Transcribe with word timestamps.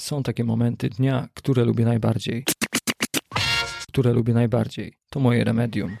Są 0.00 0.22
takie 0.22 0.44
momenty 0.44 0.88
dnia, 0.88 1.28
które 1.34 1.64
lubię 1.64 1.84
najbardziej. 1.84 2.44
Które 3.88 4.12
lubię 4.12 4.34
najbardziej. 4.34 4.94
To 5.10 5.20
moje 5.20 5.44
remedium. 5.44 5.96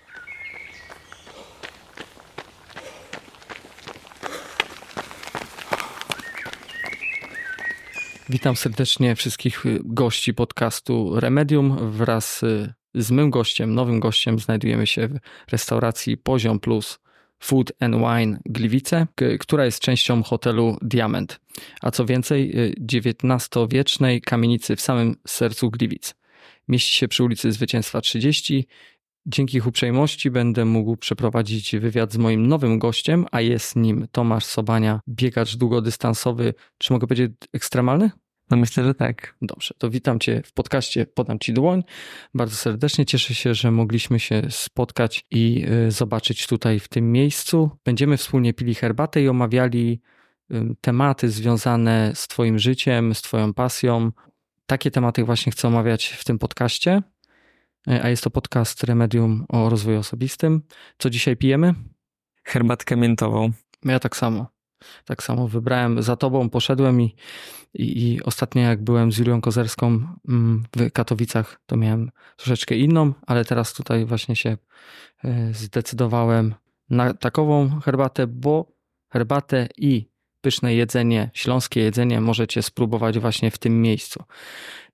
Witam 8.28 8.56
serdecznie 8.56 9.16
wszystkich 9.16 9.64
gości 9.84 10.34
podcastu 10.34 11.20
Remedium. 11.20 11.92
Wraz 11.92 12.40
z 12.94 13.10
mym 13.10 13.30
gościem, 13.30 13.74
nowym 13.74 14.00
gościem, 14.00 14.38
znajdujemy 14.38 14.86
się 14.86 15.08
w 15.08 15.18
restauracji 15.52 16.16
Poziom 16.16 16.60
Plus 16.60 16.98
Food 17.40 17.72
and 17.80 17.94
Wine 17.94 18.38
Gliwice, 18.44 19.06
która 19.40 19.64
jest 19.64 19.80
częścią 19.80 20.22
hotelu 20.22 20.76
Diament, 20.82 21.40
a 21.82 21.90
co 21.90 22.04
więcej 22.04 22.54
XIX-wiecznej 22.92 24.16
y, 24.16 24.20
kamienicy 24.20 24.76
w 24.76 24.80
samym 24.80 25.16
sercu 25.26 25.70
Gliwic. 25.70 26.14
Mieści 26.68 26.94
się 26.94 27.08
przy 27.08 27.24
ulicy 27.24 27.52
Zwycięstwa 27.52 28.00
30. 28.00 28.66
Dzięki 29.26 29.56
ich 29.56 29.66
uprzejmości 29.66 30.30
będę 30.30 30.64
mógł 30.64 30.96
przeprowadzić 30.96 31.76
wywiad 31.76 32.12
z 32.12 32.16
moim 32.16 32.46
nowym 32.46 32.78
gościem, 32.78 33.26
a 33.32 33.40
jest 33.40 33.76
nim 33.76 34.06
Tomasz 34.12 34.44
Sobania, 34.44 35.00
biegacz 35.08 35.56
długodystansowy, 35.56 36.54
czy 36.78 36.92
mogę 36.92 37.06
powiedzieć 37.06 37.32
ekstremalny? 37.52 38.10
No 38.50 38.56
myślę, 38.56 38.84
że 38.84 38.94
tak. 38.94 39.34
Dobrze, 39.42 39.74
to 39.78 39.90
witam 39.90 40.20
Cię 40.20 40.42
w 40.44 40.52
podcaście 40.52 41.06
Podam 41.06 41.38
Ci 41.38 41.52
dłoń. 41.52 41.82
Bardzo 42.34 42.56
serdecznie 42.56 43.06
cieszę 43.06 43.34
się, 43.34 43.54
że 43.54 43.70
mogliśmy 43.70 44.20
się 44.20 44.42
spotkać 44.50 45.26
i 45.30 45.66
y, 45.86 45.90
zobaczyć 45.90 46.46
tutaj 46.46 46.80
w 46.80 46.88
tym 46.88 47.12
miejscu. 47.12 47.70
Będziemy 47.84 48.16
wspólnie 48.16 48.54
pili 48.54 48.74
herbatę 48.74 49.22
i 49.22 49.28
omawiali 49.28 50.00
tematy 50.80 51.30
związane 51.30 52.12
z 52.14 52.28
Twoim 52.28 52.58
życiem, 52.58 53.14
z 53.14 53.22
Twoją 53.22 53.54
pasją. 53.54 54.12
Takie 54.66 54.90
tematy 54.90 55.24
właśnie 55.24 55.52
chcę 55.52 55.68
omawiać 55.68 56.06
w 56.06 56.24
tym 56.24 56.38
podcaście. 56.38 57.02
Y, 57.88 58.02
a 58.02 58.08
jest 58.08 58.24
to 58.24 58.30
podcast 58.30 58.84
Remedium 58.84 59.46
o 59.48 59.70
rozwoju 59.70 59.98
osobistym. 59.98 60.62
Co 60.98 61.10
dzisiaj 61.10 61.36
pijemy? 61.36 61.74
Herbatkę 62.44 62.96
miętową. 62.96 63.50
Ja 63.84 63.98
tak 63.98 64.16
samo. 64.16 64.59
Tak 65.04 65.22
samo 65.22 65.48
wybrałem 65.48 66.02
za 66.02 66.16
tobą, 66.16 66.50
poszedłem 66.50 67.00
i, 67.00 67.14
i, 67.74 68.12
i 68.12 68.22
ostatnio 68.22 68.62
jak 68.62 68.84
byłem 68.84 69.12
z 69.12 69.18
Julią 69.18 69.40
Kozerską 69.40 69.86
mm, 70.28 70.64
w 70.76 70.90
Katowicach, 70.92 71.60
to 71.66 71.76
miałem 71.76 72.10
troszeczkę 72.36 72.76
inną, 72.76 73.12
ale 73.26 73.44
teraz 73.44 73.74
tutaj 73.74 74.04
właśnie 74.04 74.36
się 74.36 74.56
e, 75.24 75.54
zdecydowałem 75.54 76.54
na 76.90 77.14
takową 77.14 77.80
herbatę, 77.80 78.26
bo 78.26 78.72
herbatę 79.12 79.68
i 79.76 80.10
pyszne 80.40 80.74
jedzenie, 80.74 81.30
śląskie 81.34 81.80
jedzenie 81.80 82.20
możecie 82.20 82.62
spróbować 82.62 83.18
właśnie 83.18 83.50
w 83.50 83.58
tym 83.58 83.82
miejscu. 83.82 84.24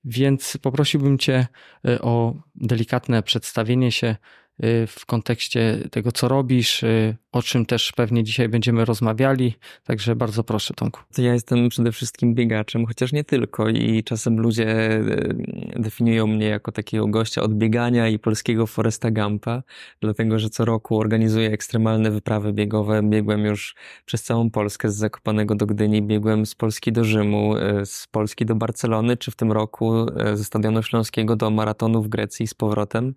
Więc 0.04 0.58
poprosiłbym 0.62 1.18
Cię 1.18 1.46
e, 1.88 2.00
o 2.02 2.34
delikatne 2.54 3.22
przedstawienie 3.22 3.92
się 3.92 4.16
Y, 4.64 4.86
w 4.86 5.06
kontekście 5.06 5.78
tego, 5.90 6.12
co 6.12 6.28
robisz, 6.28 6.84
o 7.36 7.42
czym 7.42 7.66
też 7.66 7.92
pewnie 7.92 8.24
dzisiaj 8.24 8.48
będziemy 8.48 8.84
rozmawiali. 8.84 9.54
Także 9.84 10.16
bardzo 10.16 10.44
proszę, 10.44 10.74
Tomku. 10.74 11.00
To 11.14 11.22
ja 11.22 11.32
jestem 11.32 11.68
przede 11.68 11.92
wszystkim 11.92 12.34
biegaczem, 12.34 12.86
chociaż 12.86 13.12
nie 13.12 13.24
tylko. 13.24 13.68
I 13.68 14.04
czasem 14.04 14.40
ludzie 14.40 14.90
y, 14.90 15.36
definiują 15.76 16.26
mnie 16.26 16.46
jako 16.46 16.72
takiego 16.72 17.06
gościa 17.06 17.42
od 17.42 17.54
biegania 17.54 18.08
i 18.08 18.18
polskiego 18.18 18.66
Foresta 18.66 19.10
Gampa, 19.10 19.62
dlatego 20.00 20.38
że 20.38 20.50
co 20.50 20.64
roku 20.64 20.98
organizuję 20.98 21.50
ekstremalne 21.50 22.10
wyprawy 22.10 22.52
biegowe. 22.52 23.02
Biegłem 23.02 23.44
już 23.44 23.74
przez 24.04 24.22
całą 24.22 24.50
Polskę, 24.50 24.90
z 24.90 24.96
Zakopanego 24.96 25.54
do 25.54 25.66
Gdyni, 25.66 26.02
biegłem 26.02 26.46
z 26.46 26.54
Polski 26.54 26.92
do 26.92 27.04
Rzymu, 27.04 27.54
z 27.84 28.06
Polski 28.06 28.46
do 28.46 28.54
Barcelony, 28.54 29.16
czy 29.16 29.30
w 29.30 29.36
tym 29.36 29.52
roku 29.52 30.06
ze 30.34 30.44
Stadionu 30.44 30.82
Śląskiego 30.82 31.36
do 31.36 31.50
maratonu 31.50 32.02
w 32.02 32.08
Grecji 32.08 32.46
z 32.46 32.54
powrotem. 32.54 33.14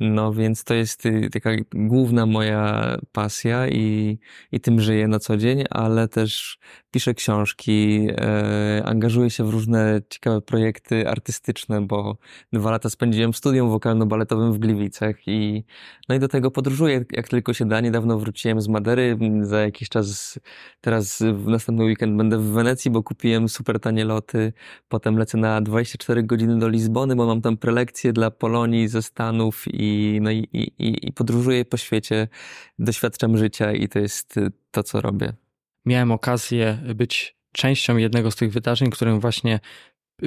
No 0.00 0.32
więc 0.32 0.64
to 0.64 0.74
jest 0.74 1.02
taka 1.32 1.50
główna 1.74 2.26
moja 2.26 2.96
pasja 3.12 3.49
i, 3.68 4.18
i 4.52 4.60
tym 4.60 4.80
żyję 4.80 5.08
na 5.08 5.18
co 5.18 5.36
dzień, 5.36 5.64
ale 5.70 6.08
też 6.08 6.58
piszę 6.90 7.14
książki, 7.14 8.08
e, 8.10 8.82
angażuję 8.84 9.30
się 9.30 9.44
w 9.44 9.50
różne 9.50 10.00
ciekawe 10.08 10.40
projekty 10.40 11.08
artystyczne, 11.08 11.86
bo 11.86 12.16
dwa 12.52 12.70
lata 12.70 12.90
spędziłem 12.90 13.32
w 13.32 13.36
studium 13.36 13.70
wokalno-baletowym 13.70 14.52
w 14.52 14.58
Gliwicach 14.58 15.16
i 15.26 15.64
no 16.08 16.14
i 16.14 16.18
do 16.18 16.28
tego 16.28 16.50
podróżuję 16.50 17.04
jak 17.12 17.28
tylko 17.28 17.54
się 17.54 17.68
da. 17.68 17.80
Niedawno 17.80 18.18
wróciłem 18.18 18.60
z 18.60 18.68
Madery, 18.68 19.18
za 19.42 19.60
jakiś 19.60 19.88
czas, 19.88 20.38
teraz 20.80 21.22
w 21.22 21.46
następny 21.48 21.84
weekend 21.84 22.16
będę 22.16 22.38
w 22.38 22.52
Wenecji, 22.52 22.90
bo 22.90 23.02
kupiłem 23.02 23.48
super 23.48 23.80
tanie 23.80 24.04
loty. 24.04 24.52
Potem 24.88 25.18
lecę 25.18 25.38
na 25.38 25.60
24 25.60 26.22
godziny 26.22 26.58
do 26.58 26.68
Lizbony, 26.68 27.16
bo 27.16 27.26
mam 27.26 27.42
tam 27.42 27.56
prelekcje 27.56 28.12
dla 28.12 28.30
Polonii 28.30 28.88
ze 28.88 29.02
Stanów 29.02 29.64
i, 29.66 30.18
no 30.22 30.30
i, 30.30 30.48
i, 30.52 31.08
i 31.08 31.12
podróżuję 31.12 31.64
po 31.64 31.76
świecie, 31.76 32.28
doświadczam 32.78 33.36
życia 33.40 33.72
i 33.72 33.88
to 33.88 33.98
jest 33.98 34.40
to, 34.70 34.82
co 34.82 35.00
robię 35.00 35.32
miałem 35.86 36.12
okazję 36.12 36.78
być 36.94 37.36
częścią 37.52 37.96
jednego 37.96 38.30
z 38.30 38.36
tych 38.36 38.52
wydarzeń, 38.52 38.90
którym 38.90 39.20
właśnie 39.20 39.60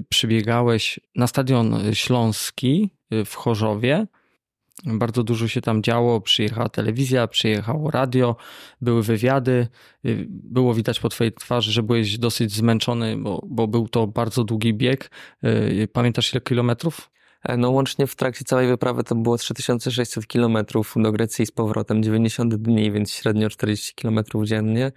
przybiegałeś 0.10 1.00
na 1.16 1.28
stadion 1.28 1.94
śląski 1.94 2.90
w 3.26 3.34
Chorzowie. 3.36 4.08
Bardzo 4.86 5.24
dużo 5.24 5.48
się 5.48 5.62
tam 5.62 5.84
działo, 5.84 6.22
przyjechała 6.22 6.70
telewizja, 6.70 7.28
przyjechało 7.28 7.92
radio, 7.92 8.36
były 8.82 9.04
wywiady. 9.04 9.68
Było 10.28 10.74
widać 10.74 11.00
po 11.00 11.10
twojej 11.10 11.34
twarzy, 11.34 11.72
że 11.72 11.84
byłeś 11.84 12.18
dosyć 12.18 12.52
zmęczony, 12.52 13.18
bo, 13.18 13.46
bo 13.48 13.68
był 13.68 13.88
to 13.88 14.08
bardzo 14.08 14.44
długi 14.44 14.74
bieg. 14.74 15.12
Pamiętasz 15.94 16.34
ile 16.34 16.42
kilometrów? 16.42 17.12
E, 17.44 17.58
no 17.58 17.72
łącznie 17.72 18.08
w 18.08 18.16
trakcie 18.16 18.46
całej 18.46 18.68
wyprawy 18.68 19.04
to 19.04 19.16
było 19.16 19.38
3600 19.38 20.28
kilometrów 20.28 20.94
do 20.96 21.12
Grecji 21.12 21.46
z 21.46 21.52
powrotem, 21.52 22.04
90 22.04 22.56
dni, 22.56 22.92
więc 22.92 23.12
średnio 23.12 23.50
40 23.50 23.96
kilometrów 23.96 24.46
dziennie. 24.46 24.92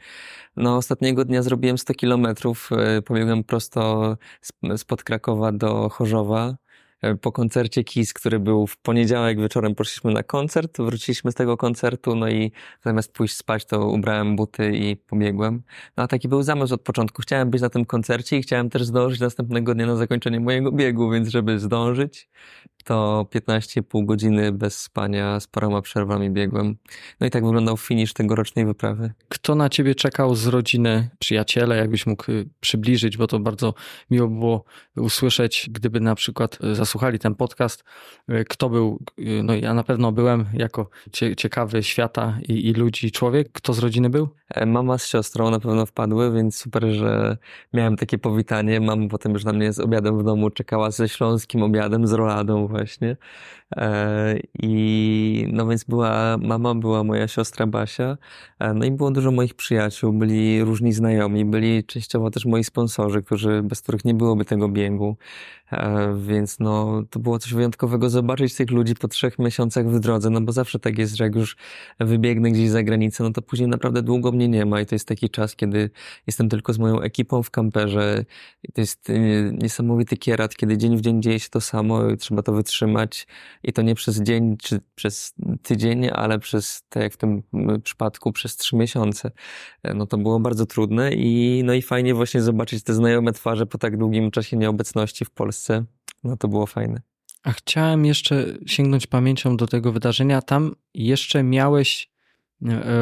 No 0.56 0.76
ostatniego 0.76 1.24
dnia 1.24 1.42
zrobiłem 1.42 1.78
100 1.78 1.94
kilometrów, 1.94 2.70
e, 2.72 3.02
pobiegłem 3.02 3.44
prosto 3.44 4.16
spod 4.76 5.04
Krakowa 5.04 5.52
do 5.52 5.88
Chorzowa. 5.88 6.56
E, 7.02 7.14
po 7.14 7.32
koncercie 7.32 7.84
KIS, 7.84 8.12
który 8.12 8.38
był 8.38 8.66
w 8.66 8.76
poniedziałek 8.76 9.40
wieczorem, 9.40 9.74
poszliśmy 9.74 10.12
na 10.12 10.22
koncert, 10.22 10.78
wróciliśmy 10.78 11.32
z 11.32 11.34
tego 11.34 11.56
koncertu, 11.56 12.16
no 12.16 12.28
i 12.28 12.52
zamiast 12.84 13.12
pójść 13.12 13.36
spać, 13.36 13.64
to 13.64 13.88
ubrałem 13.88 14.36
buty 14.36 14.76
i 14.76 14.96
pobiegłem. 14.96 15.62
No 15.96 16.02
a 16.02 16.06
taki 16.06 16.28
był 16.28 16.42
zamysł 16.42 16.74
od 16.74 16.82
początku. 16.82 17.22
Chciałem 17.22 17.50
być 17.50 17.62
na 17.62 17.68
tym 17.68 17.84
koncercie 17.84 18.38
i 18.38 18.42
chciałem 18.42 18.70
też 18.70 18.84
zdążyć 18.84 19.20
następnego 19.20 19.74
dnia 19.74 19.86
na 19.86 19.96
zakończenie 19.96 20.40
mojego 20.40 20.72
biegu, 20.72 21.10
więc 21.10 21.28
żeby 21.28 21.58
zdążyć, 21.58 22.28
to 22.86 23.26
15,5 23.34 24.04
godziny 24.04 24.52
bez 24.52 24.80
spania, 24.80 25.40
z 25.40 25.46
paroma 25.46 25.82
przerwami 25.82 26.30
biegłem. 26.30 26.76
No 27.20 27.26
i 27.26 27.30
tak 27.30 27.44
wyglądał 27.44 27.76
finisz 27.76 28.12
tegorocznej 28.12 28.66
wyprawy. 28.66 29.12
Kto 29.28 29.54
na 29.54 29.68
ciebie 29.68 29.94
czekał 29.94 30.34
z 30.34 30.46
rodziny, 30.46 31.10
przyjaciele, 31.18 31.76
jakbyś 31.76 32.06
mógł 32.06 32.32
y, 32.32 32.48
przybliżyć, 32.60 33.16
bo 33.16 33.26
to 33.26 33.38
bardzo 33.38 33.74
miło 34.10 34.28
było 34.28 34.64
usłyszeć, 34.96 35.70
gdyby 35.72 36.00
na 36.00 36.14
przykład 36.14 36.58
y, 36.64 36.74
zasłuchali 36.86 37.18
ten 37.18 37.34
podcast, 37.34 37.84
y, 38.30 38.44
kto 38.48 38.68
był, 38.68 38.98
no 39.42 39.54
ja 39.54 39.74
na 39.74 39.82
pewno 39.82 40.12
byłem 40.12 40.46
jako 40.52 40.90
ciekawy 41.36 41.82
świata 41.82 42.38
i, 42.48 42.68
i 42.68 42.72
ludzi 42.72 43.10
człowiek. 43.10 43.52
Kto 43.52 43.72
z 43.72 43.78
rodziny 43.78 44.10
był? 44.10 44.28
E, 44.48 44.66
mama 44.66 44.98
z 44.98 45.06
siostrą 45.06 45.50
na 45.50 45.60
pewno 45.60 45.86
wpadły, 45.86 46.32
więc 46.32 46.56
super, 46.56 46.84
że 46.84 47.36
miałem 47.72 47.96
takie 47.96 48.18
powitanie. 48.18 48.80
Mama 48.80 49.08
potem 49.08 49.32
już 49.32 49.44
na 49.44 49.52
mnie 49.52 49.72
z 49.72 49.80
obiadem 49.80 50.18
w 50.18 50.22
domu 50.24 50.50
czekała 50.50 50.90
ze 50.90 51.08
śląskim 51.08 51.62
obiadem, 51.62 52.06
z 52.06 52.12
roladą 52.12 52.66
właśnie. 52.66 53.16
E, 53.76 54.38
I 54.62 55.48
no 55.52 55.66
więc 55.66 55.84
była 55.84 56.36
mama, 56.38 56.74
była 56.74 57.04
moja 57.04 57.28
siostra 57.28 57.66
Basia, 57.66 58.16
e, 58.58 58.74
no 58.74 58.84
i 58.84 58.90
było 58.90 59.10
dużo 59.10 59.30
moich 59.30 59.54
przyjaciół, 59.54 60.12
byli 60.12 60.64
różni 60.64 60.92
znajomi, 60.92 61.44
byli 61.44 61.84
częściowo 61.84 62.30
też 62.30 62.44
moi 62.44 62.64
sponsorzy, 62.64 63.22
którzy, 63.22 63.62
bez 63.62 63.82
których 63.82 64.04
nie 64.04 64.14
byłoby 64.14 64.44
tego 64.44 64.68
biegu. 64.68 65.16
E, 65.72 66.14
więc 66.20 66.58
no, 66.58 67.02
to 67.10 67.18
było 67.20 67.38
coś 67.38 67.54
wyjątkowego 67.54 68.10
zobaczyć 68.10 68.54
tych 68.54 68.70
ludzi 68.70 68.94
po 68.94 69.08
trzech 69.08 69.38
miesiącach 69.38 69.90
w 69.90 70.00
drodze, 70.00 70.30
no 70.30 70.40
bo 70.40 70.52
zawsze 70.52 70.78
tak 70.78 70.98
jest, 70.98 71.16
że 71.16 71.24
jak 71.24 71.34
już 71.34 71.56
wybiegnę 72.00 72.50
gdzieś 72.50 72.70
za 72.70 72.82
granicę, 72.82 73.24
no 73.24 73.30
to 73.30 73.42
później 73.42 73.68
naprawdę 73.68 74.02
długo 74.02 74.32
mnie 74.32 74.48
nie 74.48 74.66
ma 74.66 74.80
i 74.80 74.86
to 74.86 74.94
jest 74.94 75.08
taki 75.08 75.30
czas, 75.30 75.56
kiedy 75.56 75.90
jestem 76.26 76.48
tylko 76.48 76.72
z 76.72 76.78
moją 76.78 77.00
ekipą 77.00 77.42
w 77.42 77.50
kamperze. 77.50 78.24
I 78.62 78.72
to 78.72 78.80
jest 78.80 79.08
niesamowity 79.52 80.16
kierat, 80.16 80.56
kiedy 80.56 80.78
dzień 80.78 80.96
w 80.96 81.00
dzień 81.00 81.22
dzieje 81.22 81.40
się 81.40 81.48
to 81.48 81.60
samo 81.60 82.10
i 82.10 82.16
trzeba 82.16 82.42
to 82.42 82.52
wytrzymać 82.52 83.26
i 83.66 83.72
to 83.72 83.82
nie 83.82 83.94
przez 83.94 84.22
dzień 84.22 84.56
czy 84.56 84.80
przez 84.94 85.34
tydzień, 85.62 86.08
ale 86.12 86.38
przez, 86.38 86.84
tak 86.88 87.02
jak 87.02 87.12
w 87.12 87.16
tym 87.16 87.42
przypadku, 87.82 88.32
przez 88.32 88.56
trzy 88.56 88.76
miesiące. 88.76 89.30
E, 89.82 89.94
no 89.94 90.06
to 90.06 90.18
było 90.18 90.40
bardzo 90.40 90.66
trudne 90.66 91.12
i 91.12 91.62
no 91.64 91.74
i 91.74 91.82
fajnie 91.82 92.14
właśnie 92.14 92.42
zobaczyć 92.42 92.84
te 92.84 92.94
znajome 92.94 93.32
twarze 93.32 93.66
po 93.66 93.78
tak 93.78 93.96
długim 93.96 94.30
czasie 94.30 94.56
nieobecności 94.56 95.24
w 95.24 95.30
Polsce. 95.30 95.84
No 96.24 96.36
to 96.36 96.48
było 96.48 96.66
fajne. 96.66 97.00
A 97.42 97.52
chciałem 97.52 98.04
jeszcze 98.04 98.46
sięgnąć 98.66 99.06
pamięcią 99.06 99.56
do 99.56 99.66
tego 99.66 99.92
wydarzenia. 99.92 100.42
Tam 100.42 100.74
jeszcze 100.94 101.42
miałeś 101.42 102.10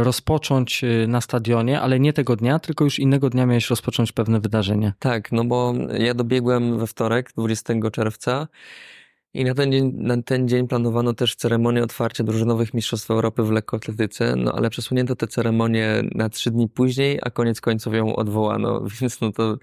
rozpocząć 0.03 0.83
na 1.09 1.21
stadionie, 1.21 1.81
ale 1.81 2.01
nie 2.01 2.13
tego 2.13 2.37
dnia, 2.37 2.59
tylko 2.59 2.85
już 2.85 2.99
innego 2.99 3.31
dnia 3.31 3.47
miałeś 3.47 3.71
rozpocząć 3.71 4.13
pewne 4.13 4.41
wydarzenie. 4.41 4.93
Tak, 4.99 5.33
no 5.33 5.45
bo 5.45 5.75
ja 5.99 6.15
dobiegłem 6.15 6.79
we 6.79 6.87
wtorek, 6.87 7.33
20 7.37 7.75
czerwca 7.93 8.49
i 9.35 9.45
na 9.45 9.55
ten, 9.55 9.73
dzień, 9.73 9.93
na 9.97 10.23
ten 10.23 10.49
dzień 10.49 10.69
planowano 10.69 11.15
też 11.15 11.37
ceremonię 11.37 11.83
otwarcia 11.83 12.25
drużynowych 12.25 12.75
Mistrzostw 12.75 13.11
Europy 13.11 13.43
w 13.43 13.51
lekkoatletyce, 13.51 14.37
no 14.37 14.53
ale 14.53 14.71
przesunięto 14.71 15.17
tę 15.17 15.27
ceremonię 15.27 16.03
na 16.15 16.29
trzy 16.29 16.51
dni 16.51 16.69
później, 16.69 17.19
a 17.23 17.31
koniec 17.31 17.61
końców 17.61 17.95
ją 17.95 18.17
odwołano, 18.17 18.81
więc 19.01 19.21
no 19.21 19.33
to 19.33 19.57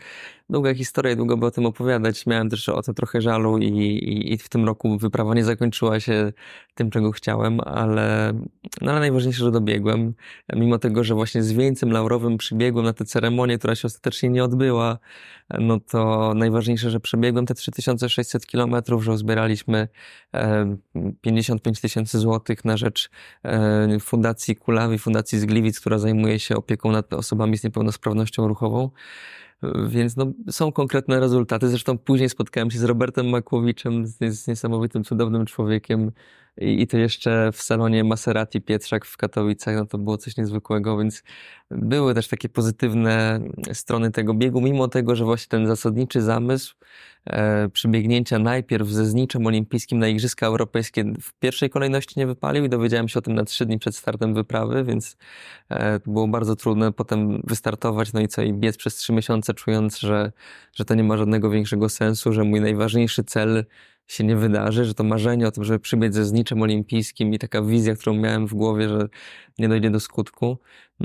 długa 0.51 0.73
historia, 0.73 1.15
długo 1.15 1.38
by 1.38 1.45
o 1.45 1.51
tym 1.51 1.65
opowiadać. 1.65 2.25
Miałem 2.25 2.50
też 2.50 2.69
o 2.69 2.81
tym 2.81 2.94
trochę 2.94 3.21
żalu 3.21 3.57
i, 3.57 3.65
i, 3.65 4.33
i, 4.33 4.38
w 4.38 4.50
tym 4.50 4.65
roku 4.65 4.97
wyprawa 4.97 5.35
nie 5.35 5.44
zakończyła 5.44 6.00
się 6.00 6.33
tym, 6.75 6.89
czego 6.89 7.12
chciałem, 7.12 7.59
ale, 7.59 8.33
no 8.81 8.91
ale 8.91 9.00
najważniejsze, 9.00 9.44
że 9.44 9.51
dobiegłem. 9.51 10.13
Mimo 10.56 10.79
tego, 10.79 11.03
że 11.03 11.15
właśnie 11.15 11.44
z 11.44 11.51
wieńcem 11.51 11.91
laurowym 11.91 12.38
przybiegłem 12.38 12.85
na 12.85 12.94
tę 12.94 13.06
ceremonię, 13.06 13.57
która 13.57 13.75
się 13.75 13.85
ostatecznie 13.85 14.29
nie 14.29 14.44
odbyła, 14.44 14.97
no 15.59 15.79
to 15.79 16.33
najważniejsze, 16.35 16.89
że 16.89 17.00
przebiegłem 17.00 17.45
te 17.45 17.53
3600 17.53 18.45
kilometrów, 18.45 19.03
że 19.03 19.12
uzbieraliśmy 19.12 19.61
55 21.22 21.78
e, 21.78 21.81
tysięcy 21.81 22.19
złotych 22.19 22.66
na 22.66 22.78
rzecz 22.78 23.10
Fundacji 24.00 24.56
Kulawi, 24.56 24.98
Fundacji 24.98 25.40
Zgliwic, 25.40 25.80
która 25.80 25.98
zajmuje 25.98 26.40
się 26.40 26.56
opieką 26.56 26.92
nad 26.92 27.13
osobami 27.13 27.58
z 27.58 27.63
niepełnosprawnością 27.63 28.48
ruchową. 28.48 28.90
Więc 29.88 30.18
no, 30.18 30.31
są 30.50 30.72
konkretne 30.72 31.19
rezultaty. 31.19 31.69
Zresztą 31.69 31.98
później 31.98 32.30
spotkałem 32.30 32.72
się 32.72 32.80
z 32.80 32.84
Robertem 32.84 33.30
Makłowiczem, 33.30 34.08
z, 34.08 34.18
z 34.19 34.48
niesamowitym, 34.48 35.04
cudownym 35.04 35.46
człowiekiem 35.46 36.12
i, 36.57 36.81
i 36.81 36.88
to 36.88 36.98
jeszcze 36.98 37.51
w 37.51 37.62
salonie 37.62 38.03
Maserati 38.03 38.62
Pietrzak 38.62 39.06
w 39.06 39.18
Katowicach, 39.18 39.75
no 39.75 39.86
to 39.86 39.98
było 39.98 40.18
coś 40.18 40.38
niezwykłego, 40.38 40.98
więc 40.98 41.24
były 41.71 42.13
też 42.13 42.27
takie 42.27 42.50
pozytywne 42.50 43.39
strony 43.74 44.12
tego 44.12 44.33
biegu, 44.33 44.62
mimo 44.62 44.88
tego, 44.88 45.15
że 45.15 45.25
właśnie 45.25 45.50
ten 45.50 45.68
zasadniczy 45.68 46.21
zamysł 46.21 46.75
e, 47.25 47.69
przybiegnięcia 47.69 48.39
najpierw 48.39 48.88
ze 48.88 49.06
zniczem 49.06 49.48
olimpijskim 49.48 50.00
na 50.00 50.07
Igrzyska 50.07 50.48
Europejskie 50.48 51.13
w 51.21 51.33
pierwszej 51.33 51.69
kolejności 51.69 52.19
nie 52.19 52.27
wypalił 52.27 52.65
i 52.65 52.69
dowiedziałem 52.69 53.07
się 53.07 53.19
o 53.19 53.21
tym 53.21 53.33
na 53.36 53.45
trzy 53.45 53.65
dni 53.65 53.80
przed 53.80 53.95
startem 53.95 54.33
wyprawy, 54.33 54.83
więc 54.83 55.18
e, 55.69 56.00
było 56.00 56.27
bardzo 56.27 56.56
trudne 56.56 56.92
potem 56.92 57.42
wystartować, 57.44 58.13
no 58.13 58.19
i 58.19 58.27
co, 58.27 58.42
i 58.42 58.54
biec 58.54 58.77
przez 58.77 58.95
trzy 58.95 59.13
miesiące, 59.13 59.54
czując, 59.54 60.00
że, 60.00 60.31
że 60.74 60.86
to 60.86 60.95
nie 60.95 61.04
ma 61.04 61.18
żadnego 61.18 61.50
większego 61.50 61.89
sensu, 61.89 62.33
że 62.33 62.44
mój 62.44 62.62
najważniejszy 62.62 63.24
cel 63.24 63.65
się 64.12 64.24
nie 64.24 64.36
wydarzy, 64.36 64.86
że 64.86 64.94
to 64.94 65.04
marzenie 65.04 65.48
o 65.48 65.52
tym, 65.52 65.63
żeby 65.63 65.80
przybiec 65.80 66.13
ze 66.13 66.25
zniczem 66.25 66.62
olimpijskim 66.62 67.34
i 67.34 67.40
taka 67.40 67.62
wizja, 67.62 67.96
którą 67.96 68.13
miałem 68.13 68.48
w 68.48 68.54
głowie, 68.54 68.90
że 68.90 69.08
nie 69.60 69.69
dojdzie 69.69 69.90
do 69.90 70.00
skutku, 70.00 70.58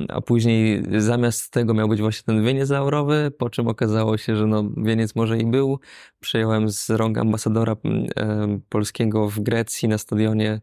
a 0.08 0.20
później 0.20 0.82
zamiast 0.98 1.52
tego 1.52 1.74
miał 1.74 1.88
być 1.88 2.00
właśnie 2.00 2.24
ten 2.26 2.44
wieniec 2.44 2.70
laurowy, 2.70 3.32
po 3.38 3.50
czym 3.50 3.68
okazało 3.68 4.18
się, 4.18 4.36
że 4.36 4.46
no, 4.46 4.64
wieniec 4.76 5.14
może 5.14 5.38
i 5.38 5.46
był. 5.46 5.78
Przejąłem 6.20 6.70
z 6.70 6.90
rąk 6.90 7.18
ambasadora 7.18 7.76
e, 8.16 8.58
polskiego 8.68 9.28
w 9.28 9.40
Grecji 9.40 9.88
na 9.88 9.98
stadionie 9.98 10.60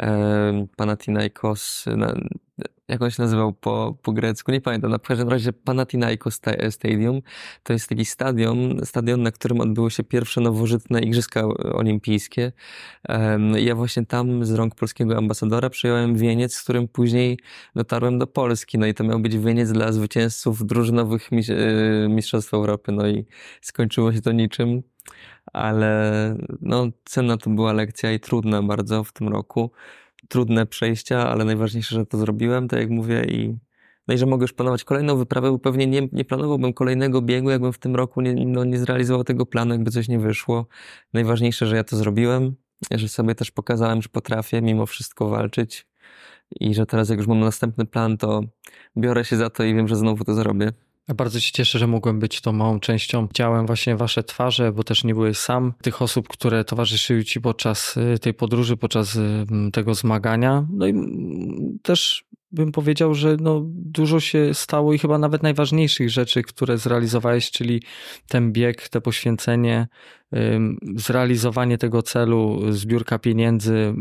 e, 0.00 0.66
Panathinaikos, 0.76 1.84
na, 1.96 2.14
jak 2.88 3.02
on 3.02 3.10
się 3.10 3.22
nazywał 3.22 3.52
po, 3.52 3.96
po 4.02 4.12
grecku, 4.12 4.52
nie 4.52 4.60
pamiętam, 4.60 4.90
na 4.90 4.98
każdym 4.98 5.28
razie 5.28 5.52
Panathinaikos 5.52 6.40
Stadium, 6.70 7.20
to 7.62 7.72
jest 7.72 7.88
taki 7.88 8.04
stadion, 8.04 8.80
stadion, 8.84 9.22
na 9.22 9.30
którym 9.30 9.60
odbyły 9.60 9.90
się 9.90 10.04
pierwsze 10.04 10.40
nowożytne 10.40 11.00
Igrzyska 11.00 11.46
Olimpijskie. 11.72 12.52
Ja 13.56 13.74
właśnie 13.74 14.06
tam 14.06 14.44
z 14.44 14.52
rąk 14.52 14.74
polskiego 14.74 15.16
ambasadora 15.16 15.70
przyjąłem 15.70 16.16
wieniec, 16.16 16.54
z 16.54 16.62
którym 16.62 16.88
później 16.88 17.38
dotarłem 17.74 18.18
do 18.18 18.26
Polski, 18.26 18.78
no 18.78 18.86
i 18.86 18.94
to 18.94 19.04
miał 19.04 19.20
być 19.20 19.38
wieniec 19.38 19.72
dla 19.72 19.92
zwycięzców 19.92 20.66
drużynowych 20.66 21.30
e, 21.32 22.08
Mistrzostw 22.08 22.54
Europy, 22.54 22.92
no 22.92 23.08
i 23.08 23.26
skończyło 23.60 24.12
się 24.12 24.20
to 24.20 24.32
niczym 24.32 24.82
ale 25.52 26.36
no, 26.60 26.86
cenna 27.04 27.36
to 27.36 27.50
była 27.50 27.72
lekcja 27.72 28.12
i 28.12 28.20
trudna 28.20 28.62
bardzo 28.62 29.04
w 29.04 29.12
tym 29.12 29.28
roku 29.28 29.70
trudne 30.28 30.66
przejścia, 30.66 31.28
ale 31.28 31.44
najważniejsze, 31.44 31.94
że 31.94 32.06
to 32.06 32.18
zrobiłem, 32.18 32.68
tak 32.68 32.80
jak 32.80 32.90
mówię 32.90 33.24
i 33.24 33.56
no 34.08 34.14
i 34.14 34.18
że 34.18 34.26
mogę 34.26 34.44
już 34.44 34.52
planować 34.52 34.84
kolejną 34.84 35.16
wyprawę, 35.16 35.50
bo 35.50 35.58
pewnie 35.58 35.86
nie, 35.86 36.08
nie 36.12 36.24
planowałbym 36.24 36.72
kolejnego 36.72 37.22
biegu, 37.22 37.50
jakbym 37.50 37.72
w 37.72 37.78
tym 37.78 37.96
roku 37.96 38.20
nie, 38.20 38.46
no, 38.46 38.64
nie 38.64 38.78
zrealizował 38.78 39.24
tego 39.24 39.46
planu, 39.46 39.74
jakby 39.74 39.90
coś 39.90 40.08
nie 40.08 40.18
wyszło. 40.18 40.66
Najważniejsze, 41.12 41.66
że 41.66 41.76
ja 41.76 41.84
to 41.84 41.96
zrobiłem, 41.96 42.56
że 42.90 43.08
sobie 43.08 43.34
też 43.34 43.50
pokazałem, 43.50 44.02
że 44.02 44.08
potrafię 44.08 44.62
mimo 44.62 44.86
wszystko 44.86 45.28
walczyć 45.28 45.86
i 46.60 46.74
że 46.74 46.86
teraz 46.86 47.08
jak 47.08 47.18
już 47.18 47.26
mam 47.26 47.40
następny 47.40 47.86
plan, 47.86 48.16
to 48.16 48.42
biorę 48.96 49.24
się 49.24 49.36
za 49.36 49.50
to 49.50 49.64
i 49.64 49.74
wiem, 49.74 49.88
że 49.88 49.96
znowu 49.96 50.24
to 50.24 50.34
zrobię. 50.34 50.72
Bardzo 51.14 51.40
się 51.40 51.52
cieszę, 51.52 51.78
że 51.78 51.86
mogłem 51.86 52.18
być 52.18 52.40
tą 52.40 52.52
małą 52.52 52.80
częścią. 52.80 53.26
Widziałem 53.26 53.66
właśnie 53.66 53.96
wasze 53.96 54.22
twarze, 54.22 54.72
bo 54.72 54.84
też 54.84 55.04
nie 55.04 55.14
byłeś 55.14 55.38
sam. 55.38 55.72
Tych 55.82 56.02
osób, 56.02 56.28
które 56.28 56.64
towarzyszyły 56.64 57.24
ci 57.24 57.40
podczas 57.40 57.96
y, 57.96 58.18
tej 58.18 58.34
podróży, 58.34 58.76
podczas 58.76 59.16
y, 59.16 59.44
tego 59.72 59.94
zmagania. 59.94 60.66
No 60.70 60.86
i 60.86 60.94
też 61.82 62.24
bym 62.50 62.72
powiedział, 62.72 63.14
że 63.14 63.36
no, 63.40 63.62
dużo 63.68 64.20
się 64.20 64.54
stało 64.54 64.92
i 64.92 64.98
chyba 64.98 65.18
nawet 65.18 65.42
najważniejszych 65.42 66.10
rzeczy, 66.10 66.42
które 66.42 66.78
zrealizowałeś, 66.78 67.50
czyli 67.50 67.82
ten 68.28 68.52
bieg, 68.52 68.88
te 68.88 69.00
poświęcenie, 69.00 69.88
zrealizowanie 70.96 71.78
tego 71.78 72.02
celu, 72.02 72.72
zbiórka 72.72 73.18
pieniędzy, 73.18 73.94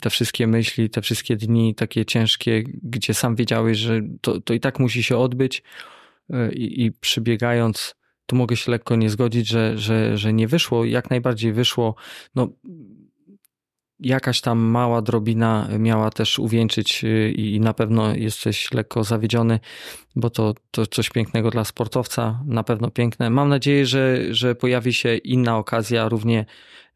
te 0.00 0.10
wszystkie 0.10 0.46
myśli, 0.46 0.90
te 0.90 1.02
wszystkie 1.02 1.36
dni 1.36 1.74
takie 1.74 2.04
ciężkie, 2.04 2.64
gdzie 2.82 3.14
sam 3.14 3.36
wiedziałeś, 3.36 3.78
że 3.78 4.00
to, 4.20 4.40
to 4.40 4.54
i 4.54 4.60
tak 4.60 4.78
musi 4.78 5.02
się 5.02 5.16
odbyć 5.16 5.62
e, 6.30 6.52
i, 6.52 6.84
i 6.84 6.92
przybiegając, 6.92 7.94
tu 8.26 8.36
mogę 8.36 8.56
się 8.56 8.70
lekko 8.70 8.96
nie 8.96 9.10
zgodzić, 9.10 9.48
że, 9.48 9.78
że, 9.78 10.18
że 10.18 10.32
nie 10.32 10.48
wyszło. 10.48 10.84
Jak 10.84 11.10
najbardziej 11.10 11.52
wyszło. 11.52 11.94
No, 12.34 12.48
jakaś 14.00 14.40
tam 14.40 14.58
mała 14.58 15.02
drobina 15.02 15.68
miała 15.78 16.10
też 16.10 16.38
uwieńczyć 16.38 17.04
e, 17.04 17.30
i 17.30 17.60
na 17.60 17.74
pewno 17.74 18.14
jesteś 18.14 18.72
lekko 18.72 19.04
zawiedziony, 19.04 19.60
bo 20.16 20.30
to, 20.30 20.54
to 20.70 20.86
coś 20.86 21.10
pięknego 21.10 21.50
dla 21.50 21.64
sportowca, 21.64 22.42
na 22.46 22.64
pewno 22.64 22.90
piękne. 22.90 23.30
Mam 23.30 23.48
nadzieję, 23.48 23.86
że, 23.86 24.34
że 24.34 24.54
pojawi 24.54 24.94
się 24.94 25.16
inna 25.16 25.58
okazja, 25.58 26.08
równie 26.08 26.46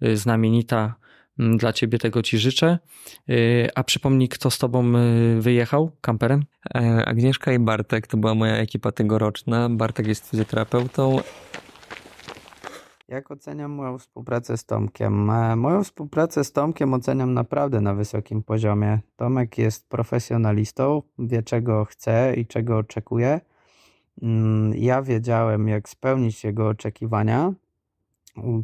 e, 0.00 0.16
znamienita, 0.16 0.94
Mm, 0.94 1.01
dla 1.38 1.72
ciebie 1.72 1.98
tego 1.98 2.22
ci 2.22 2.38
życzę. 2.38 2.78
Y, 3.30 3.68
a 3.74 3.84
przypomnij, 3.84 4.28
kto 4.28 4.50
z 4.50 4.58
tobą 4.58 4.96
y, 4.96 5.40
wyjechał 5.40 5.90
kamperem? 6.00 6.44
E, 6.74 7.04
Agnieszka 7.06 7.52
i 7.52 7.58
Bartek 7.58 8.06
to 8.06 8.16
była 8.16 8.34
moja 8.34 8.56
ekipa 8.56 8.92
tegoroczna. 8.92 9.68
Bartek 9.68 10.06
jest 10.06 10.30
fizjoterapeutą. 10.30 11.20
Jak 13.08 13.30
oceniam 13.30 13.70
moją 13.70 13.98
współpracę 13.98 14.56
z 14.56 14.64
Tomkiem? 14.64 15.30
E, 15.30 15.56
moją 15.56 15.84
współpracę 15.84 16.44
z 16.44 16.52
Tomkiem 16.52 16.94
oceniam 16.94 17.34
naprawdę 17.34 17.80
na 17.80 17.94
wysokim 17.94 18.42
poziomie. 18.42 18.98
Tomek 19.16 19.58
jest 19.58 19.88
profesjonalistą, 19.88 21.02
wie 21.18 21.42
czego 21.42 21.84
chce 21.84 22.34
i 22.36 22.46
czego 22.46 22.78
oczekuje. 22.78 23.40
Mm, 24.22 24.74
ja 24.74 25.02
wiedziałem, 25.02 25.68
jak 25.68 25.88
spełnić 25.88 26.44
jego 26.44 26.68
oczekiwania, 26.68 27.52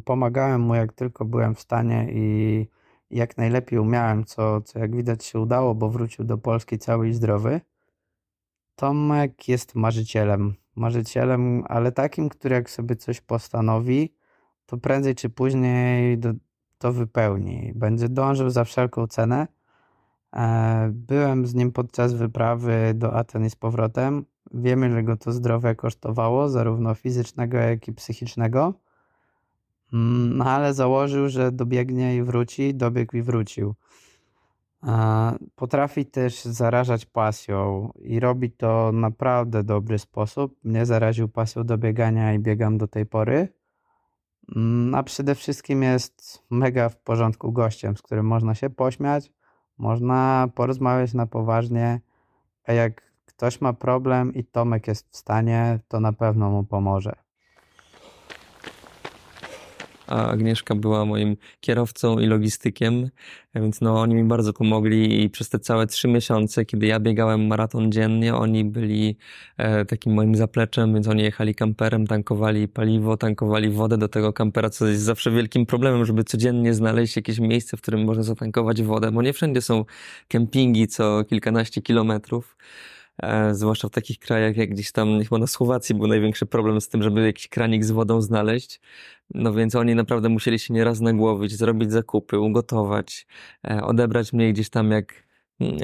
Pomagałem 0.05 0.61
mu 0.61 0.75
jak 0.75 0.93
tylko 0.93 1.25
byłem 1.25 1.55
w 1.55 1.59
stanie 1.59 2.07
i 2.11 2.67
jak 3.11 3.37
najlepiej 3.37 3.79
umiałem, 3.79 4.25
co, 4.25 4.61
co 4.61 4.79
jak 4.79 4.95
widać 4.95 5.25
się 5.25 5.39
udało, 5.39 5.75
bo 5.75 5.89
wrócił 5.89 6.25
do 6.25 6.37
Polski 6.37 6.77
cały 6.77 7.09
i 7.09 7.13
zdrowy. 7.13 7.61
Tomek 8.75 9.47
jest 9.47 9.75
marzycielem. 9.75 10.55
Marzycielem, 10.75 11.63
ale 11.67 11.91
takim, 11.91 12.29
który 12.29 12.55
jak 12.55 12.69
sobie 12.69 12.95
coś 12.95 13.21
postanowi, 13.21 14.13
to 14.65 14.77
prędzej 14.77 15.15
czy 15.15 15.29
później 15.29 16.17
do, 16.17 16.33
to 16.77 16.93
wypełni. 16.93 17.71
Będzie 17.75 18.09
dążył 18.09 18.49
za 18.49 18.63
wszelką 18.63 19.07
cenę. 19.07 19.47
E, 20.35 20.89
byłem 20.93 21.47
z 21.47 21.55
nim 21.55 21.71
podczas 21.71 22.13
wyprawy 22.13 22.93
do 22.95 23.13
Aten 23.13 23.45
i 23.45 23.49
z 23.49 23.55
powrotem. 23.55 24.25
Wiemy, 24.53 24.91
że 24.91 25.03
go 25.03 25.17
to 25.17 25.31
zdrowie 25.31 25.75
kosztowało, 25.75 26.49
zarówno 26.49 26.95
fizycznego, 26.95 27.57
jak 27.57 27.87
i 27.87 27.93
psychicznego. 27.93 28.73
Mm, 29.93 30.37
no 30.37 30.45
ale 30.45 30.73
założył, 30.73 31.29
że 31.29 31.51
dobiegnie 31.51 32.15
i 32.15 32.23
wróci, 32.23 32.75
dobiegł 32.75 33.17
i 33.17 33.21
wrócił. 33.21 33.75
Potrafi 35.55 36.05
też 36.05 36.45
zarażać 36.45 37.05
pasją 37.05 37.91
i 38.01 38.19
robi 38.19 38.51
to 38.51 38.91
naprawdę 38.93 39.63
dobry 39.63 39.99
sposób. 39.99 40.55
Mnie 40.63 40.85
zaraził 40.85 41.29
pasją 41.29 41.63
do 41.63 41.77
biegania 41.77 42.33
i 42.33 42.39
biegam 42.39 42.77
do 42.77 42.87
tej 42.87 43.05
pory. 43.05 43.47
Mm, 44.55 44.95
a 44.95 45.03
przede 45.03 45.35
wszystkim 45.35 45.83
jest 45.83 46.43
mega 46.49 46.89
w 46.89 46.97
porządku 46.97 47.51
gościem, 47.51 47.97
z 47.97 48.01
którym 48.01 48.25
można 48.25 48.55
się 48.55 48.69
pośmiać, 48.69 49.31
można 49.77 50.49
porozmawiać 50.55 51.13
na 51.13 51.27
poważnie. 51.27 52.01
A 52.63 52.73
jak 52.73 53.11
ktoś 53.25 53.61
ma 53.61 53.73
problem 53.73 54.33
i 54.33 54.43
Tomek 54.43 54.87
jest 54.87 55.09
w 55.09 55.17
stanie, 55.17 55.79
to 55.87 55.99
na 55.99 56.13
pewno 56.13 56.49
mu 56.49 56.63
pomoże. 56.63 57.28
A 60.09 60.27
Agnieszka 60.27 60.75
była 60.75 61.05
moim 61.05 61.37
kierowcą 61.59 62.19
i 62.19 62.25
logistykiem, 62.25 63.09
więc 63.55 63.81
no 63.81 64.01
oni 64.01 64.15
mi 64.15 64.23
bardzo 64.23 64.53
pomogli 64.53 65.23
i 65.23 65.29
przez 65.29 65.49
te 65.49 65.59
całe 65.59 65.87
trzy 65.87 66.07
miesiące, 66.07 66.65
kiedy 66.65 66.85
ja 66.87 66.99
biegałem 66.99 67.47
maraton 67.47 67.91
dziennie, 67.91 68.35
oni 68.35 68.65
byli 68.65 69.17
e, 69.57 69.85
takim 69.85 70.13
moim 70.13 70.35
zapleczem, 70.35 70.93
więc 70.93 71.07
oni 71.07 71.23
jechali 71.23 71.55
kamperem, 71.55 72.07
tankowali 72.07 72.67
paliwo, 72.67 73.17
tankowali 73.17 73.69
wodę 73.69 73.97
do 73.97 74.07
tego 74.07 74.33
kampera, 74.33 74.69
co 74.69 74.87
jest 74.87 75.03
zawsze 75.03 75.31
wielkim 75.31 75.65
problemem, 75.65 76.05
żeby 76.05 76.23
codziennie 76.23 76.73
znaleźć 76.73 77.15
jakieś 77.15 77.39
miejsce, 77.39 77.77
w 77.77 77.81
którym 77.81 78.03
można 78.03 78.23
zatankować 78.23 78.83
wodę, 78.83 79.11
bo 79.11 79.21
nie 79.21 79.33
wszędzie 79.33 79.61
są 79.61 79.85
kempingi 80.27 80.87
co 80.87 81.23
kilkanaście 81.23 81.81
kilometrów. 81.81 82.55
E, 83.23 83.55
zwłaszcza 83.55 83.87
w 83.87 83.91
takich 83.91 84.19
krajach 84.19 84.57
jak 84.57 84.69
gdzieś 84.69 84.91
tam, 84.91 85.23
chyba 85.23 85.37
na 85.37 85.47
Słowacji 85.47 85.95
był 85.95 86.07
największy 86.07 86.45
problem 86.45 86.81
z 86.81 86.89
tym, 86.89 87.03
żeby 87.03 87.25
jakiś 87.25 87.47
kranik 87.47 87.85
z 87.85 87.91
wodą 87.91 88.21
znaleźć. 88.21 88.81
No 89.33 89.53
więc 89.53 89.75
oni 89.75 89.95
naprawdę 89.95 90.29
musieli 90.29 90.59
się 90.59 90.73
nieraz 90.73 90.99
nagłowić, 90.99 91.51
zrobić 91.51 91.91
zakupy, 91.91 92.39
ugotować, 92.39 93.27
e, 93.69 93.83
odebrać 93.83 94.33
mnie 94.33 94.53
gdzieś 94.53 94.69
tam 94.69 94.91
jak 94.91 95.28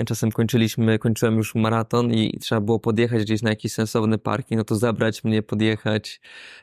czasem 0.05 0.31
kończyliśmy, 0.31 0.99
kończyłem 0.99 1.37
już 1.37 1.55
maraton 1.55 2.13
i 2.13 2.39
trzeba 2.39 2.61
było 2.61 2.79
podjechać 2.79 3.21
gdzieś 3.21 3.41
na 3.41 3.49
jakiś 3.49 3.73
sensowny 3.73 4.17
parking, 4.17 4.57
no 4.57 4.63
to 4.63 4.75
zabrać 4.75 5.23
mnie, 5.23 5.43
podjechać, 5.43 6.21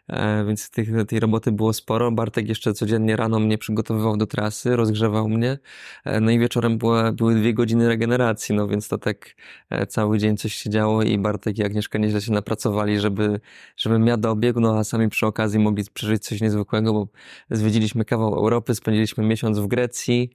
e, 0.09 0.45
więc 0.45 0.71
tych, 0.71 0.89
tej 1.07 1.21
roboty 1.21 1.53
było 1.53 1.73
sporo. 1.73 2.13
Bartek 2.13 2.49
jeszcze 2.49 2.75
codziennie 2.75 3.17
rano 3.17 3.39
mnie 3.41 3.59
przygotowywał 3.59 4.17
do 4.17 4.27
trasy, 4.27 4.77
rozgrzewał 4.77 5.29
mnie, 5.29 5.59
e, 6.05 6.21
no 6.21 6.31
i 6.31 6.39
wieczorem 6.39 6.79
była, 6.79 7.13
były 7.13 7.35
dwie 7.35 7.55
godziny 7.55 7.89
regeneracji, 7.89 8.55
no 8.55 8.69
więc 8.69 8.89
to 8.89 8.99
tak 8.99 9.35
e, 9.71 9.87
cały 9.87 10.19
dzień 10.19 10.37
coś 10.37 10.55
się 10.55 10.71
działo 10.71 11.03
i 11.03 11.19
Bartek 11.19 11.59
i 11.59 11.65
Agnieszka 11.65 11.99
nieźle 11.99 12.21
się 12.21 12.33
napracowali, 12.33 13.01
żeby, 13.01 13.41
żebym 13.77 14.07
ja 14.07 14.17
dobiegł, 14.17 14.61
no 14.61 14.79
a 14.79 14.85
sami 14.85 15.09
przy 15.09 15.27
okazji 15.27 15.59
mogli 15.59 15.85
przeżyć 15.95 16.25
coś 16.25 16.41
niezwykłego, 16.41 16.93
bo 16.93 17.09
zwiedziliśmy 17.51 18.05
kawał 18.05 18.35
Europy, 18.35 18.75
spędziliśmy 18.75 19.25
miesiąc 19.25 19.59
w 19.59 19.67
Grecji, 19.67 20.31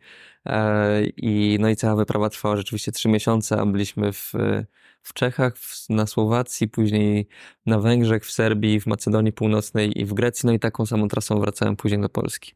I, 1.17 1.57
no 1.59 1.69
i 1.69 1.75
cała 1.75 1.95
wyprawa 1.95 2.29
trwała 2.29 2.57
rzeczywiście 2.57 2.91
trzy 2.91 3.09
miesiące, 3.09 3.59
a 3.59 3.65
byliśmy 3.65 4.13
w, 4.13 4.33
w 5.01 5.13
Czechach, 5.13 5.57
w, 5.57 5.89
na 5.89 6.07
Słowacji, 6.07 6.67
później 6.67 7.27
na 7.65 7.79
Węgrzech, 7.79 8.25
w 8.25 8.31
Serbii, 8.31 8.79
w 8.79 8.85
Macedonii 8.85 9.33
Północnej 9.33 10.01
i 10.01 10.05
w 10.05 10.13
Grecji, 10.13 10.47
no 10.47 10.53
i 10.53 10.59
taką 10.59 10.85
samą 10.85 11.07
trasą 11.07 11.39
wracałem 11.39 11.75
później 11.75 12.01
do 12.01 12.09
Polski. 12.09 12.53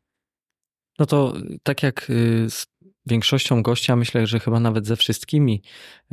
No 1.00 1.06
to 1.06 1.34
tak 1.64 1.84
jak 1.84 2.10
y, 2.10 2.50
z 2.50 2.68
większością 3.06 3.64
gościa, 3.64 3.96
myślę, 3.96 4.28
że 4.28 4.40
chyba 4.40 4.60
nawet 4.60 4.88
ze 4.88 4.96
wszystkimi, 4.96 5.62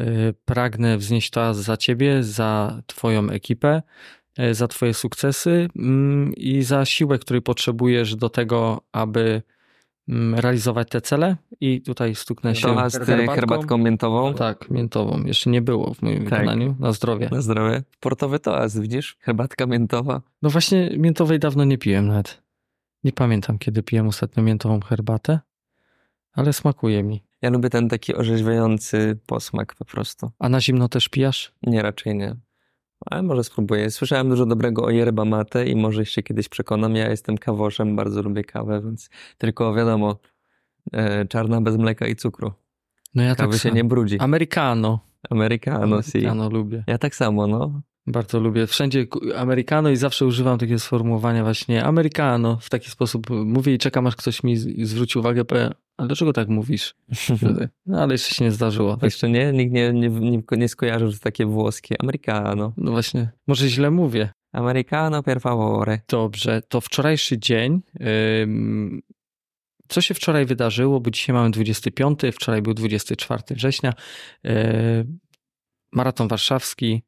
y, 0.00 0.34
pragnę 0.44 0.98
wznieść 0.98 1.30
to 1.30 1.54
za 1.54 1.76
ciebie, 1.76 2.22
za 2.22 2.82
twoją 2.86 3.30
ekipę, 3.30 3.82
y, 4.38 4.54
za 4.54 4.68
twoje 4.68 4.94
sukcesy 4.94 5.68
mm, 5.76 6.34
i 6.34 6.62
za 6.62 6.84
siłę, 6.84 7.18
której 7.18 7.42
potrzebujesz 7.42 8.16
do 8.16 8.28
tego, 8.28 8.86
aby 8.92 9.42
realizować 10.34 10.88
te 10.88 11.00
cele 11.00 11.36
i 11.60 11.82
tutaj 11.82 12.14
stuknę 12.14 12.54
się 12.54 12.62
to 12.62 12.90
z 12.90 12.98
herbatką. 12.98 13.34
herbatką 13.34 13.78
miętową. 13.78 14.34
Tak, 14.34 14.70
miętową. 14.70 15.24
Jeszcze 15.24 15.50
nie 15.50 15.62
było 15.62 15.94
w 15.94 16.02
moim 16.02 16.24
tak. 16.24 16.24
wykonaniu. 16.24 16.76
Na 16.78 16.92
zdrowie. 16.92 17.28
Na 17.32 17.40
zdrowie. 17.40 17.82
Portowy 18.00 18.38
toast, 18.38 18.80
widzisz? 18.80 19.16
Herbatka 19.20 19.66
miętowa. 19.66 20.22
No 20.42 20.50
właśnie 20.50 20.90
miętowej 20.96 21.38
dawno 21.38 21.64
nie 21.64 21.78
piłem 21.78 22.08
nawet. 22.08 22.42
Nie 23.04 23.12
pamiętam, 23.12 23.58
kiedy 23.58 23.82
piłem 23.82 24.08
ostatnio 24.08 24.42
miętową 24.42 24.80
herbatę, 24.80 25.40
ale 26.32 26.52
smakuje 26.52 27.02
mi. 27.02 27.24
Ja 27.42 27.50
lubię 27.50 27.70
ten 27.70 27.88
taki 27.88 28.14
orzeźwiający 28.14 29.18
posmak 29.26 29.74
po 29.74 29.84
prostu. 29.84 30.30
A 30.38 30.48
na 30.48 30.60
zimno 30.60 30.88
też 30.88 31.08
pijasz? 31.08 31.52
Nie, 31.62 31.82
raczej 31.82 32.14
nie. 32.14 32.36
Ale 33.06 33.22
może 33.22 33.44
spróbuję. 33.44 33.90
Słyszałem 33.90 34.28
dużo 34.28 34.46
dobrego 34.46 34.84
o 34.84 34.90
yerba 34.90 35.24
mate 35.24 35.66
i 35.66 35.76
może 35.76 36.06
się 36.06 36.22
kiedyś 36.22 36.48
przekonam. 36.48 36.96
Ja 36.96 37.10
jestem 37.10 37.38
kawoszem, 37.38 37.96
bardzo 37.96 38.22
lubię 38.22 38.44
kawę, 38.44 38.80
więc 38.84 39.10
tylko 39.38 39.74
wiadomo, 39.74 40.18
e, 40.92 41.26
czarna 41.26 41.60
bez 41.60 41.76
mleka 41.76 42.06
i 42.06 42.16
cukru. 42.16 42.52
No 43.14 43.22
ja 43.22 43.34
Kawy 43.34 43.52
tak 43.52 43.62
się 43.62 43.70
nie 43.70 43.84
brudzi. 43.84 44.18
Americano. 44.18 45.00
Americano, 45.30 46.02
si. 46.02 46.18
Americano 46.18 46.50
lubię. 46.50 46.84
Ja 46.86 46.98
tak 46.98 47.14
samo, 47.14 47.46
no. 47.46 47.80
Bardzo 48.08 48.40
lubię. 48.40 48.66
Wszędzie 48.66 49.06
americano 49.36 49.90
i 49.90 49.96
zawsze 49.96 50.26
używam 50.26 50.58
takiego 50.58 50.78
sformułowania 50.78 51.42
właśnie 51.44 51.84
americano. 51.84 52.58
W 52.60 52.70
taki 52.70 52.90
sposób 52.90 53.30
mówię 53.30 53.74
i 53.74 53.78
czekam, 53.78 54.06
aż 54.06 54.16
ktoś 54.16 54.42
mi 54.42 54.56
zwróci 54.86 55.18
uwagę, 55.18 55.44
powiem, 55.44 55.72
ale 55.96 56.08
dlaczego 56.08 56.32
tak 56.32 56.48
mówisz? 56.48 56.94
No 57.86 58.02
ale 58.02 58.14
jeszcze 58.14 58.34
się 58.34 58.44
nie 58.44 58.50
zdarzyło. 58.50 58.94
Tak? 58.94 59.02
Jeszcze 59.02 59.30
nie? 59.30 59.52
Nikt 59.52 59.72
nie, 59.72 59.92
nie, 59.92 60.08
nie, 60.08 60.42
nie 60.50 60.68
skojarzył, 60.68 61.10
że 61.10 61.18
takie 61.18 61.46
włoskie. 61.46 61.96
Americano. 62.00 62.72
No 62.76 62.90
właśnie, 62.90 63.30
może 63.46 63.68
źle 63.68 63.90
mówię. 63.90 64.32
Americano 64.52 65.22
per 65.22 65.40
favore. 65.40 66.00
Dobrze, 66.08 66.62
to 66.68 66.80
wczorajszy 66.80 67.38
dzień. 67.38 67.80
Ym, 68.42 69.02
co 69.88 70.00
się 70.00 70.14
wczoraj 70.14 70.46
wydarzyło? 70.46 71.00
Bo 71.00 71.10
dzisiaj 71.10 71.34
mamy 71.34 71.50
25, 71.50 72.20
wczoraj 72.32 72.62
był 72.62 72.74
24 72.74 73.42
września. 73.50 73.92
Maraton 75.92 76.28
warszawski. 76.28 77.02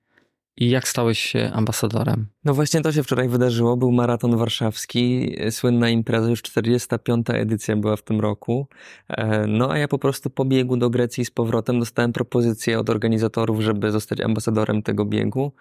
I 0.61 0.71
jak 0.71 0.89
stałeś 0.89 1.19
się 1.19 1.51
ambasadorem? 1.55 2.27
No 2.45 2.55
właśnie 2.55 2.81
to 2.81 2.93
się 2.93 3.03
wczoraj 3.03 3.29
wydarzyło. 3.29 3.77
Był 3.77 3.93
maraton 3.93 4.37
warszawski, 4.37 5.37
słynna 5.51 5.91
impreza, 5.91 6.31
już 6.31 6.43
45. 6.43 7.27
edycja 7.31 7.77
była 7.77 7.97
w 7.97 8.03
tym 8.03 8.21
roku. 8.21 8.69
E, 9.09 9.47
no 9.47 9.71
a 9.71 9.79
ja 9.79 9.89
po 9.89 9.99
prostu 9.99 10.31
po 10.31 10.45
biegu 10.45 10.77
do 10.77 10.91
Grecji 10.91 11.25
z 11.25 11.31
powrotem 11.31 11.81
dostałem 11.81 12.13
propozycję 12.13 12.79
od 12.79 12.91
organizatorów, 12.91 13.61
żeby 13.61 13.93
zostać 13.93 14.21
ambasadorem 14.21 14.83
tego 14.83 15.05
biegu. 15.05 15.53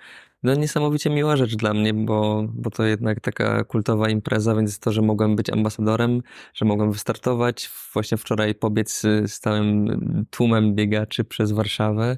No 0.43 0.55
niesamowicie 0.55 1.09
miła 1.09 1.35
rzecz 1.35 1.55
dla 1.55 1.73
mnie, 1.73 1.93
bo, 1.93 2.45
bo 2.53 2.69
to 2.69 2.83
jednak 2.83 3.19
taka 3.19 3.63
kultowa 3.63 4.09
impreza, 4.09 4.55
więc 4.55 4.79
to, 4.79 4.91
że 4.91 5.01
mogłem 5.01 5.35
być 5.35 5.49
ambasadorem, 5.49 6.21
że 6.53 6.65
mogłem 6.65 6.91
wystartować, 6.91 7.69
właśnie 7.93 8.17
wczoraj 8.17 8.55
pobiec 8.55 9.01
z 9.25 9.39
całym 9.39 10.25
tłumem 10.29 10.75
biegaczy 10.75 11.23
przez 11.23 11.51
Warszawę, 11.51 12.17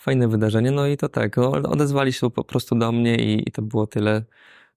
fajne 0.00 0.28
wydarzenie. 0.28 0.70
No 0.70 0.86
i 0.86 0.96
to 0.96 1.08
tak, 1.08 1.36
no, 1.36 1.50
odezwali 1.50 2.12
się 2.12 2.30
po 2.30 2.44
prostu 2.44 2.74
do 2.74 2.92
mnie 2.92 3.16
i, 3.16 3.48
i 3.48 3.52
to 3.52 3.62
było 3.62 3.86
tyle. 3.86 4.24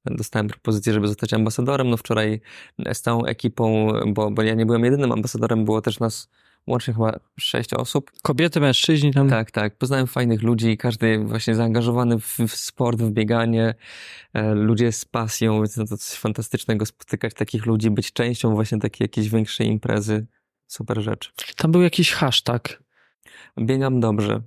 Dostałem 0.05 0.47
propozycję, 0.47 0.93
żeby 0.93 1.07
zostać 1.07 1.33
ambasadorem. 1.33 1.89
No 1.89 1.97
wczoraj 1.97 2.41
z 2.93 3.01
całą 3.01 3.25
ekipą, 3.25 3.87
bo, 4.07 4.31
bo 4.31 4.41
ja 4.41 4.53
nie 4.53 4.65
byłem 4.65 4.85
jedynym 4.85 5.11
ambasadorem, 5.11 5.65
było 5.65 5.81
też 5.81 5.99
nas 5.99 6.29
łącznie 6.67 6.93
chyba 6.93 7.19
sześć 7.39 7.73
osób. 7.73 8.11
Kobiety, 8.21 8.59
mężczyźni 8.59 9.13
tam. 9.13 9.29
Tak, 9.29 9.51
tak. 9.51 9.77
Poznałem 9.77 10.07
fajnych 10.07 10.41
ludzi, 10.41 10.77
każdy 10.77 11.19
właśnie 11.19 11.55
zaangażowany 11.55 12.19
w, 12.19 12.37
w 12.47 12.55
sport, 12.55 13.01
w 13.01 13.11
bieganie, 13.11 13.75
e, 14.33 14.53
ludzie 14.53 14.91
z 14.91 15.05
pasją, 15.05 15.57
więc 15.57 15.77
no 15.77 15.85
to 15.85 15.97
coś 15.97 16.19
fantastycznego 16.19 16.85
spotykać 16.85 17.33
takich 17.33 17.65
ludzi, 17.65 17.89
być 17.89 18.13
częścią 18.13 18.55
właśnie 18.55 18.79
takiej 18.79 19.05
jakiejś 19.05 19.29
większej 19.29 19.67
imprezy. 19.67 20.25
Super 20.67 21.01
rzecz. 21.01 21.33
Tam 21.57 21.71
był 21.71 21.81
jakiś 21.81 22.11
hashtag. 22.11 22.83
Biegam 23.59 23.99
dobrze. 23.99 24.41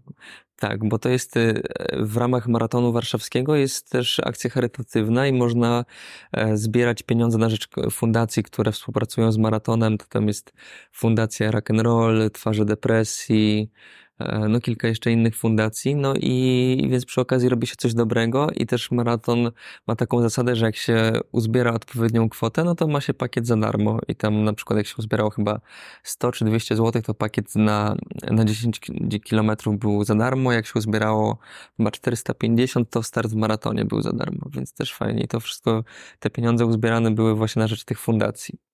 Tak, 0.57 0.89
bo 0.89 0.99
to 0.99 1.09
jest 1.09 1.37
y, 1.37 1.63
w 1.93 2.17
ramach 2.17 2.49
maratonu 2.49 2.93
warszawskiego 2.93 3.57
jest 3.57 3.91
też 3.91 4.21
akcja 4.25 4.51
charytatywna 4.51 5.27
i 5.27 5.33
można 5.33 5.85
e, 6.33 6.57
zbierać 6.57 7.03
pieniądze 7.03 7.39
na 7.39 7.49
rzecz 7.49 7.69
fundacji, 7.91 8.43
które 8.43 8.73
współpracują 8.73 9.33
z 9.33 9.39
maratonem. 9.39 9.99
To 9.99 10.07
tam 10.09 10.29
jest 10.29 10.53
Fundacja 10.93 11.51
Rock 11.51 11.71
and 11.71 11.81
Roll, 11.81 12.31
Twarze 12.31 12.65
Depresji, 12.65 13.71
E, 13.71 14.06
no 14.49 14.61
kilka 14.61 14.89
jeszcze 14.89 15.13
innych 15.13 15.37
fundacji, 15.37 15.95
no 15.95 16.15
i 16.21 16.89
więc 16.91 17.05
przy 17.05 17.21
okazji 17.21 17.49
robi 17.49 17.67
się 17.67 17.77
coś 17.77 17.95
dobrego 17.95 18.51
i 18.57 18.67
też 18.67 18.91
maraton 18.91 19.51
ma 19.87 19.97
taką 19.97 20.23
zasadę, 20.23 20.57
że 20.57 20.67
jak 20.67 20.77
się 20.77 21.13
uzbiera 21.33 21.73
odpowiednią 21.73 22.29
kwotę, 22.29 22.65
no 22.65 22.75
to 22.75 22.87
ma 22.87 23.01
się 23.01 23.15
pakiet 23.15 23.47
za 23.47 23.57
darmo 23.57 23.99
i 24.09 24.17
tam 24.17 24.45
na 24.45 24.53
przykład 24.53 24.77
jak 24.77 24.87
się 24.87 24.95
uzbierało 24.99 25.31
chyba 25.31 25.61
100 26.03 26.33
czy 26.33 26.45
200 26.45 26.77
zł, 26.77 27.03
to 27.03 27.15
pakiet 27.15 27.55
na, 27.55 27.97
na 28.31 28.45
10 28.45 28.81
kilometrów 29.25 29.79
był 29.79 30.05
za 30.05 30.15
darmo, 30.15 30.53
jak 30.53 30.67
się 30.67 30.73
uzbierało 30.77 31.39
chyba 31.77 31.91
450, 31.91 32.91
to 32.91 33.03
start 33.03 33.31
w 33.31 33.35
maratonie 33.35 33.85
był 33.85 34.03
za 34.03 34.13
darmo, 34.13 34.51
więc 34.51 34.73
też 34.73 34.95
fajnie 34.95 35.23
i 35.23 35.29
to 35.29 35.41
wszystko, 35.41 35.85
te 36.19 36.31
pieniądze 36.31 36.67
uzbierane 36.67 37.11
były 37.11 37.35
właśnie 37.35 37.61
na 37.61 37.69
rzecz 37.69 37.85
tych 37.85 38.01
fundacji. 38.01 38.66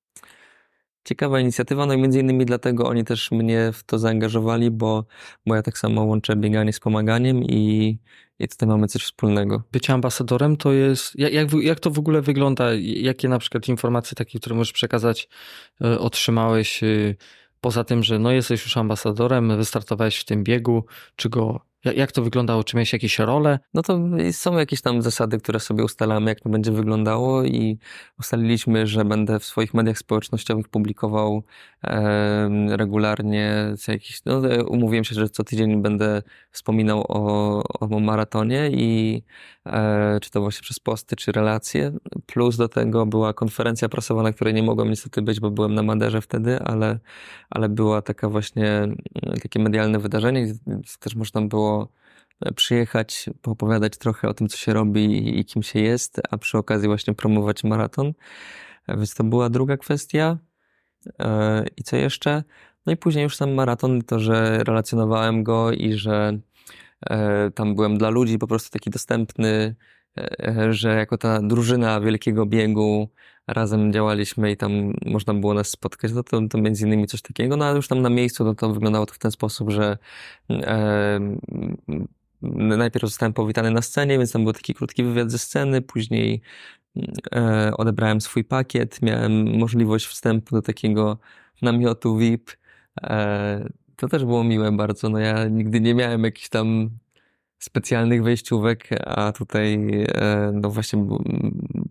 Ciekawa 1.05 1.41
inicjatywa, 1.41 1.87
no 1.87 1.95
i 1.95 1.99
między 1.99 2.21
innymi 2.21 2.45
dlatego 2.45 2.89
oni 2.89 3.05
też 3.05 3.31
mnie 3.31 3.71
w 3.73 3.85
to 3.85 3.99
zaangażowali, 3.99 4.71
bo, 4.71 5.05
bo 5.47 5.55
ja 5.55 5.63
tak 5.63 5.79
samo 5.79 6.05
łączę 6.05 6.37
bieganie 6.37 6.73
z 6.73 6.81
pomaganiem 6.81 7.45
i, 7.45 7.99
i 8.39 8.49
tutaj 8.49 8.69
mamy 8.69 8.89
coś 8.89 9.03
wspólnego. 9.03 9.63
Bycie 9.73 9.93
ambasadorem 9.93 10.57
to 10.57 10.73
jest, 10.73 11.19
jak, 11.19 11.33
jak, 11.33 11.53
jak 11.53 11.81
to 11.81 11.91
w 11.91 11.99
ogóle 11.99 12.23
wygląda? 12.23 12.69
Jakie 12.81 13.29
na 13.29 13.39
przykład 13.39 13.69
informacje 13.69 14.15
takie, 14.15 14.39
które 14.39 14.57
możesz 14.57 14.73
przekazać, 14.73 15.29
e, 15.85 15.99
otrzymałeś 15.99 16.83
e, 16.83 17.15
poza 17.61 17.85
tym, 17.85 18.03
że 18.03 18.19
no 18.19 18.33
jesteś 18.33 18.65
już 18.65 18.77
ambasadorem, 18.77 19.57
wystartowałeś 19.57 20.19
w 20.19 20.25
tym 20.25 20.45
biegu, 20.45 20.85
czy 21.17 21.29
go 21.29 21.72
Jak 21.85 22.13
to 22.13 22.23
wyglądało? 22.23 22.65
Czy 22.65 22.77
miałeś 22.77 22.93
jakieś 22.93 23.19
role? 23.19 23.59
No 23.75 23.83
to 23.83 24.01
są 24.33 24.59
jakieś 24.59 24.83
tam 24.83 25.03
zasady, 25.03 25.39
które 25.39 25.61
sobie 25.61 25.85
ustalamy, 25.85 26.31
jak 26.31 26.41
to 26.41 26.49
będzie 26.49 26.73
wyglądało 26.73 27.45
i 27.45 27.79
ustaliliśmy, 28.19 28.87
że 28.87 29.05
będę 29.05 29.39
w 29.39 29.45
swoich 29.45 29.75
mediach 29.75 29.99
społecznościowych 29.99 30.69
publikował 30.69 31.43
e, 31.85 32.77
regularnie 32.77 33.75
jakiś, 33.89 34.25
no 34.25 34.43
umówiłem 34.69 35.05
się, 35.05 35.15
że 35.15 35.29
co 35.29 35.45
tydzień 35.45 35.83
będę 35.83 36.23
wspominał 36.51 37.05
o, 37.09 37.63
o 37.81 38.01
maratonie 38.01 38.71
i 38.73 39.23
e, 39.67 40.19
czy 40.23 40.31
to 40.31 40.41
właśnie 40.41 40.63
przez 40.63 40.79
posty, 40.79 41.17
czy 41.17 41.33
relacje. 41.33 41.93
Plus 42.27 42.57
do 42.57 42.69
tego 42.69 43.07
była 43.07 43.33
konferencja 43.33 43.89
prasowa, 43.89 44.23
na 44.23 44.33
której 44.33 44.55
nie 44.55 44.63
mogłem 44.63 44.91
niestety 44.91 45.23
być, 45.23 45.41
bo 45.41 45.51
byłem 45.51 45.75
na 45.75 45.83
Maderze 45.83 46.21
wtedy, 46.21 46.61
ale, 46.61 46.99
ale 47.51 47.69
była 47.69 48.03
taka 48.03 48.29
właśnie, 48.29 48.89
takie 49.43 49.61
medialne 49.61 49.99
wydarzenie, 49.99 50.55
też 51.01 51.15
można 51.15 51.41
było 51.41 51.72
E, 52.43 52.53
przyjechać, 52.53 53.31
poopowiadać 53.43 53.99
trochę 53.99 54.29
o 54.29 54.35
tym, 54.35 54.49
co 54.49 54.57
się 54.57 54.73
robi 54.73 55.39
i 55.41 55.45
kim 55.45 55.63
się 55.63 55.81
jest, 55.81 56.21
a 56.31 56.39
przy 56.39 56.59
okazji 56.59 56.89
właśnie 56.89 57.15
promować 57.15 57.65
maraton. 57.65 58.13
E, 58.87 58.97
więc 58.97 59.15
to 59.15 59.25
była 59.25 59.51
druga 59.51 59.77
kwestia. 59.77 60.39
E, 61.19 61.65
I 61.77 61.83
co 61.83 61.97
jeszcze? 61.97 62.43
No 62.87 62.93
i 62.93 62.97
później 62.97 63.23
już 63.25 63.37
sam 63.37 63.55
maraton, 63.55 64.03
to, 64.03 64.19
że 64.19 64.65
relacjonowałem 64.65 65.43
go 65.43 65.73
i 65.73 65.93
że 65.93 66.39
tam 67.55 67.75
byłem 67.75 67.99
dla 67.99 68.11
ludzi 68.11 68.39
po 68.39 68.47
prostu 68.47 68.71
taki 68.71 68.91
dostępny, 68.91 69.77
że 70.71 70.97
jako 70.97 71.19
ta 71.19 71.43
drużyna 71.43 72.01
wielkiego 72.01 72.47
biegu 72.47 73.09
razem 73.47 73.93
działaliśmy 73.93 74.53
i 74.53 74.57
tam 74.57 74.93
można 75.07 75.35
było 75.35 75.55
nas 75.55 75.69
spotkać, 75.69 76.13
no 76.13 76.23
to, 76.23 76.49
to 76.49 76.59
między 76.59 76.87
innymi 76.87 77.07
coś 77.07 77.23
takiego, 77.23 77.57
no 77.57 77.65
ale 77.65 77.77
już 77.77 77.89
tam 77.89 78.03
na 78.03 78.11
miejscu 78.11 78.45
no 78.45 78.55
to 78.55 78.73
wyglądało 78.73 79.07
to 79.07 79.15
w 79.15 79.19
ten 79.19 79.31
sposób, 79.31 79.71
że 79.71 79.99
e, 80.51 81.21
najpierw 82.53 83.05
zostałem 83.05 83.33
powitany 83.33 83.71
na 83.71 83.83
scenie, 83.83 84.19
więc 84.19 84.33
tam 84.33 84.45
był 84.45 84.53
taki 84.53 84.75
krótki 84.75 85.05
wywiad 85.05 85.31
ze 85.31 85.39
sceny, 85.39 85.83
później 85.83 86.41
e, 87.35 87.73
odebrałem 87.77 88.21
swój 88.21 88.45
pakiet, 88.45 89.03
miałem 89.03 89.59
możliwość 89.59 90.07
wstępu 90.07 90.55
do 90.55 90.63
takiego 90.63 91.19
namiotu 91.63 92.17
VIP. 92.17 92.51
E, 93.03 93.69
to 93.97 94.09
też 94.09 94.25
było 94.25 94.45
miłe 94.45 94.73
bardzo, 94.73 95.09
no 95.09 95.19
ja 95.19 95.49
nigdy 95.49 95.81
nie 95.81 95.95
miałem 95.95 96.25
jakichś 96.25 96.49
tam 96.49 96.91
specjalnych 97.59 98.23
wejściówek, 98.23 98.89
a 99.07 99.33
tutaj 99.33 99.89
e, 100.09 100.53
no 100.55 100.71
właśnie 100.71 101.07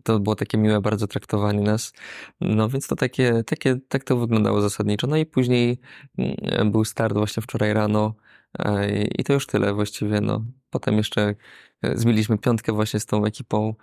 to 0.03 0.19
było 0.19 0.35
takie 0.35 0.57
miłe 0.57 0.81
bardzo 0.81 1.07
traktowanie 1.07 1.61
nas. 1.61 1.93
No 2.41 2.69
więc 2.69 2.87
to 2.87 2.95
takie, 2.95 3.43
takie 3.43 3.79
tak 3.87 4.03
to 4.03 4.17
wyglądało 4.17 4.61
zasadniczo. 4.61 5.07
No 5.07 5.17
i 5.17 5.25
później 5.25 5.79
mm, 6.17 6.71
był 6.71 6.85
start 6.85 7.13
właśnie 7.13 7.43
wczoraj 7.43 7.73
rano 7.73 8.15
e, 8.59 9.01
i 9.03 9.23
to 9.23 9.33
już 9.33 9.47
tyle 9.47 9.73
właściwie. 9.73 10.21
No. 10.21 10.45
Potem 10.69 10.97
jeszcze 10.97 11.35
e, 11.81 11.97
zbiliśmy 11.97 12.37
piątkę 12.37 12.73
właśnie 12.73 12.99
z 12.99 13.05
tą 13.05 13.25
ekipą, 13.25 13.75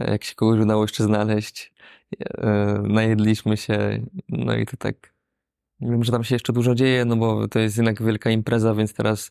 jak 0.00 0.24
się 0.24 0.34
kogoś 0.34 0.60
udało 0.60 0.84
jeszcze 0.84 1.04
znaleźć. 1.04 1.72
Najedliśmy 2.82 3.56
się, 3.56 4.06
no 4.28 4.56
i 4.56 4.66
to 4.66 4.76
tak 4.76 5.12
Wiem, 5.80 6.04
że 6.04 6.12
tam 6.12 6.24
się 6.24 6.34
jeszcze 6.34 6.52
dużo 6.52 6.74
dzieje, 6.74 7.04
no 7.04 7.16
bo 7.16 7.48
to 7.48 7.58
jest 7.58 7.76
jednak 7.76 8.02
wielka 8.02 8.30
impreza, 8.30 8.74
więc 8.74 8.94
teraz 8.94 9.30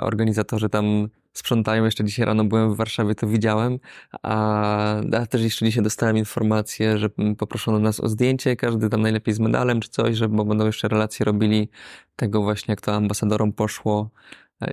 organizatorzy 0.00 0.68
tam 0.68 1.08
sprzątają. 1.32 1.84
Jeszcze 1.84 2.04
dzisiaj 2.04 2.26
rano 2.26 2.44
byłem 2.44 2.74
w 2.74 2.76
Warszawie, 2.76 3.14
to 3.14 3.26
widziałem, 3.26 3.78
a, 4.22 4.96
a 4.96 5.26
też 5.26 5.42
jeszcze 5.42 5.64
dzisiaj 5.64 5.82
dostałem 5.82 6.16
informację, 6.16 6.98
że 6.98 7.10
poproszono 7.38 7.78
nas 7.78 8.00
o 8.00 8.08
zdjęcie, 8.08 8.56
każdy 8.56 8.88
tam 8.88 9.02
najlepiej 9.02 9.34
z 9.34 9.40
medalem 9.40 9.80
czy 9.80 9.88
coś, 9.88 10.16
że 10.16 10.28
bo 10.28 10.44
będą 10.44 10.66
jeszcze 10.66 10.88
relacje 10.88 11.24
robili 11.24 11.68
tego 12.16 12.42
właśnie, 12.42 12.72
jak 12.72 12.80
to 12.80 12.94
ambasadorom 12.94 13.52
poszło. 13.52 14.10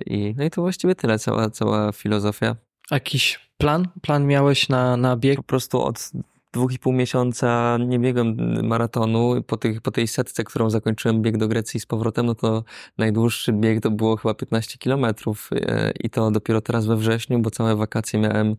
I, 0.06 0.34
no 0.36 0.44
i 0.44 0.50
to 0.50 0.62
właściwie 0.62 0.94
tyle, 0.94 1.18
cała, 1.18 1.50
cała 1.50 1.92
filozofia. 1.92 2.56
Jakiś 2.90 3.50
plan? 3.58 3.88
Plan 4.02 4.26
miałeś 4.26 4.68
na, 4.68 4.96
na 4.96 5.16
bieg? 5.16 5.36
Po 5.36 5.42
prostu 5.42 5.82
od 5.82 6.10
dwóch 6.52 6.72
i 6.72 6.78
pół 6.78 6.92
miesiąca 6.92 7.78
nie 7.86 7.98
biegłem 7.98 8.36
maratonu. 8.66 9.42
Po, 9.46 9.56
tych, 9.56 9.80
po 9.80 9.90
tej 9.90 10.08
setce, 10.08 10.44
którą 10.44 10.70
zakończyłem 10.70 11.22
bieg 11.22 11.36
do 11.36 11.48
Grecji 11.48 11.80
z 11.80 11.86
powrotem, 11.86 12.26
no 12.26 12.34
to 12.34 12.64
najdłuższy 12.98 13.52
bieg 13.52 13.80
to 13.82 13.90
było 13.90 14.16
chyba 14.16 14.34
15 14.34 14.78
kilometrów 14.78 15.50
e, 15.52 15.92
i 16.00 16.10
to 16.10 16.30
dopiero 16.30 16.60
teraz 16.60 16.86
we 16.86 16.96
wrześniu, 16.96 17.38
bo 17.38 17.50
całe 17.50 17.76
wakacje 17.76 18.20
miałem 18.20 18.56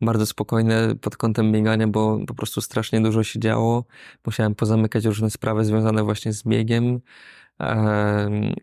bardzo 0.00 0.26
spokojne 0.26 0.94
pod 1.00 1.16
kątem 1.16 1.52
biegania, 1.52 1.88
bo 1.88 2.18
po 2.26 2.34
prostu 2.34 2.60
strasznie 2.60 3.00
dużo 3.00 3.22
się 3.24 3.40
działo. 3.40 3.84
Musiałem 4.26 4.54
pozamykać 4.54 5.04
różne 5.04 5.30
sprawy 5.30 5.64
związane 5.64 6.04
właśnie 6.04 6.32
z 6.32 6.42
biegiem 6.42 7.00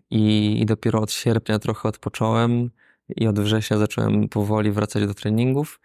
i, 0.10 0.58
i 0.62 0.66
dopiero 0.66 1.02
od 1.02 1.12
sierpnia 1.12 1.60
trochę 1.60 1.90
odpocząłem 1.90 2.70
i 3.16 3.28
od 3.28 3.40
września 3.40 3.78
zacząłem 3.78 4.30
powoli 4.30 4.72
wracać 4.72 5.08
do 5.08 5.14
treningów. 5.14 5.80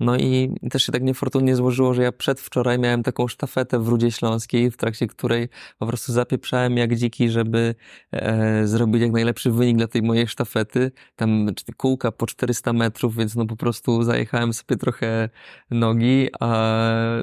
No 0.00 0.16
i 0.16 0.54
też 0.70 0.82
się 0.82 0.92
tak 0.92 1.02
niefortunnie 1.02 1.56
złożyło, 1.56 1.94
że 1.94 2.02
ja 2.02 2.12
przedwczoraj 2.12 2.78
miałem 2.78 3.02
taką 3.02 3.28
sztafetę 3.28 3.78
w 3.78 3.88
Rudzie 3.88 4.10
Śląskiej, 4.10 4.70
w 4.70 4.76
trakcie 4.76 5.06
której 5.06 5.48
po 5.78 5.86
prostu 5.86 6.12
zapieprzałem 6.12 6.76
jak 6.76 6.96
dziki, 6.96 7.28
żeby 7.28 7.74
e, 8.12 8.66
zrobić 8.66 9.02
jak 9.02 9.12
najlepszy 9.12 9.50
wynik 9.50 9.76
dla 9.76 9.88
tej 9.88 10.02
mojej 10.02 10.26
sztafety. 10.26 10.92
Tam 11.16 11.46
kółka 11.76 12.12
po 12.12 12.26
400 12.26 12.72
metrów, 12.72 13.16
więc 13.16 13.36
no 13.36 13.46
po 13.46 13.56
prostu 13.56 14.02
zajechałem 14.02 14.52
sobie 14.52 14.76
trochę 14.76 15.28
nogi, 15.70 16.28
a, 16.40 16.72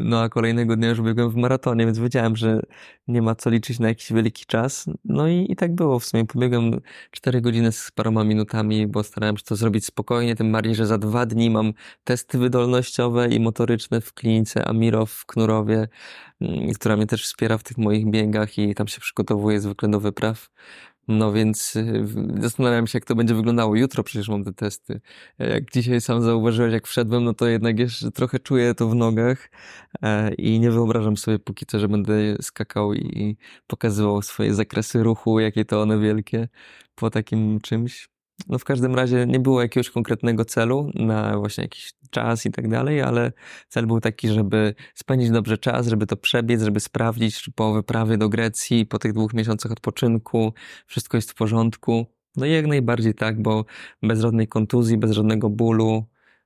no 0.01 0.21
a 0.21 0.29
kolejnego 0.29 0.75
dnia 0.75 0.89
już 0.89 1.01
biegłem 1.01 1.29
w 1.29 1.35
maratonie, 1.35 1.85
więc 1.85 1.99
wiedziałem, 1.99 2.35
że 2.35 2.61
nie 3.07 3.21
ma 3.21 3.35
co 3.35 3.49
liczyć 3.49 3.79
na 3.79 3.87
jakiś 3.87 4.13
wielki 4.13 4.45
czas. 4.45 4.85
No 5.05 5.27
i, 5.27 5.47
i 5.49 5.55
tak 5.55 5.75
było 5.75 5.99
w 5.99 6.05
sumie. 6.05 6.25
Pobiegłem 6.25 6.71
4 7.11 7.41
godziny 7.41 7.71
z 7.71 7.91
paroma 7.91 8.23
minutami, 8.23 8.87
bo 8.87 9.03
starałem 9.03 9.37
się 9.37 9.43
to 9.43 9.55
zrobić 9.55 9.85
spokojnie, 9.85 10.35
tym 10.35 10.51
bardziej, 10.51 10.75
że 10.75 10.85
za 10.85 10.97
dwa 10.97 11.25
dni 11.25 11.49
mam 11.49 11.73
testy 12.03 12.37
wydolnościowe 12.67 13.27
i 13.27 13.39
motoryczne 13.39 14.01
w 14.01 14.13
klinice 14.13 14.65
Amirow 14.67 15.12
w 15.12 15.25
Knurowie, 15.25 15.88
mm, 16.41 16.73
która 16.73 16.97
mnie 16.97 17.08
też 17.08 17.23
wspiera 17.23 17.58
w 17.58 17.63
tych 17.63 17.77
moich 17.77 18.10
biegach 18.10 18.58
i 18.58 18.75
tam 18.75 18.88
się 18.88 19.01
przygotowuje 19.01 19.60
zwykle 19.60 19.89
do 19.89 19.99
wypraw. 19.99 20.49
No 21.08 21.32
więc 21.34 21.75
y, 21.75 22.06
zastanawiam 22.39 22.88
się, 22.88 22.97
jak 22.97 23.06
to 23.06 23.15
będzie 23.15 23.36
wyglądało. 23.36 23.75
Jutro 23.75 24.03
przecież 24.03 24.30
mam 24.30 24.43
te 24.43 24.53
testy. 24.53 25.01
Jak 25.39 25.71
dzisiaj 25.71 26.01
sam 26.01 26.21
zauważyłeś, 26.21 26.73
jak 26.73 26.88
wszedłem, 26.88 27.23
no 27.23 27.34
to 27.34 27.47
jednak 27.47 27.80
jeszcze 27.80 28.12
trochę 28.12 28.39
czuję 28.39 28.73
to 28.75 28.88
w 28.89 28.95
nogach 28.95 29.49
e, 30.01 30.34
i 30.34 30.60
nie 30.60 30.71
wyobrażam 30.71 31.17
sobie 31.17 31.39
póki 31.39 31.65
co, 31.65 31.80
że 31.80 31.88
będę 31.88 32.13
skakał 32.41 32.93
i 32.93 33.38
pokazywał 33.67 34.21
swoje 34.21 34.53
zakresy 34.53 35.03
ruchu, 35.03 35.39
jakie 35.39 35.65
to 35.65 35.82
one 35.82 35.99
wielkie 35.99 36.47
po 36.95 37.10
takim 37.10 37.60
czymś. 37.62 38.16
No 38.47 38.60
w 38.60 38.63
każdym 38.63 38.95
razie 38.95 39.26
nie 39.26 39.39
było 39.39 39.62
jakiegoś 39.62 39.89
konkretnego 39.89 40.45
celu 40.45 40.91
na 40.95 41.38
właśnie 41.38 41.63
jakiś 41.63 41.93
czas 42.10 42.45
i 42.45 42.52
tak 42.52 42.69
dalej, 42.69 43.02
ale 43.02 43.32
cel 43.69 43.88
był 43.88 44.00
taki, 44.00 44.28
żeby 44.28 44.76
spędzić 44.95 45.30
dobrze 45.30 45.58
czas, 45.58 45.88
żeby 45.88 46.08
to 46.08 46.17
przebiec, 46.17 46.62
żeby 46.62 46.80
sprawdzić, 46.80 47.41
czy 47.41 47.52
po 47.52 47.73
wyprawie 47.73 48.17
do 48.17 48.30
Grecji, 48.30 48.86
po 48.86 49.00
tych 49.00 49.13
dwóch 49.13 49.34
miesiącach 49.34 49.71
odpoczynku 49.71 50.54
wszystko 50.86 51.17
jest 51.17 51.32
w 51.32 51.36
porządku. 51.36 52.06
No 52.36 52.45
i 52.45 52.52
jak 52.52 52.67
najbardziej 52.67 53.13
tak, 53.13 53.41
bo 53.41 53.65
bez 54.04 54.21
żadnej 54.21 54.47
kontuzji, 54.47 54.97
bez 54.97 55.12
żadnego 55.12 55.50
bólu, 55.50 56.06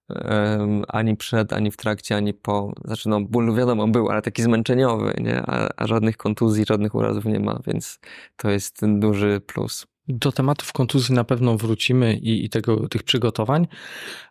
um, 0.09 0.83
ani 0.87 1.17
przed, 1.17 1.53
ani 1.53 1.71
w 1.71 1.77
trakcie, 1.77 2.15
ani 2.15 2.33
po. 2.33 2.73
Znaczy, 2.85 3.09
no, 3.09 3.21
ból 3.21 3.55
wiadomo 3.55 3.87
był, 3.87 4.09
ale 4.09 4.21
taki 4.21 4.43
zmęczeniowy, 4.43 5.13
nie? 5.21 5.41
A, 5.41 5.69
a 5.77 5.87
żadnych 5.87 6.17
kontuzji, 6.17 6.65
żadnych 6.67 6.95
urazów 6.95 7.25
nie 7.25 7.39
ma, 7.39 7.59
więc 7.67 7.99
to 8.37 8.49
jest 8.49 8.85
duży 8.99 9.41
plus. 9.47 9.90
Do 10.13 10.31
tematów 10.31 10.73
kontuzji 10.73 11.15
na 11.15 11.23
pewno 11.23 11.57
wrócimy 11.57 12.17
i, 12.17 12.45
i 12.45 12.49
tego, 12.49 12.87
tych 12.87 13.03
przygotowań. 13.03 13.67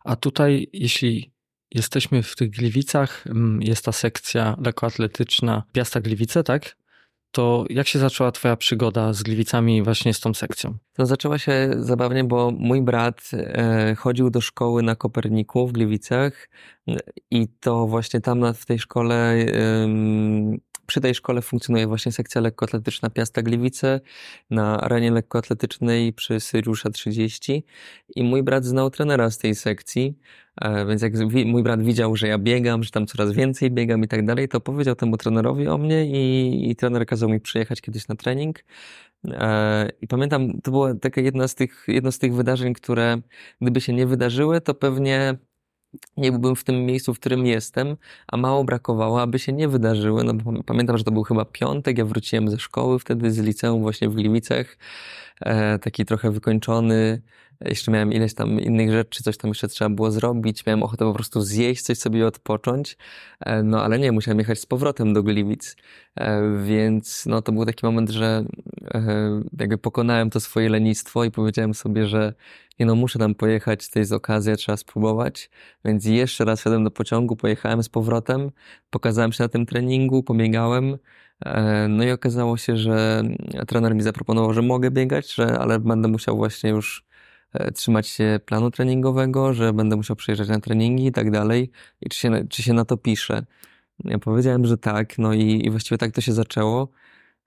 A 0.05 0.17
tutaj, 0.17 0.69
jeśli 0.73 1.33
jesteśmy 1.71 2.23
w 2.23 2.37
tych 2.37 2.51
Gliwicach, 2.51 3.27
mm, 3.27 3.63
jest 3.63 3.85
ta 3.85 3.93
sekcja 3.93 4.57
lekkoatletyczna 4.65 5.63
Piasta 5.73 6.01
Gliwice, 6.01 6.45
tak? 6.45 6.77
To 7.33 7.65
jak 7.71 7.89
się 7.89 7.99
zaczęła 7.99 8.33
twoja 8.33 8.57
przygoda 8.57 9.13
z 9.13 9.23
Gliwicami 9.23 9.83
właśnie 9.83 10.15
z 10.15 10.21
tą 10.21 10.35
sekcją? 10.35 10.75
To 10.93 11.07
zaczęła 11.07 11.39
się 11.39 11.71
zabawnie, 11.79 12.25
bo 12.25 12.51
mój 12.51 12.83
brat 12.83 13.31
e, 13.35 13.95
chodził 13.99 14.31
do 14.31 14.41
szkoły 14.41 14.83
na 14.83 14.97
Koperniku 14.97 15.67
w 15.67 15.73
Gliwicach 15.73 16.49
i 17.31 17.49
to 17.61 17.87
właśnie 17.87 18.21
tam 18.21 18.55
w 18.55 18.67
tej 18.67 18.79
szkole 18.79 19.37
przy 20.91 21.01
tej 21.01 21.15
szkole 21.15 21.43
funkcjonuje 21.43 21.87
właśnie 21.87 22.13
sekcja 22.13 22.41
lekkoatletyczna 22.41 23.11
Piasta 23.11 23.43
Gliwice 23.43 24.01
na 24.51 24.81
arenie 24.81 25.11
lekkoatletycznej 25.11 26.13
przy 26.13 26.41
Syriusza 26.41 26.91
30 26.91 27.65
i 28.17 28.23
mój 28.23 28.43
brat 28.43 28.65
znał 28.65 28.91
trenera 28.91 29.31
z 29.31 29.39
tej 29.39 29.55
sekcji, 29.55 30.19
e, 30.61 30.87
więc 30.87 31.03
jak 31.03 31.13
mój 31.47 31.63
brat 31.63 31.83
widział, 31.83 32.17
że 32.17 32.29
ja 32.29 32.39
biegam, 32.39 32.83
że 32.83 32.91
tam 32.91 33.07
coraz 33.07 33.33
więcej 33.33 33.71
biegam 33.71 34.05
i 34.05 34.09
tak 34.09 34.27
dalej, 34.27 34.49
to 34.49 34.61
powiedział 34.61 34.95
temu 34.95 35.17
trenerowi 35.17 35.69
o 35.69 35.79
mnie 35.79 36.07
i, 36.07 36.71
i 36.71 36.77
trener 36.77 37.07
kazał 37.07 37.29
mi 37.29 37.41
przyjechać 37.41 37.81
kiedyś 37.81 38.09
na 38.09 38.15
trening. 38.15 38.65
E, 39.25 39.89
I 40.01 40.07
pamiętam, 40.07 40.61
to 40.61 40.71
była 40.71 40.95
taka 40.95 41.21
jedna 41.21 41.49
z 41.49 41.55
tych, 41.55 41.85
jedno 41.89 42.13
z 42.13 42.19
tych 42.19 42.35
wydarzeń, 42.35 42.75
które 42.75 43.21
gdyby 43.61 43.81
się 43.81 43.93
nie 43.93 44.07
wydarzyły, 44.07 44.61
to 44.61 44.75
pewnie 44.75 45.39
nie 46.17 46.33
byłbym 46.33 46.57
w 46.57 46.65
tym 46.65 46.87
miejscu, 46.87 47.15
w 47.15 47.21
którym 47.21 47.47
jestem, 47.47 47.97
a 48.27 48.37
mało 48.37 48.65
brakowało, 48.65 49.23
aby 49.23 49.39
się 49.39 49.53
nie 49.53 49.69
wydarzyły. 49.69 50.25
No, 50.25 50.35
pamiętam, 50.67 50.99
że 50.99 51.05
to 51.05 51.11
był 51.11 51.23
chyba 51.23 51.45
piątek, 51.45 51.99
ja 51.99 52.05
wróciłem 52.05 52.51
ze 52.51 52.59
szkoły 52.59 52.99
wtedy, 52.99 53.31
z 53.31 53.39
liceum 53.39 53.83
właśnie 53.83 54.09
w 54.09 54.15
Gliwicach, 54.15 54.79
e, 55.41 55.79
taki 55.79 56.05
trochę 56.05 56.31
wykończony, 56.31 57.23
jeszcze 57.61 57.91
miałem 57.91 58.13
ileś 58.13 58.35
tam 58.35 58.61
innych 58.61 58.91
rzeczy, 58.91 59.23
coś 59.23 59.37
tam 59.37 59.49
jeszcze 59.49 59.69
trzeba 59.69 59.91
było 59.91 60.11
zrobić, 60.11 60.67
miałem 60.67 60.83
ochotę 60.83 61.05
po 61.05 61.15
prostu 61.15 61.41
zjeść 61.41 61.83
coś 61.83 61.99
sobie 61.99 62.27
odpocząć, 62.27 62.97
e, 63.41 63.63
no 63.63 63.85
ale 63.85 63.99
nie, 63.99 64.13
musiałem 64.13 64.39
jechać 64.39 64.61
z 64.61 64.67
powrotem 64.67 65.13
do 65.13 65.23
Gliwic, 65.23 65.77
e, 66.17 66.43
więc 66.65 67.27
no 67.27 67.43
to 67.43 67.53
był 67.53 67.67
taki 67.67 67.87
moment, 67.87 68.11
że 68.11 68.45
e, 68.95 69.43
jakby 69.59 69.79
pokonałem 69.79 70.31
to 70.31 70.41
swoje 70.41 70.69
lenistwo 70.69 71.25
i 71.25 71.31
powiedziałem 71.31 71.75
sobie, 71.75 72.07
że 72.07 72.35
nie 72.81 72.87
no, 72.87 72.95
muszę 72.95 73.19
tam 73.19 73.35
pojechać, 73.35 73.91
to 73.91 73.99
jest 73.99 74.13
okazja, 74.13 74.57
trzeba 74.57 74.77
spróbować, 74.77 75.51
więc 75.85 76.05
jeszcze 76.05 76.45
raz 76.45 76.61
wsiadłem 76.61 76.85
do 76.85 76.91
pociągu, 76.91 77.37
pojechałem 77.37 77.83
z 77.83 77.89
powrotem, 77.89 78.51
pokazałem 78.91 79.33
się 79.33 79.45
na 79.45 79.49
tym 79.49 79.67
treningu, 79.67 80.23
pobiegałem, 80.23 80.99
no 81.89 82.05
i 82.05 82.11
okazało 82.11 82.57
się, 82.57 82.77
że 82.77 83.23
trener 83.69 83.95
mi 83.95 84.03
zaproponował, 84.03 84.55
że 84.55 84.63
mogę 84.63 84.91
biegać, 84.91 85.35
że, 85.35 85.59
ale 85.59 85.79
będę 85.79 86.09
musiał 86.09 86.37
właśnie 86.37 86.71
już 86.71 87.11
E, 87.53 87.73
trzymać 87.73 88.09
się 88.09 88.41
planu 88.47 88.71
treningowego, 88.71 89.55
że 89.55 89.73
będę 89.73 89.97
musiał 89.97 90.17
przyjeżdżać 90.17 90.49
na 90.49 90.61
treningi 90.61 91.07
i 91.07 91.13
tak 91.13 91.31
dalej, 91.31 91.71
i 92.01 92.09
czy 92.09 92.19
się, 92.19 92.49
czy 92.49 92.63
się 92.63 92.73
na 92.73 92.85
to 92.85 92.97
pisze. 92.97 93.47
Ja 94.05 94.19
powiedziałem, 94.19 94.67
że 94.67 94.79
tak, 94.79 95.19
no 95.19 95.35
i, 95.35 95.67
i 95.67 95.71
właściwie 95.71 95.99
tak 95.99 96.13
to 96.13 96.21
się 96.21 96.33
zaczęło. 96.33 96.89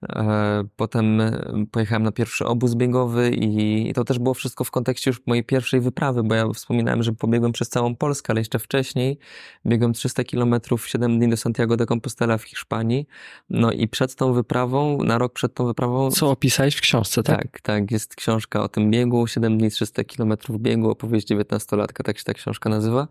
E, 0.10 0.64
potem 0.76 1.22
e, 1.22 1.66
pojechałem 1.72 2.04
na 2.04 2.12
pierwszy 2.12 2.46
obóz 2.46 2.76
biegowy 2.76 3.32
i 3.36 3.92
to 3.96 4.04
też 4.04 4.20
było 4.20 4.34
wszystko 4.34 4.64
w 4.64 4.72
kontekście 4.72 5.10
już 5.10 5.22
mojej 5.28 5.44
pierwszej 5.44 5.82
wyprawy, 5.82 6.24
bo 6.24 6.36
ja 6.36 6.50
wspominałem, 6.50 7.04
że 7.04 7.14
pobiegłem 7.14 7.52
przez 7.52 7.70
całą 7.70 7.96
Polskę, 7.96 8.32
ale 8.32 8.42
jeszcze 8.42 8.60
wcześniej 8.60 9.18
biegłem 9.66 9.94
300 9.94 10.24
kilometrów 10.24 10.88
7 10.88 11.20
dni 11.20 11.30
do 11.30 11.38
Santiago 11.38 11.78
de 11.78 11.86
Compostela 11.86 12.38
w 12.38 12.44
Hiszpanii. 12.44 13.08
No 13.50 13.72
i 13.72 13.88
przed 13.88 14.16
tą 14.16 14.34
wyprawą, 14.34 14.98
na 14.98 15.18
rok 15.18 15.34
przed 15.34 15.54
tą 15.54 15.66
wyprawą... 15.66 16.12
Co 16.12 16.32
opisałeś 16.32 16.76
w 16.76 16.82
książce, 16.82 17.24
tak? 17.24 17.38
Tak, 17.38 17.62
tak. 17.62 17.92
Jest 17.92 18.16
książka 18.16 18.64
o 18.64 18.70
tym 18.70 18.92
biegu, 18.92 19.28
7 19.28 19.58
dni 19.58 19.72
300 19.72 20.04
kilometrów 20.04 20.62
biegu, 20.62 20.90
opowieść 20.90 21.32
19-latka, 21.32 22.04
tak 22.04 22.18
się 22.18 22.24
ta 22.24 22.34
książka 22.34 22.70
nazywa. 22.70 23.08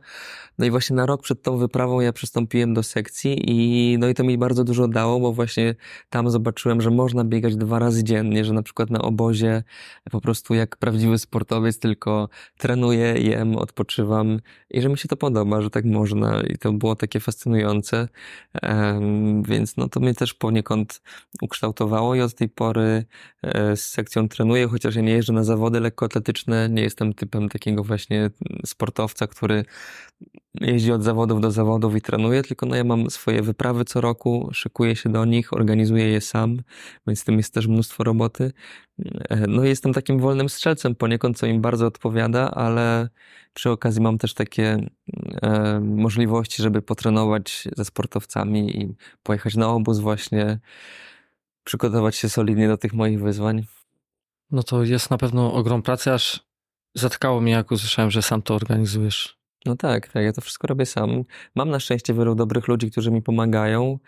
No 0.59 0.67
i 0.67 0.71
właśnie 0.71 0.97
na 0.97 1.07
rok 1.07 1.23
przed 1.23 1.43
tą 1.43 1.57
wyprawą 1.57 2.01
ja 2.01 2.13
przystąpiłem 2.13 2.75
do 2.75 2.83
sekcji 2.83 3.39
i 3.45 3.99
no 3.99 4.09
i 4.09 4.15
to 4.15 4.25
mi 4.25 4.39
bardzo 4.39 4.65
dużo 4.65 4.89
dało, 4.89 5.21
bo 5.21 5.33
właśnie 5.33 5.75
tam 6.11 6.31
zobaczyłem, 6.31 6.81
że 6.83 6.91
można 6.91 7.25
biegać 7.25 7.57
dwa 7.57 7.79
razy 7.79 8.05
dziennie, 8.05 8.45
że 8.45 8.53
na 8.53 8.63
przykład 8.63 8.91
na 8.91 9.03
obozie 9.03 9.63
po 10.11 10.21
prostu 10.21 10.55
jak 10.55 10.77
prawdziwy 10.77 11.19
sportowiec 11.19 11.79
tylko 11.79 12.29
trenuję, 12.59 13.15
jem, 13.19 13.57
odpoczywam 13.57 14.41
i 14.71 14.83
że 14.83 14.89
mi 14.89 14.99
się 14.99 15.09
to 15.09 15.17
podoba, 15.17 15.61
że 15.61 15.71
tak 15.71 15.85
można 15.85 16.43
i 16.43 16.59
to 16.59 16.73
było 16.73 16.97
takie 16.97 17.21
fascynujące, 17.21 18.09
więc 19.43 19.77
no 19.77 19.89
to 19.89 20.01
mnie 20.01 20.15
też 20.15 20.35
poniekąd 20.35 21.03
ukształtowało 21.43 22.15
i 22.15 22.21
od 22.21 22.35
tej 22.35 22.49
pory 22.49 23.05
e, 23.43 23.77
z 23.77 23.87
sekcją 23.87 24.29
trenuję, 24.29 24.69
chociaż 24.69 24.95
ja 24.95 25.03
nie 25.03 25.13
jeżdżę 25.13 25.33
na 25.33 25.45
zawody 25.45 25.81
lekkoatletyczne, 25.81 26.69
nie 26.69 26.83
jestem 26.83 27.15
typem 27.15 27.49
takiego 27.49 27.85
właśnie 27.85 28.31
sportowca, 28.67 29.27
który 29.27 29.65
jeździ 30.61 30.93
od 30.93 31.03
zawodów 31.03 31.41
do 31.41 31.51
zawodów 31.51 31.97
i 31.97 32.01
trenuje, 32.01 32.43
tylko 32.43 32.67
no 32.67 32.77
ja 32.77 32.85
mam 32.85 33.11
swoje 33.11 33.43
wyprawy 33.43 33.85
co 33.85 34.01
roku, 34.01 34.51
szykuję 34.53 34.97
się 34.97 35.13
do 35.13 35.25
nich, 35.25 35.53
organizuję 35.53 36.09
je 36.09 36.21
sam, 36.21 36.63
więc 37.07 37.25
tym 37.25 37.37
jest 37.37 37.55
też 37.55 37.67
mnóstwo 37.67 38.05
roboty. 38.05 38.53
No 39.49 39.65
jestem 39.65 39.93
takim 39.93 40.19
wolnym 40.19 40.49
strzelcem 40.49 40.95
poniekąd, 40.95 41.39
co 41.39 41.47
im 41.47 41.61
bardzo 41.61 41.87
odpowiada, 41.87 42.51
ale 42.51 43.09
przy 43.55 43.71
okazji 43.71 44.03
mam 44.03 44.19
też 44.19 44.35
takie 44.35 44.87
e, 45.43 45.81
możliwości, 45.81 46.63
żeby 46.63 46.83
potrenować 46.83 47.69
ze 47.77 47.85
sportowcami 47.85 48.83
i 48.83 48.95
pojechać 49.23 49.55
na 49.55 49.69
obóz 49.69 49.99
właśnie, 49.99 50.59
przygotować 51.65 52.17
się 52.17 52.29
solidnie 52.29 52.69
do 52.69 52.77
tych 52.77 52.93
moich 52.93 53.21
wyzwań. 53.21 53.67
No 54.51 54.63
to 54.63 54.85
jest 54.85 55.11
na 55.11 55.19
pewno 55.19 55.53
ogrom 55.53 55.83
pracy, 55.83 56.13
aż 56.13 56.41
zatkało 56.95 57.41
mnie, 57.41 57.53
jak 57.53 57.71
usłyszałem, 57.71 58.11
że 58.11 58.23
sam 58.23 58.43
to 58.43 58.55
organizujesz. 58.55 59.42
No 59.67 59.77
tak, 59.77 60.09
tak, 60.09 60.25
ja 60.25 60.33
to 60.33 60.41
wszystko 60.41 60.67
robię 60.67 60.87
sam. 60.87 61.25
Mam 61.55 61.71
na 61.71 61.81
szczęście 61.81 62.15
wielu 62.15 62.35
dobrych 62.35 62.69
ludzi, 62.69 62.91
którzy 62.91 63.11
mi 63.11 63.23
pomagają. 63.23 63.99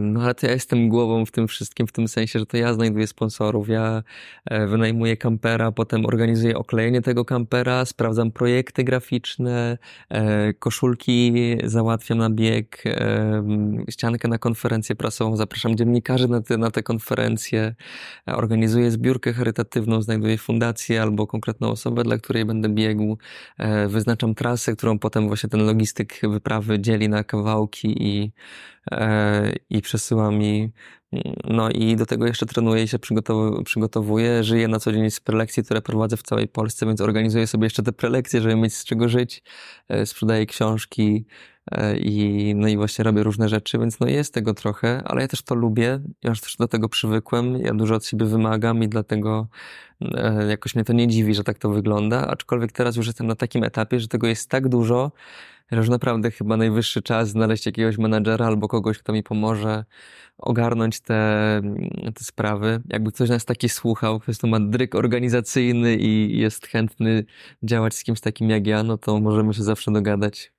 No 0.00 0.22
ale 0.22 0.34
to 0.34 0.46
ja 0.46 0.52
jestem 0.52 0.88
głową 0.88 1.26
w 1.26 1.30
tym 1.30 1.48
wszystkim, 1.48 1.86
w 1.86 1.92
tym 1.92 2.08
sensie, 2.08 2.38
że 2.38 2.46
to 2.46 2.56
ja 2.56 2.74
znajduję 2.74 3.06
sponsorów, 3.06 3.68
ja 3.68 4.02
e, 4.44 4.66
wynajmuję 4.66 5.16
kampera, 5.16 5.72
potem 5.72 6.06
organizuję 6.06 6.58
oklejenie 6.58 7.02
tego 7.02 7.24
kampera, 7.24 7.84
sprawdzam 7.84 8.30
projekty 8.32 8.84
graficzne, 8.84 9.78
e, 10.08 10.52
koszulki 10.52 11.32
załatwiam 11.64 12.18
na 12.18 12.30
bieg, 12.30 12.84
ściankę 13.90 14.28
na 14.28 14.38
konferencję 14.38 14.96
prasową, 14.96 15.36
zapraszam 15.36 15.76
dziennikarzy 15.76 16.28
na 16.28 16.40
te, 16.40 16.56
na 16.56 16.70
te 16.70 16.82
konferencje, 16.82 17.74
organizuję 18.26 18.90
zbiórkę 18.90 19.32
charytatywną, 19.32 20.02
znajduję 20.02 20.38
fundację 20.38 21.02
albo 21.02 21.26
konkretną 21.26 21.70
osobę, 21.70 22.02
dla 22.02 22.18
której 22.18 22.44
będę 22.44 22.68
biegł, 22.68 23.18
e, 23.58 23.88
wyznaczam 23.88 24.34
trasę, 24.34 24.76
którą 24.76 24.98
potem 24.98 25.26
właśnie 25.28 25.50
ten 25.50 25.66
logistyk 25.66 26.20
wyprawy 26.22 26.80
dzieli 26.80 27.08
na 27.08 27.24
kawałki 27.24 28.02
i 28.02 28.32
E, 28.77 28.77
i 29.70 29.82
przesyła 29.82 30.30
mi. 30.30 30.72
No 31.44 31.70
i 31.70 31.96
do 31.96 32.06
tego 32.06 32.26
jeszcze 32.26 32.46
trenuję 32.46 32.82
i 32.82 32.88
się 32.88 32.98
przygotow 32.98 33.64
przygotowuję. 33.64 34.44
Żyję 34.44 34.68
na 34.68 34.78
co 34.80 34.92
dzień 34.92 35.10
z 35.10 35.20
prelekcji, 35.20 35.64
które 35.64 35.82
prowadzę 35.82 36.16
w 36.16 36.22
całej 36.22 36.48
Polsce, 36.48 36.86
więc 36.86 37.00
organizuję 37.00 37.46
sobie 37.46 37.66
jeszcze 37.66 37.82
te 37.82 37.92
prelekcje, 37.92 38.40
żeby 38.40 38.56
mieć 38.56 38.74
z 38.74 38.84
czego 38.84 39.08
żyć. 39.08 39.42
E, 39.88 40.06
sprzedaję 40.06 40.46
książki 40.46 41.26
e, 41.70 41.98
i, 41.98 42.54
no 42.54 42.68
i 42.68 42.76
właśnie 42.76 43.04
robię 43.04 43.22
różne 43.22 43.48
rzeczy, 43.48 43.78
więc 43.78 44.00
no 44.00 44.06
jest 44.06 44.34
tego 44.34 44.54
trochę, 44.54 45.02
ale 45.04 45.22
ja 45.22 45.28
też 45.28 45.42
to 45.42 45.54
lubię. 45.54 46.00
Ja 46.22 46.30
już 46.30 46.40
też 46.40 46.56
do 46.56 46.68
tego 46.68 46.88
przywykłem. 46.88 47.60
Ja 47.60 47.74
dużo 47.74 47.94
od 47.94 48.06
siebie 48.06 48.26
wymagam 48.26 48.82
i 48.82 48.88
dlatego 48.88 49.48
jakoś 50.48 50.74
mnie 50.74 50.84
to 50.84 50.92
nie 50.92 51.08
dziwi, 51.08 51.34
że 51.34 51.44
tak 51.44 51.58
to 51.58 51.70
wygląda. 51.70 52.26
Aczkolwiek 52.26 52.72
teraz 52.72 52.96
już 52.96 53.06
jestem 53.06 53.26
na 53.26 53.34
takim 53.34 53.64
etapie, 53.64 54.00
że 54.00 54.08
tego 54.08 54.26
jest 54.26 54.50
tak 54.50 54.68
dużo, 54.68 55.12
że 55.72 55.90
naprawdę 55.90 56.30
chyba 56.30 56.56
najwyższy 56.56 57.02
czas 57.02 57.28
znaleźć 57.28 57.66
jakiegoś 57.66 57.98
menadżera 57.98 58.46
albo 58.46 58.68
kogoś, 58.68 58.98
kto 58.98 59.12
mi 59.12 59.22
pomoże 59.22 59.84
ogarnąć 60.38 61.00
te, 61.00 61.60
te 62.14 62.24
sprawy. 62.24 62.82
Jakby 62.88 63.12
ktoś 63.12 63.28
nas 63.28 63.44
taki 63.44 63.68
słuchał, 63.68 64.20
ktoś 64.20 64.38
to 64.38 64.46
ma 64.46 64.60
dryk 64.60 64.94
organizacyjny 64.94 65.96
i 65.96 66.38
jest 66.38 66.66
chętny 66.66 67.24
działać 67.62 67.94
z 67.94 68.04
kimś 68.04 68.20
takim 68.20 68.50
jak 68.50 68.66
ja, 68.66 68.82
no 68.82 68.98
to 68.98 69.20
możemy 69.20 69.54
się 69.54 69.62
zawsze 69.62 69.92
dogadać. 69.92 70.52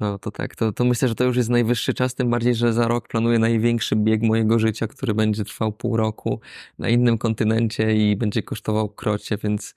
No 0.00 0.18
to 0.18 0.30
tak, 0.30 0.56
to, 0.56 0.72
to 0.72 0.84
myślę, 0.84 1.08
że 1.08 1.14
to 1.14 1.24
już 1.24 1.36
jest 1.36 1.50
najwyższy 1.50 1.94
czas, 1.94 2.14
tym 2.14 2.30
bardziej, 2.30 2.54
że 2.54 2.72
za 2.72 2.88
rok 2.88 3.08
planuję 3.08 3.38
największy 3.38 3.96
bieg 3.96 4.22
mojego 4.22 4.58
życia, 4.58 4.86
który 4.86 5.14
będzie 5.14 5.44
trwał 5.44 5.72
pół 5.72 5.96
roku 5.96 6.40
na 6.78 6.88
innym 6.88 7.18
kontynencie 7.18 7.94
i 7.94 8.16
będzie 8.16 8.42
kosztował 8.42 8.88
krocie, 8.88 9.36
więc 9.36 9.74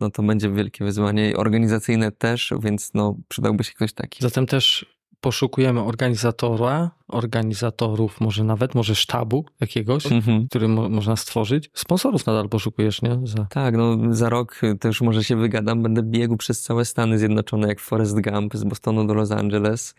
no 0.00 0.10
to 0.10 0.22
będzie 0.22 0.50
wielkie 0.50 0.84
wyzwanie 0.84 1.36
organizacyjne 1.36 2.12
też, 2.12 2.52
więc 2.62 2.94
no 2.94 3.16
przydałby 3.28 3.64
się 3.64 3.72
ktoś 3.72 3.92
taki. 3.92 4.22
Zatem 4.22 4.46
też 4.46 4.86
poszukujemy 5.20 5.82
organizatora, 5.82 6.90
organizatorów, 7.10 8.20
może 8.20 8.44
nawet, 8.44 8.74
może 8.74 8.94
sztabu 8.94 9.44
jakiegoś, 9.60 10.12
mhm. 10.12 10.48
który 10.48 10.68
mo 10.68 10.88
można 10.88 11.16
stworzyć. 11.16 11.70
Sponsorów 11.74 12.26
nadal 12.26 12.48
poszukujesz, 12.48 13.02
nie? 13.02 13.20
Za... 13.24 13.44
Tak, 13.44 13.76
no 13.76 14.14
za 14.14 14.28
rok 14.28 14.60
też 14.80 15.00
może 15.00 15.24
się 15.24 15.36
wygadam, 15.36 15.82
będę 15.82 16.02
biegł 16.02 16.36
przez 16.36 16.62
całe 16.62 16.84
Stany 16.84 17.18
Zjednoczone, 17.18 17.68
jak 17.68 17.80
Forrest 17.80 18.20
Gump 18.20 18.54
z 18.54 18.64
Bostonu 18.64 19.06
do 19.06 19.14
Los 19.14 19.30
Angeles. 19.30 19.94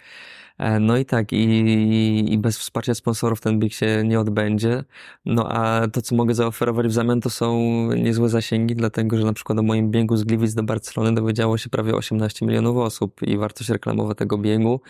E, 0.61 0.79
no 0.79 0.97
i 0.97 1.05
tak, 1.05 1.33
i, 1.33 2.33
i 2.33 2.37
bez 2.37 2.57
wsparcia 2.57 2.95
sponsorów 2.95 3.41
ten 3.41 3.59
bieg 3.59 3.73
się 3.73 4.03
nie 4.05 4.19
odbędzie. 4.19 4.83
No 5.25 5.51
a 5.51 5.87
to, 5.87 6.01
co 6.01 6.15
mogę 6.15 6.33
zaoferować 6.35 6.87
w 6.87 6.91
zamian, 6.91 7.21
to 7.21 7.29
są 7.29 7.59
niezłe 7.95 8.29
zasięgi, 8.29 8.75
dlatego 8.75 9.17
że 9.17 9.25
na 9.25 9.33
przykład 9.33 9.59
o 9.59 9.63
moim 9.63 9.91
biegu 9.91 10.17
z 10.17 10.23
Gliwic 10.23 10.53
do 10.53 10.63
Barcelony 10.63 11.15
dowiedziało 11.15 11.57
się 11.57 11.69
prawie 11.69 11.95
18 11.95 12.45
milionów 12.45 12.77
osób 12.77 13.21
i 13.21 13.37
wartość 13.37 13.69
reklamowa 13.69 14.15
tego 14.15 14.37
biegu 14.37 14.81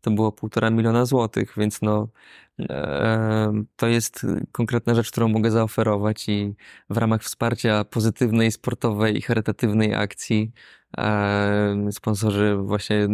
to 0.00 0.10
było 0.10 0.32
półtora 0.32 0.70
miliona 0.70 1.04
złotych, 1.04 1.54
więc 1.56 1.69
no 1.82 2.08
e, 2.60 3.52
to 3.76 3.88
jest 3.88 4.26
konkretna 4.52 4.94
rzecz, 4.94 5.10
którą 5.10 5.28
mogę 5.28 5.50
zaoferować 5.50 6.28
i 6.28 6.54
w 6.90 6.96
ramach 6.96 7.22
wsparcia 7.22 7.84
pozytywnej, 7.84 8.52
sportowej 8.52 9.16
i 9.16 9.22
charytatywnej 9.22 9.94
akcji 9.94 10.52
sponsorzy 11.90 12.56
właśnie 12.56 13.08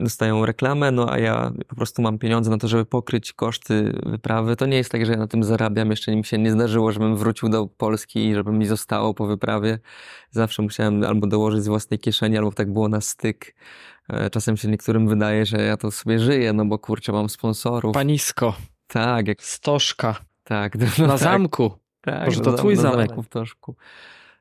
dostają 0.00 0.46
reklamę, 0.46 0.90
no 0.90 1.12
a 1.12 1.18
ja 1.18 1.52
po 1.68 1.76
prostu 1.76 2.02
mam 2.02 2.18
pieniądze 2.18 2.50
na 2.50 2.58
to, 2.58 2.68
żeby 2.68 2.84
pokryć 2.84 3.32
koszty 3.32 4.00
wyprawy. 4.06 4.56
To 4.56 4.66
nie 4.66 4.76
jest 4.76 4.90
tak, 4.90 5.06
że 5.06 5.12
ja 5.12 5.18
na 5.18 5.26
tym 5.26 5.44
zarabiam. 5.44 5.90
Jeszcze 5.90 6.16
mi 6.16 6.24
się 6.24 6.38
nie 6.38 6.50
zdarzyło, 6.50 6.92
żebym 6.92 7.16
wrócił 7.16 7.48
do 7.48 7.66
Polski 7.66 8.26
i 8.26 8.34
żeby 8.34 8.52
mi 8.52 8.66
zostało 8.66 9.14
po 9.14 9.26
wyprawie. 9.26 9.78
Zawsze 10.30 10.62
musiałem 10.62 11.04
albo 11.04 11.26
dołożyć 11.26 11.62
z 11.62 11.68
własnej 11.68 12.00
kieszeni, 12.00 12.38
albo 12.38 12.52
tak 12.52 12.72
było 12.72 12.88
na 12.88 13.00
styk. 13.00 13.54
E, 14.08 14.30
czasem 14.30 14.56
się 14.56 14.68
niektórym 14.68 15.08
wydaje, 15.08 15.46
że 15.46 15.56
ja 15.56 15.76
to 15.76 15.90
sobie 15.90 16.18
żyję, 16.18 16.52
no 16.52 16.64
bo 16.64 16.78
kurczę, 16.78 17.12
mam 17.12 17.28
sponsorów. 17.28 17.94
Panisko. 17.94 18.54
Tak. 18.86 19.28
Jak... 19.28 19.42
Stożka. 19.42 20.16
Tak. 20.44 20.72
No, 20.98 21.06
na 21.06 21.12
tak. 21.12 21.22
zamku. 21.22 21.70
Tak, 22.00 22.24
Może 22.24 22.40
to 22.40 22.52
twój 22.52 22.76
zamek. 22.76 23.10
w 23.22 23.28
Toszku. 23.28 23.76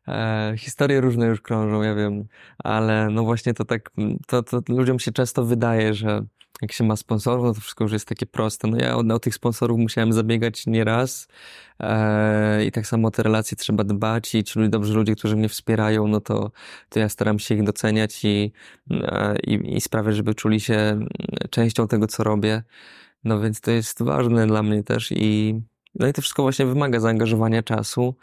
E, 0.07 0.53
historie 0.57 1.01
różne 1.01 1.25
już 1.25 1.41
krążą, 1.41 1.81
ja 1.81 1.95
wiem, 1.95 2.27
ale 2.57 3.09
no 3.09 3.23
właśnie 3.23 3.53
to 3.53 3.65
tak, 3.65 3.91
to, 4.27 4.43
to 4.43 4.61
ludziom 4.69 4.99
się 4.99 5.11
często 5.11 5.45
wydaje, 5.45 5.93
że 5.93 6.25
jak 6.61 6.71
się 6.71 6.83
ma 6.83 6.95
sponsorów, 6.95 7.45
no 7.45 7.53
to 7.53 7.61
wszystko 7.61 7.83
już 7.83 7.93
jest 7.93 8.07
takie 8.07 8.25
proste. 8.25 8.67
No 8.67 8.77
ja 8.77 8.95
o, 8.95 8.99
o 8.99 9.19
tych 9.19 9.35
sponsorów 9.35 9.79
musiałem 9.79 10.13
zabiegać 10.13 10.67
nieraz 10.67 11.27
e, 11.79 12.65
i 12.65 12.71
tak 12.71 12.87
samo 12.87 13.07
o 13.07 13.11
te 13.11 13.23
relacje 13.23 13.57
trzeba 13.57 13.83
dbać 13.83 14.35
i 14.35 14.43
ci 14.43 14.69
dobrzy 14.69 14.93
ludzie, 14.93 15.15
którzy 15.15 15.35
mnie 15.35 15.49
wspierają, 15.49 16.07
no 16.07 16.19
to, 16.19 16.51
to 16.89 16.99
ja 16.99 17.09
staram 17.09 17.39
się 17.39 17.55
ich 17.55 17.63
doceniać 17.63 18.25
i, 18.25 18.51
e, 18.91 19.35
i, 19.47 19.75
i 19.77 19.81
sprawiać, 19.81 20.15
żeby 20.15 20.35
czuli 20.35 20.59
się 20.59 20.99
częścią 21.49 21.87
tego, 21.87 22.07
co 22.07 22.23
robię. 22.23 22.63
No 23.23 23.39
więc 23.39 23.61
to 23.61 23.71
jest 23.71 24.03
ważne 24.03 24.47
dla 24.47 24.63
mnie 24.63 24.83
też 24.83 25.11
i 25.11 25.61
no 25.95 26.07
i 26.07 26.13
to 26.13 26.21
wszystko 26.21 26.43
właśnie 26.43 26.65
wymaga 26.65 26.99
zaangażowania 26.99 27.63
czasu. 27.63 28.15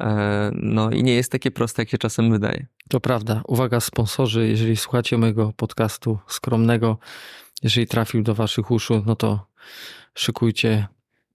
E, 0.00 0.50
no 0.54 0.90
i 0.90 1.02
nie 1.02 1.14
jest 1.14 1.32
takie 1.32 1.50
proste, 1.50 1.82
jak 1.82 1.90
się 1.90 1.98
czasem 1.98 2.30
wydaje. 2.30 2.66
To 2.88 3.00
prawda. 3.00 3.42
Uwaga, 3.46 3.80
sponsorzy, 3.80 4.48
jeżeli 4.48 4.76
słuchacie 4.76 5.18
mojego 5.18 5.52
podcastu 5.56 6.18
skromnego, 6.28 6.98
jeżeli 7.62 7.86
trafił 7.86 8.22
do 8.22 8.34
Waszych 8.34 8.70
uszu, 8.70 9.02
no 9.06 9.16
to 9.16 9.46
szykujcie 10.14 10.86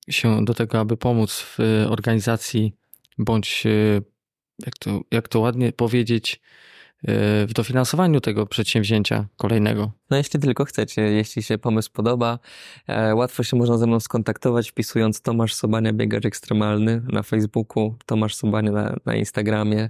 się 0.09 0.45
do 0.45 0.53
tego, 0.53 0.79
aby 0.79 0.97
pomóc 0.97 1.39
w 1.39 1.85
organizacji 1.89 2.73
bądź, 3.17 3.65
e, 3.65 4.01
jak 4.65 4.77
to, 4.77 5.01
jak 5.11 5.27
to 5.27 5.39
ładnie 5.39 5.71
powiedzieć, 5.71 6.41
w 7.47 7.49
dofinansowaniu 7.55 8.21
tego 8.21 8.45
przedsięwzięcia 8.45 9.27
kolejnego. 9.37 9.91
No 10.13 10.17
jeśli 10.17 10.39
tylko 10.39 10.65
chcecie, 10.65 11.01
jeśli 11.01 11.43
się 11.43 11.57
pomysł 11.57 11.91
podoba, 11.93 12.39
e, 12.87 13.15
łatwo 13.15 13.43
się 13.43 13.57
można 13.57 13.77
ze 13.77 13.87
mną 13.87 13.99
skontaktować 13.99 14.71
wpisując 14.71 15.21
Tomasz 15.21 15.53
Sobania 15.53 15.93
Biegacz 15.93 16.25
Ekstremalny 16.25 17.01
na 17.11 17.23
Facebooku, 17.23 17.95
Tomasz 18.05 18.35
Sobania 18.35 18.71
na, 18.71 18.95
na 19.05 19.15
Instagramie. 19.15 19.89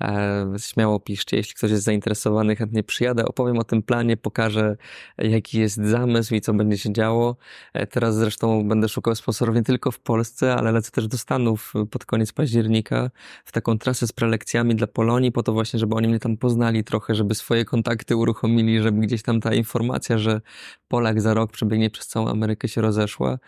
E, 0.00 0.46
śmiało 0.58 1.00
piszcie, 1.00 1.36
jeśli 1.36 1.54
ktoś 1.54 1.70
jest 1.70 1.84
zainteresowany, 1.84 2.56
chętnie 2.56 2.82
przyjadę, 2.82 3.24
opowiem 3.24 3.58
o 3.58 3.64
tym 3.64 3.82
planie, 3.82 4.16
pokażę 4.16 4.76
jaki 5.18 5.58
jest 5.58 5.76
zamysł 5.76 6.34
i 6.34 6.40
co 6.40 6.54
będzie 6.54 6.78
się 6.78 6.92
działo. 6.92 7.36
E, 7.72 7.86
teraz 7.86 8.16
zresztą 8.16 8.68
będę 8.68 8.88
szukał 8.88 9.14
sponsorów 9.14 9.56
nie 9.56 9.62
tylko 9.62 9.90
w 9.90 10.00
Polsce, 10.00 10.54
ale 10.54 10.72
lecę 10.72 10.90
też 10.90 11.08
do 11.08 11.18
Stanów 11.18 11.72
pod 11.90 12.04
koniec 12.04 12.32
października 12.32 13.10
w 13.44 13.52
taką 13.52 13.78
trasę 13.78 14.06
z 14.06 14.12
prelekcjami 14.12 14.74
dla 14.74 14.86
Polonii, 14.86 15.32
po 15.32 15.42
to 15.42 15.52
właśnie, 15.52 15.78
żeby 15.78 15.94
oni 15.94 16.08
mnie 16.08 16.18
tam 16.18 16.36
poznali 16.36 16.84
trochę, 16.84 17.14
żeby 17.14 17.34
swoje 17.34 17.64
kontakty 17.64 18.16
uruchomili, 18.16 18.82
żeby 18.82 19.00
gdzieś 19.00 19.22
tam 19.22 19.40
ta 19.40 19.59
informacja, 19.60 20.18
że 20.18 20.40
Polak 20.88 21.20
za 21.20 21.34
rok 21.34 21.52
przebiegnie 21.52 21.90
przez 21.90 22.06
całą 22.06 22.28
Amerykę 22.28 22.68
się 22.68 22.80
rozeszła. 22.80 23.38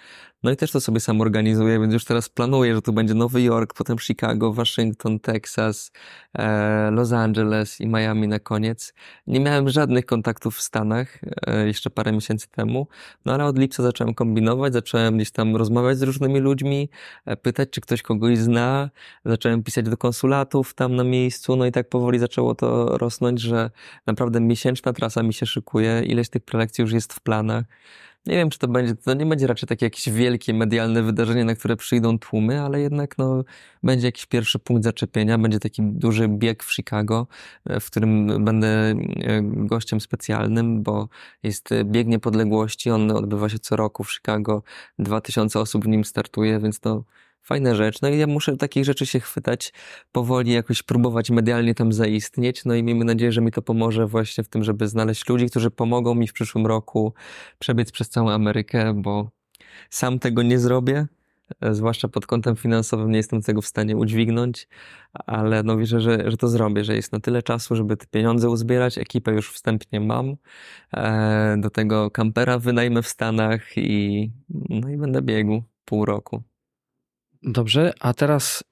No 0.43 0.51
i 0.51 0.57
też 0.57 0.71
to 0.71 0.81
sobie 0.81 1.01
sam 1.01 1.21
organizuję, 1.21 1.81
więc 1.81 1.93
już 1.93 2.05
teraz 2.05 2.29
planuję, 2.29 2.75
że 2.75 2.83
tu 2.83 2.93
będzie 2.93 3.15
Nowy 3.15 3.43
Jork, 3.43 3.75
potem 3.75 3.99
Chicago, 3.99 4.53
Waszyngton, 4.53 5.21
Texas, 5.21 5.93
e, 6.35 6.91
Los 6.91 7.13
Angeles 7.13 7.81
i 7.81 7.87
Miami 7.87 8.29
na 8.29 8.39
koniec. 8.39 8.95
Nie 9.27 9.41
miałem 9.41 9.69
żadnych 9.69 10.07
kontaktów 10.07 10.57
w 10.57 10.63
Stanach 10.63 11.21
e, 11.47 11.67
jeszcze 11.67 11.91
parę 11.91 12.13
miesięcy 12.13 12.49
temu, 12.51 12.87
no 13.25 13.35
ale 13.35 13.45
od 13.45 13.59
lipca 13.59 13.83
zacząłem 13.83 14.15
kombinować, 14.15 14.73
zacząłem 14.73 15.17
gdzieś 15.17 15.31
tam 15.31 15.57
rozmawiać 15.57 15.99
z 15.99 16.03
różnymi 16.03 16.41
ludźmi, 16.41 16.89
e, 17.27 17.37
pytać, 17.37 17.71
czy 17.71 17.81
ktoś 17.81 18.03
kogoś 18.03 18.39
zna, 18.39 18.91
zacząłem 19.25 19.63
pisać 19.63 19.85
do 19.85 19.97
konsulatów 19.97 20.75
tam 20.75 20.97
na 20.97 21.05
miejscu, 21.05 21.57
no 21.57 21.67
i 21.67 21.73
tak 21.73 21.89
powoli 21.89 22.19
zaczęło 22.19 22.55
to 22.55 22.99
rosnąć, 22.99 23.41
że 23.41 23.71
naprawdę 24.07 24.41
miesięczna 24.41 24.93
trasa 24.93 25.23
mi 25.23 25.35
się 25.35 25.47
szykuje, 25.47 26.03
ileś 26.07 26.29
tych 26.29 26.45
prelekcji 26.45 26.83
już 26.83 26.93
jest 26.93 27.13
w 27.13 27.21
planach. 27.21 27.65
Nie 28.27 28.35
wiem, 28.35 28.51
czy 28.51 28.59
to 28.59 28.69
będzie, 28.69 28.95
to 28.95 29.15
nie 29.15 29.27
będzie 29.27 29.47
raczej 29.47 29.69
takie 29.69 29.87
jakieś 29.87 30.11
wielkie 30.11 30.55
medialne 30.55 31.03
wydarzenie, 31.03 31.45
na 31.45 31.55
które 31.55 31.77
przyjdą 31.77 32.19
tłumy, 32.19 32.61
ale 32.61 32.81
jednak 32.81 33.19
no, 33.19 33.45
będzie 33.83 34.07
jakiś 34.07 34.27
pierwszy 34.27 34.59
punkt 34.59 34.85
zaczepienia, 34.85 35.39
będzie 35.39 35.59
taki 35.61 35.83
duży 35.83 36.29
bieg 36.29 36.63
w 36.63 36.75
Chicago, 36.75 37.27
e, 37.67 37.81
w 37.81 37.87
którym 37.87 38.45
będę 38.45 38.69
e, 38.69 38.95
gościem 39.43 40.01
specjalnym, 40.01 40.83
bo 40.83 41.09
jest 41.43 41.69
bieg 41.85 42.07
niepodległości, 42.09 42.91
on 42.91 43.11
odbywa 43.11 43.49
się 43.49 43.59
co 43.59 43.77
roku 43.77 44.05
w 44.05 44.13
Chicago, 44.13 44.63
2000 44.99 45.61
osób 45.61 45.85
w 45.85 45.89
nim 45.89 46.05
startuje, 46.05 46.61
więc 46.61 46.81
to 46.81 47.05
fajna 47.43 47.75
rzecz. 47.75 48.03
No 48.03 48.09
i 48.09 48.19
ja 48.19 48.27
muszę 48.27 48.57
takich 48.57 48.85
rzeczy 48.85 49.07
się 49.07 49.21
chwytać, 49.21 49.73
powoli 50.13 50.53
jakoś 50.53 50.83
próbować 50.83 51.31
medialnie 51.31 51.75
tam 51.75 51.93
zaistnieć. 51.93 52.65
No 52.65 52.75
i 52.75 52.83
miejmy 52.83 53.05
nadzieję, 53.05 53.33
że 53.33 53.41
mi 53.41 53.53
to 53.53 53.63
pomoże 53.63 54.07
właśnie 54.07 54.45
w 54.45 54.49
tym, 54.49 54.65
żeby 54.65 54.89
znaleźć 54.89 55.29
ludzi, 55.29 55.47
którzy 55.47 55.71
pomogą 55.71 56.15
mi 56.15 56.29
w 56.29 56.33
przyszłym 56.33 56.67
roku 56.67 57.15
przebiec 57.59 57.93
przez 57.93 58.09
całą 58.09 58.31
Amerykę, 58.31 58.95
bo 58.95 59.31
sam 59.91 60.19
tego 60.19 60.43
nie 60.43 60.59
zrobię. 60.59 61.07
E, 61.61 61.75
zwłaszcza 61.75 62.09
pod 62.09 62.27
kątem 62.27 62.57
finansowym 62.57 63.11
nie 63.11 63.17
jestem 63.17 63.43
tego 63.43 63.63
w 63.63 63.67
stanie 63.67 63.97
udźwignąć, 63.97 64.69
ale 65.13 65.63
no 65.63 65.77
wierzę, 65.77 66.01
że, 66.01 66.31
że 66.31 66.37
to 66.37 66.49
zrobię, 66.49 66.85
że 66.85 66.95
jest 66.95 67.13
na 67.13 67.21
tyle 67.21 67.43
czasu, 67.43 67.77
żeby 67.77 67.97
te 67.97 68.07
pieniądze 68.07 68.51
uzbierać. 68.51 68.99
Ekipę 68.99 69.33
już 69.33 69.53
wstępnie 69.53 70.01
mam. 70.01 70.37
E, 70.95 71.57
do 71.59 71.71
tego 71.71 72.11
kampera 72.11 72.59
wynajmę 72.59 73.03
w 73.03 73.09
Stanach 73.09 73.77
i, 73.77 74.31
no 74.69 74.89
i 74.89 74.97
będę 74.97 75.23
biegł 75.23 75.63
pół 75.85 76.05
roku. 76.05 76.43
Dobrze, 77.43 77.93
a 78.01 78.15
teraz 78.15 78.65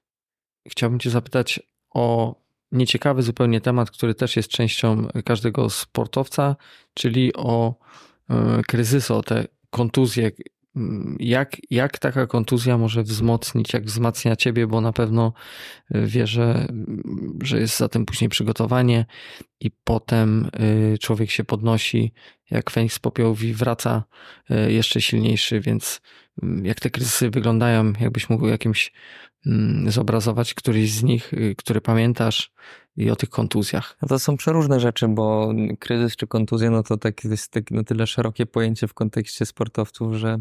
chciałbym 0.69 1.01
Cię 1.01 1.11
zapytać 1.11 1.61
o 1.91 2.35
nieciekawy 2.73 3.23
zupełnie 3.23 3.61
temat, 3.61 3.91
który 3.91 4.15
też 4.15 4.37
jest 4.37 4.49
częścią 4.49 5.09
każdego 5.25 5.71
sportowca, 5.71 6.57
czyli 6.95 7.35
o 7.35 7.75
y, 8.31 8.35
kryzysy, 8.63 9.15
o 9.15 9.23
te 9.23 9.47
kontuzje. 9.71 10.31
Jak, 11.19 11.57
jak 11.71 11.99
taka 11.99 12.27
kontuzja 12.27 12.79
może 12.79 13.03
wzmocnić, 13.03 13.73
jak 13.73 13.85
wzmacnia 13.85 14.37
ciebie, 14.37 14.67
bo 14.67 14.81
na 14.81 14.93
pewno 14.93 15.33
e, 15.91 16.07
wierzę, 16.07 16.67
że 17.43 17.61
jest 17.61 17.77
za 17.79 17.89
tym 17.89 18.07
później 18.07 18.29
przygotowanie 18.29 19.07
i 19.61 19.71
potem 19.85 20.51
e, 20.53 20.99
człowiek 20.99 21.31
się 21.31 21.45
podnosi, 21.45 22.13
jak 22.51 22.71
Feniks 22.71 22.99
popiołów 22.99 23.43
i 23.43 23.55
wraca 23.55 24.05
jeszcze 24.69 25.01
silniejszy, 25.01 25.61
więc 25.61 26.01
Mm, 26.43 26.67
jak 26.67 26.81
te 26.81 26.91
kryzysy 26.91 27.31
wyglądają, 27.31 27.93
jakbyś 28.01 28.31
mógł 28.31 28.47
jakimś 28.47 28.93
mm, 29.47 29.91
zobrazować 29.91 30.55
któryś 30.55 30.93
z 30.93 31.03
nich, 31.03 31.33
y, 31.33 31.55
który 31.59 31.81
pamiętasz 31.81 32.53
i 32.97 33.11
o 33.11 33.17
tych 33.17 33.31
kontuzjach. 33.31 33.97
No 34.03 34.09
to 34.09 34.19
są 34.19 34.37
przeróżne 34.37 34.81
rzeczy, 34.81 35.09
bo 35.09 35.53
kryzys 35.79 36.17
czy 36.17 36.27
kontuzja, 36.27 36.71
no 36.71 36.83
to 36.83 36.97
tak 36.97 37.25
jest 37.25 37.53
tak 37.53 37.71
na 37.71 37.85
tyle 37.85 38.07
szerokie 38.07 38.47
pojęcie 38.47 38.89
w 38.89 38.95
kontekście 38.95 39.47
sportowców, 39.47 40.15
że 40.15 40.39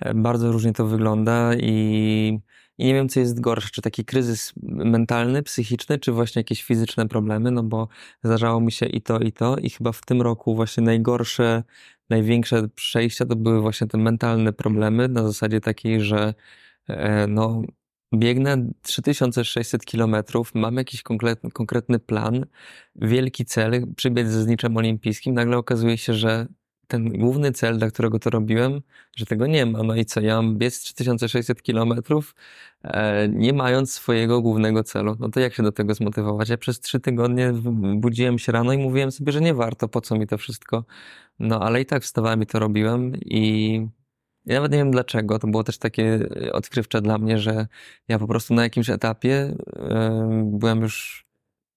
e, 0.00 0.14
bardzo 0.14 0.52
różnie 0.52 0.72
to 0.72 0.86
wygląda 0.86 1.54
i, 1.54 2.38
i 2.78 2.86
nie 2.86 2.94
wiem, 2.94 3.08
co 3.08 3.20
jest 3.20 3.40
gorsze, 3.40 3.68
czy 3.72 3.82
taki 3.82 4.04
kryzys 4.04 4.52
mentalny, 4.62 5.42
psychiczny, 5.42 5.98
czy 5.98 6.12
właśnie 6.12 6.40
jakieś 6.40 6.62
fizyczne 6.62 7.08
problemy, 7.08 7.50
no 7.50 7.62
bo 7.62 7.88
zdarzało 8.24 8.60
mi 8.60 8.72
się 8.72 8.86
i 8.86 9.02
to, 9.02 9.18
i 9.18 9.32
to. 9.32 9.56
I 9.56 9.70
chyba 9.70 9.92
w 9.92 10.00
tym 10.00 10.22
roku 10.22 10.54
właśnie 10.54 10.82
najgorsze 10.82 11.62
największe 12.10 12.68
przejścia 12.68 13.26
to 13.26 13.36
były 13.36 13.60
właśnie 13.60 13.86
te 13.86 13.98
mentalne 13.98 14.52
problemy 14.52 15.08
na 15.08 15.22
zasadzie 15.22 15.60
takiej, 15.60 16.00
że 16.00 16.34
e, 16.88 17.26
no, 17.26 17.62
biegnę 18.14 18.70
3600 18.82 19.84
kilometrów, 19.84 20.54
mam 20.54 20.76
jakiś 20.76 21.02
konkretny, 21.02 21.50
konkretny 21.50 21.98
plan, 21.98 22.46
wielki 22.96 23.44
cel, 23.44 23.86
przybiec 23.96 24.28
ze 24.28 24.42
zniczem 24.42 24.76
olimpijskim, 24.76 25.34
nagle 25.34 25.56
okazuje 25.56 25.98
się, 25.98 26.14
że 26.14 26.46
ten 26.86 27.08
główny 27.08 27.52
cel, 27.52 27.78
dla 27.78 27.90
którego 27.90 28.18
to 28.18 28.30
robiłem, 28.30 28.80
że 29.16 29.26
tego 29.26 29.46
nie 29.46 29.66
ma. 29.66 29.82
No 29.82 29.96
i 29.96 30.04
co, 30.04 30.20
ja 30.20 30.36
mam 30.36 30.58
biec 30.58 30.80
3600 30.80 31.62
kilometrów, 31.62 32.34
e, 32.84 33.28
nie 33.28 33.52
mając 33.52 33.92
swojego 33.92 34.42
głównego 34.42 34.84
celu. 34.84 35.16
No 35.20 35.28
to 35.28 35.40
jak 35.40 35.54
się 35.54 35.62
do 35.62 35.72
tego 35.72 35.94
zmotywować? 35.94 36.48
Ja 36.48 36.56
przez 36.58 36.80
trzy 36.80 37.00
tygodnie 37.00 37.52
budziłem 37.96 38.38
się 38.38 38.52
rano 38.52 38.72
i 38.72 38.78
mówiłem 38.78 39.12
sobie, 39.12 39.32
że 39.32 39.40
nie 39.40 39.54
warto, 39.54 39.88
po 39.88 40.00
co 40.00 40.16
mi 40.16 40.26
to 40.26 40.38
wszystko. 40.38 40.84
No 41.38 41.60
ale 41.60 41.80
i 41.80 41.86
tak 41.86 42.02
wstawałem 42.02 42.42
i 42.42 42.46
to 42.46 42.58
robiłem 42.58 43.12
i 43.16 43.74
ja 44.46 44.54
nawet 44.54 44.72
nie 44.72 44.78
wiem 44.78 44.90
dlaczego. 44.90 45.38
To 45.38 45.46
było 45.46 45.64
też 45.64 45.78
takie 45.78 46.18
odkrywcze 46.52 47.02
dla 47.02 47.18
mnie, 47.18 47.38
że 47.38 47.66
ja 48.08 48.18
po 48.18 48.26
prostu 48.26 48.54
na 48.54 48.62
jakimś 48.62 48.90
etapie 48.90 49.56
byłem 50.44 50.82
już 50.82 51.23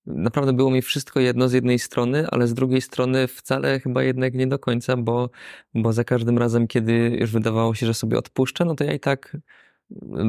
naprawdę 0.08 0.54
było 0.54 0.72
mi 0.72 0.82
wszystko 0.82 1.20
jedno 1.20 1.50
z 1.50 1.54
jednej 1.54 1.80
strony, 1.80 2.28
ale 2.32 2.48
z 2.48 2.54
drugiej 2.54 2.82
strony 2.82 3.28
wcale 3.28 3.80
chyba 3.80 4.04
jednak 4.04 4.34
nie 4.34 4.48
do 4.48 4.60
końca, 4.60 4.98
bo, 4.98 5.30
bo 5.74 5.94
za 5.94 6.04
każdym 6.04 6.38
razem, 6.38 6.68
kiedy 6.68 7.18
już 7.20 7.32
wydawało 7.32 7.76
się, 7.76 7.86
że 7.86 7.94
sobie 7.94 8.18
odpuszczę, 8.18 8.66
no 8.66 8.76
to 8.76 8.84
ja 8.84 8.94
i 8.94 9.00
tak 9.00 9.38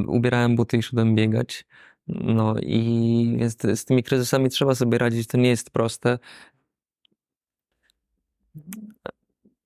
ubierałem 0.06 0.56
buty 0.56 0.76
i 0.76 0.82
szedłem 0.82 1.14
biegać. 1.14 1.66
No 2.08 2.54
i 2.62 3.36
jest, 3.38 3.62
z 3.74 3.84
tymi 3.84 4.02
kryzysami 4.02 4.48
trzeba 4.48 4.74
sobie 4.74 4.98
radzić, 4.98 5.26
to 5.26 5.38
nie 5.38 5.48
jest 5.48 5.70
proste. 5.70 6.18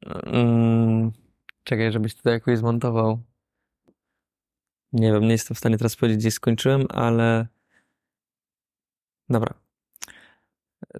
Mm, 0.06 1.12
czekaj, 1.64 1.92
żebyś 1.92 2.14
tutaj 2.14 2.32
jakoś 2.32 2.58
zmontował. 2.58 3.22
Nie 4.92 5.12
wiem, 5.12 5.22
nie 5.22 5.30
jestem 5.30 5.54
w 5.54 5.58
stanie 5.58 5.78
teraz 5.78 5.96
powiedzieć, 5.96 6.20
gdzie 6.20 6.30
skończyłem, 6.30 6.86
ale 6.88 7.46
dobra. 9.28 9.61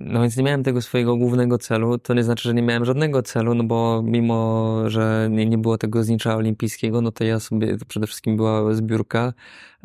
No 0.01 0.21
więc 0.21 0.37
nie 0.37 0.43
miałem 0.43 0.63
tego 0.63 0.83
swojego 0.83 1.17
głównego 1.17 1.59
celu. 1.59 1.99
To 1.99 2.15
nie 2.15 2.25
znaczy, 2.25 2.43
że 2.43 2.55
nie 2.55 2.63
miałem 2.63 2.85
żadnego 2.85 3.23
celu, 3.23 3.55
no 3.55 3.65
bo 3.65 4.03
mimo, 4.05 4.77
że 4.87 5.29
nie, 5.31 5.47
nie 5.47 5.59
było 5.59 5.79
tego 5.79 6.05
znicza 6.05 6.37
olimpijskiego, 6.37 7.01
no 7.01 7.13
to 7.13 7.25
ja 7.25 7.41
sobie, 7.41 7.79
to 7.79 7.85
przede 7.85 8.07
wszystkim 8.07 8.37
była 8.37 8.75
zbiórka 8.75 9.33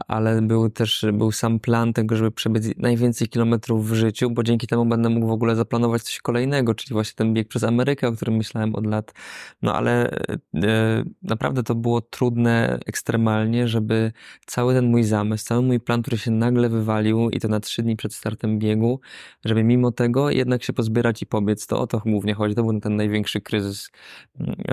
ale 0.07 0.41
był 0.41 0.69
też 0.69 1.05
był 1.13 1.31
sam 1.31 1.59
plan 1.59 1.93
tego, 1.93 2.15
żeby 2.15 2.31
przebiec 2.31 2.65
najwięcej 2.77 3.27
kilometrów 3.27 3.89
w 3.89 3.93
życiu, 3.93 4.29
bo 4.29 4.43
dzięki 4.43 4.67
temu 4.67 4.85
będę 4.85 5.09
mógł 5.09 5.27
w 5.27 5.31
ogóle 5.31 5.55
zaplanować 5.55 6.03
coś 6.03 6.19
kolejnego, 6.19 6.75
czyli 6.75 6.93
właśnie 6.93 7.15
ten 7.15 7.33
bieg 7.33 7.47
przez 7.47 7.63
Amerykę, 7.63 8.07
o 8.07 8.11
którym 8.11 8.35
myślałem 8.35 8.75
od 8.75 8.85
lat. 8.85 9.13
No 9.61 9.75
ale 9.75 10.11
e, 10.11 11.03
naprawdę 11.21 11.63
to 11.63 11.75
było 11.75 12.01
trudne 12.01 12.79
ekstremalnie, 12.85 13.67
żeby 13.67 14.11
cały 14.45 14.73
ten 14.73 14.85
mój 14.85 15.03
zamysł, 15.03 15.45
cały 15.45 15.61
mój 15.61 15.79
plan, 15.79 16.01
który 16.01 16.17
się 16.17 16.31
nagle 16.31 16.69
wywalił 16.69 17.29
i 17.29 17.39
to 17.39 17.47
na 17.47 17.59
trzy 17.59 17.83
dni 17.83 17.95
przed 17.95 18.13
startem 18.13 18.59
biegu, 18.59 18.99
żeby 19.45 19.63
mimo 19.63 19.91
tego 19.91 20.29
jednak 20.29 20.63
się 20.63 20.73
pozbierać 20.73 21.21
i 21.21 21.25
pobiec. 21.25 21.67
To 21.67 21.79
o 21.79 21.87
to 21.87 22.01
głównie 22.05 22.33
chodzi. 22.33 22.55
To 22.55 22.63
był 22.63 22.79
ten 22.79 22.95
największy 22.95 23.41
kryzys. 23.41 23.91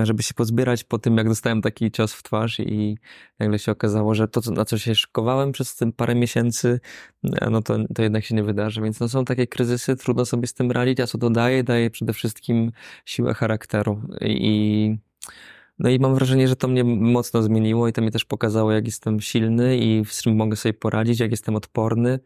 Żeby 0.02 0.22
się 0.22 0.34
pozbierać 0.34 0.84
po 0.84 0.98
tym, 0.98 1.16
jak 1.16 1.28
dostałem 1.28 1.62
taki 1.62 1.90
cios 1.90 2.12
w 2.14 2.22
twarz 2.22 2.60
i 2.60 2.98
nagle 3.38 3.58
się 3.58 3.72
okazało, 3.72 4.14
że 4.14 4.28
to, 4.28 4.40
na 4.50 4.64
co 4.64 4.78
się 4.78 4.94
szykowałem 5.14 5.52
przez 5.52 5.76
ten 5.76 5.92
parę 5.92 6.14
miesięcy, 6.14 6.80
no 7.50 7.62
to, 7.62 7.76
to 7.94 8.02
jednak 8.02 8.24
się 8.24 8.34
nie 8.34 8.42
wydarzy. 8.42 8.82
Więc 8.82 9.00
no 9.00 9.08
są 9.08 9.24
takie 9.24 9.46
kryzysy, 9.46 9.96
trudno 9.96 10.24
sobie 10.24 10.46
z 10.46 10.54
tym 10.54 10.70
radzić, 10.70 11.00
a 11.00 11.06
co 11.06 11.18
to 11.18 11.30
daje? 11.30 11.64
Daje 11.64 11.90
przede 11.90 12.12
wszystkim 12.12 12.72
siłę 13.04 13.34
charakteru 13.34 14.02
i 14.20 14.98
no 15.78 15.90
i 15.90 15.98
mam 15.98 16.14
wrażenie, 16.14 16.48
że 16.48 16.56
to 16.56 16.68
mnie 16.68 16.84
mocno 16.84 17.42
zmieniło 17.42 17.88
i 17.88 17.92
to 17.92 18.02
mi 18.02 18.10
też 18.10 18.24
pokazało, 18.24 18.72
jak 18.72 18.86
jestem 18.86 19.20
silny 19.20 19.78
i 19.78 20.04
z 20.08 20.22
czym 20.22 20.36
mogę 20.36 20.56
sobie 20.56 20.72
poradzić, 20.72 21.20
jak 21.20 21.30
jestem 21.30 21.56
odporny. 21.56 22.18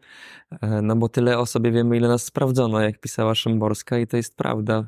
E, 0.61 0.81
no 0.81 0.95
bo 0.95 1.09
tyle 1.09 1.37
o 1.37 1.45
sobie 1.45 1.71
wiemy, 1.71 1.97
ile 1.97 2.07
nas 2.07 2.23
sprawdzono, 2.23 2.81
jak 2.81 2.99
pisała 2.99 3.35
Szymborska 3.35 3.99
i 3.99 4.07
to 4.07 4.17
jest 4.17 4.35
prawda. 4.37 4.87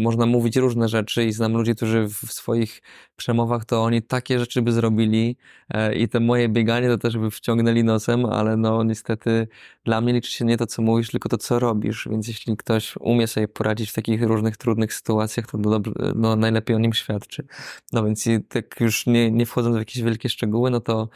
Można 0.00 0.26
mówić 0.26 0.56
różne 0.56 0.88
rzeczy 0.88 1.24
i 1.24 1.32
znam 1.32 1.52
ludzi, 1.52 1.74
którzy 1.74 2.08
w 2.08 2.32
swoich 2.32 2.82
przemowach 3.16 3.64
to 3.64 3.82
oni 3.82 4.02
takie 4.02 4.38
rzeczy 4.38 4.62
by 4.62 4.72
zrobili 4.72 5.36
e, 5.68 5.94
i 5.94 6.08
te 6.08 6.20
moje 6.20 6.48
bieganie 6.48 6.88
to 6.88 6.98
też 6.98 7.18
by 7.18 7.30
wciągnęli 7.30 7.84
nosem, 7.84 8.26
ale 8.26 8.56
no 8.56 8.84
niestety 8.84 9.48
dla 9.84 10.00
mnie 10.00 10.12
liczy 10.12 10.30
się 10.30 10.44
nie 10.44 10.56
to, 10.56 10.66
co 10.66 10.82
mówisz, 10.82 11.10
tylko 11.10 11.28
to, 11.28 11.38
co 11.38 11.58
robisz, 11.58 12.08
więc 12.10 12.28
jeśli 12.28 12.56
ktoś 12.56 12.94
umie 13.00 13.26
sobie 13.26 13.48
poradzić 13.48 13.90
w 13.90 13.94
takich 13.94 14.22
różnych 14.22 14.56
trudnych 14.56 14.94
sytuacjach, 14.94 15.46
to 15.46 15.58
no, 15.58 15.80
no 16.14 16.36
najlepiej 16.36 16.76
o 16.76 16.78
nim 16.78 16.92
świadczy. 16.92 17.46
No 17.92 18.04
więc 18.04 18.24
tak 18.48 18.80
już 18.80 19.06
nie, 19.06 19.30
nie 19.30 19.46
wchodząc 19.46 19.76
w 19.76 19.78
jakieś 19.78 20.02
wielkie 20.02 20.28
szczegóły, 20.28 20.70
no 20.70 20.80
to 20.80 21.08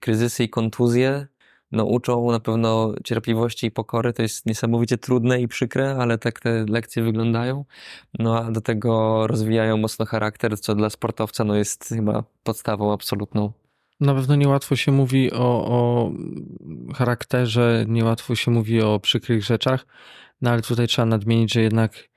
kryzysy 0.00 0.44
i 0.44 0.48
kontuzje 0.48 1.26
no, 1.72 1.84
uczą 1.84 2.30
na 2.30 2.40
pewno 2.40 2.94
cierpliwości 3.04 3.66
i 3.66 3.70
pokory. 3.70 4.12
To 4.12 4.22
jest 4.22 4.46
niesamowicie 4.46 4.98
trudne 4.98 5.40
i 5.40 5.48
przykre, 5.48 5.96
ale 5.96 6.18
tak 6.18 6.40
te 6.40 6.64
lekcje 6.68 7.02
wyglądają. 7.02 7.64
No 8.18 8.38
a 8.38 8.50
do 8.50 8.60
tego 8.60 9.26
rozwijają 9.26 9.76
mocno 9.76 10.06
charakter, 10.06 10.60
co 10.60 10.74
dla 10.74 10.90
sportowca 10.90 11.44
no, 11.44 11.54
jest 11.54 11.84
chyba 11.88 12.24
podstawą 12.42 12.92
absolutną. 12.92 13.52
Na 14.00 14.14
pewno 14.14 14.36
niełatwo 14.36 14.76
się 14.76 14.92
mówi 14.92 15.32
o, 15.32 15.66
o 15.66 16.12
charakterze, 16.94 17.84
niełatwo 17.88 18.34
się 18.34 18.50
mówi 18.50 18.82
o 18.82 19.00
przykrych 19.00 19.44
rzeczach, 19.44 19.86
no 20.42 20.50
ale 20.50 20.62
tutaj 20.62 20.86
trzeba 20.86 21.06
nadmienić, 21.06 21.52
że 21.52 21.60
jednak 21.60 22.08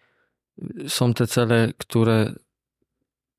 są 0.87 1.13
te 1.13 1.27
cele, 1.27 1.73
które 1.77 2.33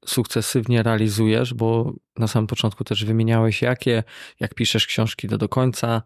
sukcesywnie 0.07 0.83
realizujesz, 0.83 1.55
bo 1.55 1.93
na 2.19 2.29
samym 2.29 2.47
początku 2.47 2.85
też 2.85 3.05
wymieniałeś 3.05 3.63
jakie, 3.63 4.03
jak 4.41 4.55
piszesz 4.55 4.87
książki 4.87 5.29
to 5.29 5.39
do 5.39 5.49
końca, 5.49 6.03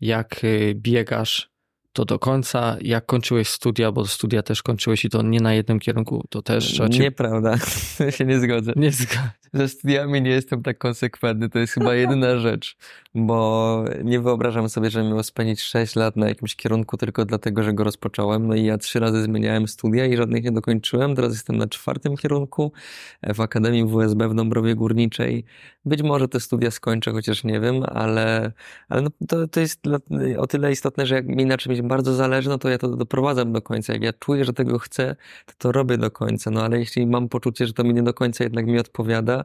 jak 0.00 0.44
y, 0.44 0.74
biegasz 0.76 1.50
to 1.92 2.04
do 2.04 2.18
końca, 2.18 2.76
jak 2.80 3.06
kończyłeś 3.06 3.48
studia, 3.48 3.92
bo 3.92 4.06
studia 4.06 4.42
też 4.42 4.62
kończyłeś 4.62 5.04
i 5.04 5.10
to 5.10 5.22
nie 5.22 5.40
na 5.40 5.54
jednym 5.54 5.78
kierunku, 5.78 6.24
to 6.30 6.42
też 6.42 6.64
trzeba 6.64 6.88
cię... 6.88 6.98
Nieprawda, 6.98 7.58
się 8.16 8.24
nie 8.24 8.40
zgodzę. 8.40 8.72
Nie 8.76 8.92
zgodzę. 8.92 9.30
Ze 9.52 9.68
studiami 9.68 10.22
nie 10.22 10.30
jestem 10.30 10.62
tak 10.62 10.78
konsekwentny, 10.78 11.48
to 11.48 11.58
jest 11.58 11.72
chyba 11.72 11.94
jedyna 11.94 12.38
rzecz, 12.48 12.76
bo 13.14 13.84
nie 14.04 14.20
wyobrażam 14.20 14.68
sobie, 14.68 14.90
że 14.90 15.04
miał 15.04 15.22
spędzić 15.22 15.60
6 15.60 15.96
lat 15.96 16.16
na 16.16 16.28
jakimś 16.28 16.56
kierunku 16.56 16.96
tylko 16.96 17.24
dlatego, 17.24 17.62
że 17.62 17.72
go 17.72 17.84
rozpocząłem. 17.84 18.46
No 18.46 18.54
i 18.54 18.64
ja 18.64 18.78
trzy 18.78 19.00
razy 19.00 19.22
zmieniałem 19.22 19.68
studia 19.68 20.06
i 20.06 20.16
żadnych 20.16 20.44
nie 20.44 20.52
dokończyłem. 20.52 21.14
Teraz 21.14 21.32
jestem 21.32 21.56
na 21.56 21.66
czwartym 21.66 22.16
kierunku 22.16 22.72
w 23.34 23.40
Akademii 23.40 23.84
WSB 23.84 24.28
w 24.28 24.34
Dąbrowie 24.34 24.74
Górniczej. 24.74 25.44
Być 25.84 26.02
może 26.02 26.28
te 26.28 26.40
studia 26.40 26.70
skończę, 26.70 27.12
chociaż 27.12 27.44
nie 27.44 27.60
wiem, 27.60 27.82
ale, 27.86 28.52
ale 28.88 29.02
no 29.02 29.10
to, 29.28 29.48
to 29.48 29.60
jest 29.60 29.80
o 30.38 30.46
tyle 30.46 30.72
istotne, 30.72 31.06
że 31.06 31.14
jak 31.14 31.26
mi 31.26 31.46
na 31.46 31.58
czymś 31.58 31.82
bardzo 31.82 32.14
zależy, 32.14 32.48
no 32.48 32.58
to 32.58 32.68
ja 32.68 32.78
to 32.78 32.88
doprowadzam 32.88 33.52
do 33.52 33.62
końca. 33.62 33.92
Jak 33.92 34.02
ja 34.02 34.12
czuję, 34.12 34.44
że 34.44 34.52
tego 34.52 34.78
chcę, 34.78 35.16
to 35.46 35.52
to 35.58 35.72
robię 35.72 35.98
do 35.98 36.10
końca. 36.10 36.50
No 36.50 36.62
ale 36.62 36.78
jeśli 36.78 37.06
mam 37.06 37.28
poczucie, 37.28 37.66
że 37.66 37.72
to 37.72 37.84
mi 37.84 37.94
nie 37.94 38.02
do 38.02 38.14
końca 38.14 38.44
jednak 38.44 38.66
mi 38.66 38.78
odpowiada, 38.78 39.37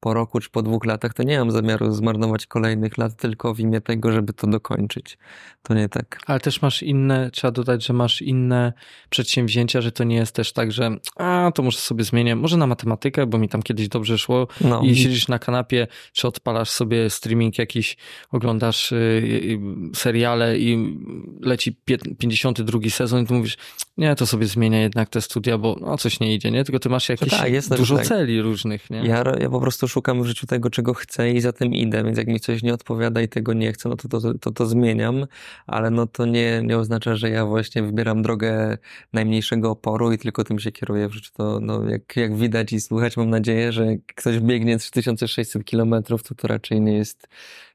po 0.00 0.14
roku 0.14 0.40
czy 0.40 0.50
po 0.50 0.62
dwóch 0.62 0.84
latach, 0.84 1.14
to 1.14 1.22
nie 1.22 1.38
mam 1.38 1.50
zamiaru 1.50 1.92
zmarnować 1.92 2.46
kolejnych 2.46 2.98
lat 2.98 3.16
tylko 3.16 3.54
w 3.54 3.60
imię 3.60 3.80
tego, 3.80 4.12
żeby 4.12 4.32
to 4.32 4.46
dokończyć. 4.46 5.18
To 5.62 5.74
nie 5.74 5.88
tak. 5.88 6.20
Ale 6.26 6.40
też 6.40 6.62
masz 6.62 6.82
inne, 6.82 7.30
trzeba 7.30 7.50
dodać, 7.50 7.86
że 7.86 7.92
masz 7.92 8.22
inne 8.22 8.72
przedsięwzięcia, 9.10 9.80
że 9.80 9.92
to 9.92 10.04
nie 10.04 10.16
jest 10.16 10.34
też 10.34 10.52
tak, 10.52 10.72
że 10.72 10.96
a, 11.16 11.52
to 11.54 11.62
może 11.62 11.78
sobie 11.78 12.04
zmienię, 12.04 12.36
może 12.36 12.56
na 12.56 12.66
matematykę, 12.66 13.26
bo 13.26 13.38
mi 13.38 13.48
tam 13.48 13.62
kiedyś 13.62 13.88
dobrze 13.88 14.18
szło 14.18 14.48
no. 14.60 14.82
i 14.82 14.96
siedzisz 14.96 15.28
na 15.28 15.38
kanapie, 15.38 15.86
czy 16.12 16.28
odpalasz 16.28 16.70
sobie 16.70 17.10
streaming 17.10 17.58
jakiś, 17.58 17.96
oglądasz 18.30 18.92
y, 18.92 18.96
y, 18.96 19.58
seriale 19.94 20.58
i 20.58 20.98
leci 21.40 21.76
52 22.18 22.80
sezon 22.90 23.22
i 23.22 23.26
ty 23.26 23.34
mówisz, 23.34 23.56
nie, 23.96 24.14
to 24.14 24.26
sobie 24.26 24.46
zmienię 24.46 24.80
jednak 24.80 25.08
te 25.08 25.20
studia, 25.20 25.58
bo 25.58 25.76
no, 25.80 25.98
coś 25.98 26.20
nie 26.20 26.34
idzie, 26.34 26.50
nie? 26.50 26.64
Tylko 26.64 26.78
ty 26.78 26.88
masz 26.88 27.08
jakieś 27.08 27.30
tak, 27.30 27.78
dużo 27.78 27.96
tak. 27.96 28.06
celi 28.06 28.42
różnych, 28.42 28.90
nie? 28.90 28.98
Ja, 28.98 29.24
ja 29.38 29.50
po 29.50 29.60
prostu 29.60 29.88
szukam 29.88 30.22
w 30.22 30.26
życiu 30.26 30.46
tego, 30.46 30.70
czego 30.70 30.94
chcę 30.94 31.32
i 31.32 31.40
za 31.40 31.52
tym 31.52 31.74
idę, 31.74 32.04
więc 32.04 32.18
jak 32.18 32.26
mi 32.26 32.40
coś 32.40 32.62
nie 32.62 32.74
odpowiada 32.74 33.20
i 33.22 33.28
tego 33.28 33.52
nie 33.52 33.72
chcę, 33.72 33.88
no 33.88 33.96
to 33.96 34.08
to, 34.08 34.34
to, 34.34 34.50
to, 34.50 34.66
zmieniam, 34.66 35.26
ale 35.66 35.90
no 35.90 36.06
to 36.06 36.26
nie, 36.26 36.62
nie 36.64 36.78
oznacza, 36.78 37.16
że 37.16 37.30
ja 37.30 37.46
właśnie 37.46 37.82
wybieram 37.82 38.22
drogę 38.22 38.78
najmniejszego 39.12 39.70
oporu 39.70 40.12
i 40.12 40.18
tylko 40.18 40.44
tym 40.44 40.58
się 40.58 40.72
kieruję 40.72 41.08
w 41.08 41.12
życiu. 41.12 41.30
To 41.36 41.60
no, 41.60 41.88
jak, 41.88 42.16
jak 42.16 42.36
widać 42.36 42.72
i 42.72 42.80
słuchać, 42.80 43.16
mam 43.16 43.30
nadzieję, 43.30 43.72
że 43.72 43.86
ktoś 44.16 44.40
biegnie 44.40 44.78
3600 44.78 45.64
kilometrów, 45.64 46.22
to 46.22 46.34
to 46.34 46.48
raczej 46.48 46.80
nie 46.80 46.96
jest 46.96 47.28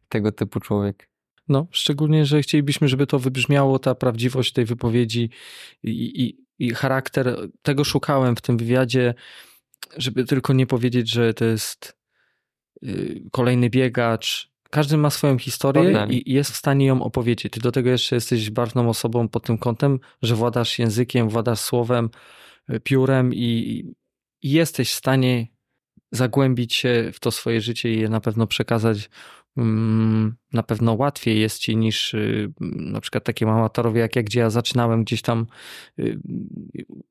tego 0.10 0.32
typu 0.32 0.60
człowiek. 0.60 1.12
No, 1.47 1.67
szczególnie, 1.71 2.26
że 2.26 2.41
chcielibyśmy, 2.41 2.88
żeby 2.88 3.08
to 3.08 3.19
wybrzmiało, 3.19 3.80
ta 3.80 3.95
prawdziwość 3.95 4.54
tej 4.54 4.65
wypowiedzi 4.65 5.30
i, 5.84 6.24
i, 6.24 6.45
i 6.65 6.69
charakter. 6.69 7.38
Tego 7.62 7.84
szukałem 7.84 8.36
w 8.36 8.41
tym 8.41 8.58
wywiadzie, 8.58 9.13
żeby 9.98 10.26
tylko 10.26 10.54
nie 10.54 10.67
powiedzieć, 10.67 11.10
że 11.10 11.34
to 11.34 11.46
jest 11.46 11.98
y, 12.84 13.24
kolejny 13.32 13.70
biegacz. 13.70 14.52
Każdy 14.70 14.98
ma 14.98 15.10
swoją 15.10 15.38
historię 15.38 16.08
i 16.10 16.34
jest 16.34 16.52
w 16.52 16.56
stanie 16.56 16.86
ją 16.86 17.04
opowiedzieć. 17.04 17.54
Ty 17.54 17.60
do 17.60 17.72
tego 17.72 17.89
jeszcze 17.89 18.15
jesteś 18.15 18.50
barwną 18.50 18.89
osobą 18.89 19.28
pod 19.28 19.44
tym 19.44 19.58
kątem, 19.58 20.00
że 20.22 20.36
władasz 20.36 20.80
językiem, 20.80 21.30
władasz 21.30 21.60
słowem, 21.60 22.10
y, 22.70 22.80
piórem 22.80 23.34
i, 23.34 23.84
i 24.41 24.52
jesteś 24.52 24.91
w 24.91 24.96
stanie 24.96 25.48
zagłębić 26.12 26.76
się 26.76 27.12
w 27.13 27.20
to 27.20 27.32
swoje 27.32 27.62
życie 27.62 27.94
i 27.94 28.00
je 28.00 28.10
na 28.10 28.22
pewno 28.22 28.48
przekazać 28.48 29.10
na 30.54 30.64
pewno 30.64 30.94
łatwiej 30.94 31.40
jest 31.40 31.60
ci 31.60 31.78
niż 31.78 32.14
y, 32.14 32.54
na 32.62 33.02
przykład 33.02 33.24
takie 33.24 33.50
amatorowie 33.50 34.02
jak 34.02 34.16
ja, 34.16 34.24
gdzie 34.24 34.40
ja 34.40 34.50
zaczynałem 34.50 35.04
gdzieś 35.04 35.22
tam 35.22 35.46
y, 36.00 36.20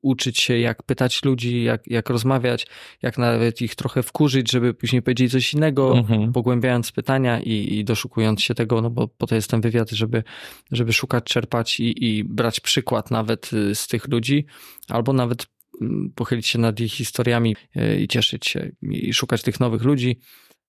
uczyć 0.01 0.39
się, 0.39 0.57
jak 0.57 0.83
pytać 0.83 1.23
ludzi, 1.23 1.63
jak, 1.63 1.87
jak 1.87 2.09
rozmawiać, 2.09 2.67
jak 3.01 3.17
nawet 3.17 3.61
ich 3.61 3.75
trochę 3.75 4.03
wkurzyć, 4.03 4.51
żeby 4.51 4.73
później 4.73 5.01
powiedzieć 5.01 5.31
coś 5.31 5.53
innego, 5.53 5.97
mhm. 5.97 6.31
pogłębiając 6.31 6.91
pytania 6.91 7.39
i, 7.39 7.77
i, 7.79 7.85
doszukując 7.85 8.41
się 8.41 8.55
tego, 8.55 8.81
no 8.81 8.89
bo 8.89 9.07
po 9.07 9.27
to 9.27 9.35
jest 9.35 9.49
ten 9.49 9.61
wywiad, 9.61 9.89
żeby, 9.89 10.23
żeby 10.71 10.93
szukać, 10.93 11.23
czerpać 11.23 11.79
i, 11.79 12.05
i 12.05 12.23
brać 12.23 12.59
przykład 12.59 13.11
nawet 13.11 13.53
y, 13.53 13.75
z 13.75 13.87
tych 13.87 14.07
ludzi, 14.07 14.45
albo 14.89 15.13
nawet 15.13 15.47
mm, 15.81 16.11
pochylić 16.15 16.47
się 16.47 16.59
nad 16.59 16.79
ich 16.79 16.93
historiami 16.93 17.55
i 17.99 18.07
cieszyć 18.07 18.47
się 18.47 18.71
i 18.81 19.13
szukać 19.13 19.41
tych 19.41 19.59
nowych 19.59 19.83
ludzi. 19.83 20.19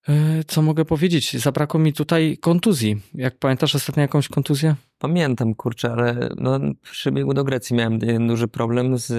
E, 0.09 0.45
co 0.45 0.63
mogę 0.63 0.85
powiedzieć? 0.85 1.37
Zabrakło 1.37 1.81
mi 1.81 1.93
tutaj 1.93 2.39
kontuzji. 2.41 3.01
Jak 3.15 3.39
pamiętasz 3.39 3.75
ostatnio 3.75 4.03
jakąś 4.03 4.29
kontuzję? 4.29 4.75
Pamiętam, 4.99 5.55
kurczę, 5.55 5.93
ale 5.93 6.29
no, 6.37 6.61
przy 6.83 7.13
biegu 7.13 7.35
do 7.35 7.45
Grecji 7.45 7.77
miałem 7.77 8.27
duży 8.29 8.49
problem 8.49 8.99
z 8.99 9.13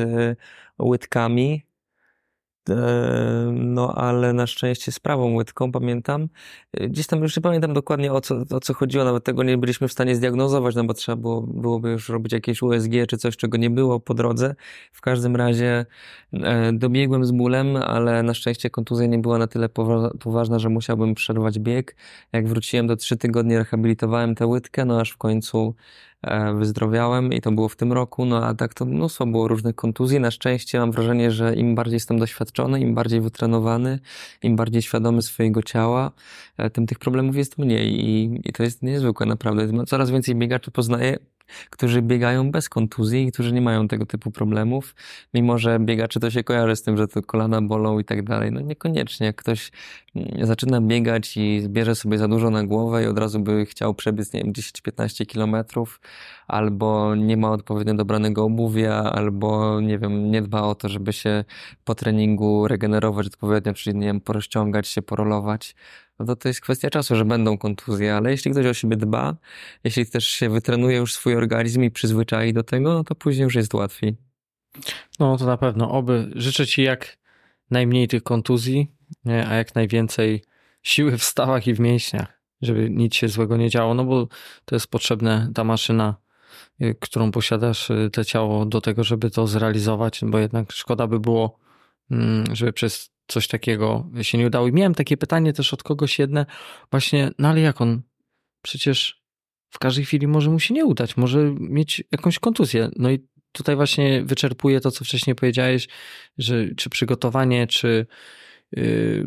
łydkami 0.79 1.63
no 3.53 3.95
ale 3.95 4.33
na 4.33 4.47
szczęście 4.47 4.91
z 4.91 4.99
prawą 4.99 5.33
łydką, 5.33 5.71
pamiętam. 5.71 6.27
Gdzieś 6.73 7.07
tam 7.07 7.21
już 7.21 7.37
nie 7.37 7.41
pamiętam 7.41 7.73
dokładnie 7.73 8.13
o 8.13 8.21
co, 8.21 8.35
o 8.51 8.59
co 8.59 8.73
chodziło, 8.73 9.03
nawet 9.03 9.23
tego 9.23 9.43
nie 9.43 9.57
byliśmy 9.57 9.87
w 9.87 9.91
stanie 9.91 10.15
zdiagnozować, 10.15 10.75
no 10.75 10.83
bo 10.83 10.93
trzeba 10.93 11.15
było, 11.15 11.41
byłoby 11.41 11.91
już 11.91 12.09
robić 12.09 12.33
jakieś 12.33 12.61
USG 12.61 12.91
czy 13.07 13.17
coś, 13.17 13.37
czego 13.37 13.57
nie 13.57 13.69
było 13.69 13.99
po 13.99 14.13
drodze. 14.13 14.55
W 14.91 15.01
każdym 15.01 15.35
razie 15.35 15.85
e, 16.33 16.73
dobiegłem 16.73 17.25
z 17.25 17.31
bólem, 17.31 17.75
ale 17.75 18.23
na 18.23 18.33
szczęście 18.33 18.69
kontuzja 18.69 19.07
nie 19.07 19.19
była 19.19 19.37
na 19.37 19.47
tyle 19.47 19.69
poważna, 20.19 20.59
że 20.59 20.69
musiałbym 20.69 21.15
przerwać 21.15 21.59
bieg. 21.59 21.95
Jak 22.33 22.47
wróciłem 22.47 22.87
do 22.87 22.95
trzy 22.95 23.17
tygodnie 23.17 23.57
rehabilitowałem 23.57 24.35
tę 24.35 24.47
łydkę, 24.47 24.85
no 24.85 24.99
aż 24.99 25.11
w 25.11 25.17
końcu 25.17 25.75
e, 25.77 26.12
wyzdrowiałem 26.55 27.33
i 27.33 27.41
to 27.41 27.51
było 27.51 27.69
w 27.69 27.75
tym 27.75 27.93
roku, 27.93 28.25
no 28.25 28.45
a 28.45 28.53
tak 28.53 28.73
to 28.73 28.85
mnóstwo 28.85 29.25
było 29.25 29.47
różnych 29.47 29.75
kontuzji. 29.75 30.19
Na 30.19 30.31
szczęście 30.31 30.79
mam 30.79 30.91
wrażenie, 30.91 31.31
że 31.31 31.55
im 31.55 31.75
bardziej 31.75 31.93
jestem 31.93 32.19
doświadczony, 32.19 32.79
im 32.79 32.95
bardziej 32.95 33.21
wytrenowany, 33.21 33.99
im 34.41 34.55
bardziej 34.55 34.81
świadomy 34.81 35.21
swojego 35.21 35.63
ciała, 35.63 36.11
e, 36.57 36.69
tym 36.69 36.87
tych 36.87 36.99
problemów 36.99 37.35
jest 37.35 37.57
mniej 37.57 38.05
i, 38.09 38.41
i 38.45 38.53
to 38.53 38.63
jest 38.63 38.83
niezwykłe 38.83 39.25
naprawdę. 39.25 39.85
Coraz 39.85 40.11
więcej 40.11 40.35
biegaczy 40.35 40.71
poznaję, 40.71 41.17
którzy 41.69 42.01
biegają 42.01 42.51
bez 42.51 42.69
kontuzji 42.69 43.23
i 43.23 43.31
którzy 43.31 43.53
nie 43.53 43.61
mają 43.61 43.87
tego 43.87 44.05
typu 44.05 44.31
problemów, 44.31 44.95
mimo 45.33 45.57
że 45.57 45.79
biegaczy 45.79 46.19
to 46.19 46.31
się 46.31 46.43
kojarzy 46.43 46.75
z 46.75 46.83
tym, 46.83 46.97
że 46.97 47.07
to 47.07 47.21
kolana 47.21 47.61
bolą 47.61 47.99
i 47.99 48.05
tak 48.05 48.23
dalej. 48.23 48.51
No 48.51 48.61
niekoniecznie. 48.61 49.27
Jak 49.27 49.35
ktoś 49.35 49.71
mm, 50.15 50.45
zaczyna 50.45 50.81
biegać 50.81 51.37
i 51.37 51.63
bierze 51.69 51.95
sobie 51.95 52.17
za 52.17 52.27
dużo 52.27 52.49
na 52.49 52.63
głowę 52.63 53.03
i 53.03 53.07
od 53.07 53.19
razu 53.19 53.39
by 53.39 53.65
chciał 53.65 53.93
przebiec, 53.93 54.33
nie 54.33 54.43
wiem, 54.43 54.53
10-15 54.53 55.25
kilometrów, 55.25 56.01
albo 56.47 57.15
nie 57.15 57.37
ma 57.37 57.51
odpowiednio 57.51 57.93
dobranego 57.93 58.43
obuwia, 58.43 58.93
albo 58.93 59.81
nie 59.81 59.99
wiem, 59.99 60.31
nie 60.31 60.41
dba 60.41 60.61
o 60.61 60.75
to, 60.75 60.89
żeby 60.89 61.13
się 61.13 61.43
po 61.83 61.95
treningu 61.95 62.67
regenerować 62.67 63.27
odpowiednio, 63.27 63.73
czyli 63.73 63.97
nie 63.97 64.07
wiem, 64.07 64.21
porozciągać 64.21 64.87
się, 64.87 65.01
porolować, 65.01 65.75
to 66.17 66.35
to 66.35 66.47
jest 66.47 66.61
kwestia 66.61 66.89
czasu, 66.89 67.15
że 67.15 67.25
będą 67.25 67.57
kontuzje, 67.57 68.15
ale 68.15 68.31
jeśli 68.31 68.51
ktoś 68.51 68.65
o 68.65 68.73
siebie 68.73 68.97
dba, 68.97 69.35
jeśli 69.83 70.05
też 70.05 70.27
się 70.27 70.49
wytrenuje 70.49 70.97
już 70.97 71.13
swój 71.13 71.35
organizm 71.35 71.83
i 71.83 71.91
przyzwyczai 71.91 72.53
do 72.53 72.63
tego, 72.63 72.93
no 72.93 73.03
to 73.03 73.15
później 73.15 73.43
już 73.43 73.55
jest 73.55 73.73
łatwiej. 73.73 74.15
No 75.19 75.37
to 75.37 75.45
na 75.45 75.57
pewno. 75.57 75.91
Oby 75.91 76.31
życzę 76.35 76.67
Ci 76.67 76.83
jak 76.83 77.17
najmniej 77.71 78.07
tych 78.07 78.23
kontuzji, 78.23 78.91
a 79.25 79.55
jak 79.55 79.75
najwięcej 79.75 80.43
siły 80.83 81.17
w 81.17 81.23
stawach 81.23 81.67
i 81.67 81.73
w 81.73 81.79
mięśniach, 81.79 82.41
żeby 82.61 82.89
nic 82.89 83.15
się 83.15 83.27
złego 83.27 83.57
nie 83.57 83.69
działo, 83.69 83.93
no 83.93 84.05
bo 84.05 84.27
to 84.65 84.75
jest 84.75 84.87
potrzebne, 84.87 85.51
ta 85.55 85.63
maszyna, 85.63 86.15
y, 86.81 86.95
którą 86.99 87.31
posiadasz, 87.31 87.89
y, 87.89 88.09
te 88.13 88.25
ciało 88.25 88.65
do 88.65 88.81
tego, 88.81 89.03
żeby 89.03 89.31
to 89.31 89.47
zrealizować, 89.47 90.21
bo 90.23 90.39
jednak 90.39 90.71
szkoda 90.71 91.07
by 91.07 91.19
było, 91.19 91.59
mm, 92.11 92.55
żeby 92.55 92.73
przez 92.73 93.12
coś 93.33 93.47
takiego 93.47 94.09
się 94.21 94.37
nie 94.37 94.47
udało. 94.47 94.67
I 94.67 94.71
miałem 94.71 94.95
takie 94.95 95.17
pytanie 95.17 95.53
też 95.53 95.73
od 95.73 95.83
kogoś 95.83 96.19
jedne, 96.19 96.45
właśnie, 96.91 97.31
no 97.39 97.47
ale 97.47 97.61
jak 97.61 97.81
on? 97.81 98.01
Przecież 98.61 99.23
w 99.69 99.79
każdej 99.79 100.05
chwili 100.05 100.27
może 100.27 100.49
mu 100.49 100.59
się 100.59 100.73
nie 100.73 100.85
udać, 100.85 101.17
może 101.17 101.55
mieć 101.59 102.03
jakąś 102.11 102.39
kontuzję. 102.39 102.89
No 102.95 103.11
i 103.11 103.27
tutaj 103.51 103.75
właśnie 103.75 104.23
wyczerpuje 104.23 104.79
to, 104.81 104.91
co 104.91 105.05
wcześniej 105.05 105.35
powiedziałeś, 105.35 105.87
że 106.37 106.75
czy 106.75 106.89
przygotowanie, 106.89 107.67
czy 107.67 108.05
yy, 108.71 109.25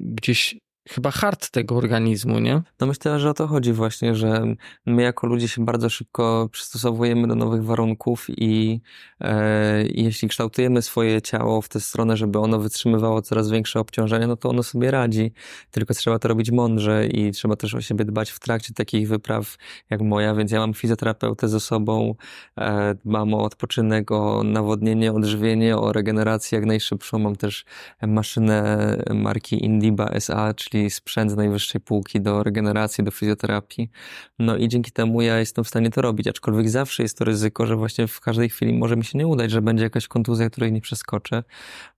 gdzieś 0.00 0.56
chyba 0.88 1.10
hard 1.10 1.50
tego 1.50 1.76
organizmu, 1.76 2.38
nie? 2.38 2.62
No 2.80 2.86
myślę, 2.86 3.20
że 3.20 3.30
o 3.30 3.34
to 3.34 3.46
chodzi 3.46 3.72
właśnie, 3.72 4.14
że 4.14 4.44
my 4.86 5.02
jako 5.02 5.26
ludzie 5.26 5.48
się 5.48 5.64
bardzo 5.64 5.90
szybko 5.90 6.48
przystosowujemy 6.52 7.28
do 7.28 7.34
nowych 7.34 7.64
warunków 7.64 8.26
i 8.28 8.80
e, 9.20 9.84
jeśli 9.86 10.28
kształtujemy 10.28 10.82
swoje 10.82 11.22
ciało 11.22 11.62
w 11.62 11.68
tę 11.68 11.80
stronę, 11.80 12.16
żeby 12.16 12.38
ono 12.38 12.58
wytrzymywało 12.58 13.22
coraz 13.22 13.50
większe 13.50 13.80
obciążenia, 13.80 14.26
no 14.26 14.36
to 14.36 14.48
ono 14.48 14.62
sobie 14.62 14.90
radzi. 14.90 15.32
Tylko 15.70 15.94
trzeba 15.94 16.18
to 16.18 16.28
robić 16.28 16.50
mądrze 16.50 17.06
i 17.06 17.30
trzeba 17.30 17.56
też 17.56 17.74
o 17.74 17.80
siebie 17.80 18.04
dbać 18.04 18.30
w 18.30 18.40
trakcie 18.40 18.74
takich 18.74 19.08
wypraw 19.08 19.56
jak 19.90 20.00
moja, 20.00 20.34
więc 20.34 20.50
ja 20.50 20.58
mam 20.58 20.74
fizjoterapeutę 20.74 21.48
ze 21.48 21.60
sobą, 21.60 22.14
e, 22.58 22.94
dbam 22.94 23.34
o 23.34 23.44
odpoczynek, 23.44 24.12
o 24.12 24.42
nawodnienie, 24.42 25.12
odżywienie, 25.12 25.76
o 25.76 25.92
regenerację 25.92 26.58
jak 26.58 26.66
najszybszą. 26.66 27.18
Mam 27.18 27.36
też 27.36 27.64
maszynę 28.02 28.96
marki 29.14 29.64
Indiba 29.64 30.06
SA, 30.06 30.54
czyli 30.54 30.75
czyli 30.76 30.90
sprzęt 30.90 31.30
z 31.30 31.36
najwyższej 31.36 31.80
półki 31.80 32.20
do 32.20 32.42
regeneracji, 32.42 33.04
do 33.04 33.10
fizjoterapii. 33.10 33.90
No 34.38 34.56
i 34.56 34.68
dzięki 34.68 34.92
temu 34.92 35.22
ja 35.22 35.38
jestem 35.38 35.64
w 35.64 35.68
stanie 35.68 35.90
to 35.90 36.02
robić, 36.02 36.26
aczkolwiek 36.26 36.70
zawsze 36.70 37.02
jest 37.02 37.18
to 37.18 37.24
ryzyko, 37.24 37.66
że 37.66 37.76
właśnie 37.76 38.06
w 38.06 38.20
każdej 38.20 38.48
chwili 38.48 38.72
może 38.72 38.96
mi 38.96 39.04
się 39.04 39.18
nie 39.18 39.26
udać, 39.26 39.50
że 39.50 39.62
będzie 39.62 39.84
jakaś 39.84 40.08
kontuzja, 40.08 40.50
której 40.50 40.72
nie 40.72 40.80
przeskoczę. 40.80 41.44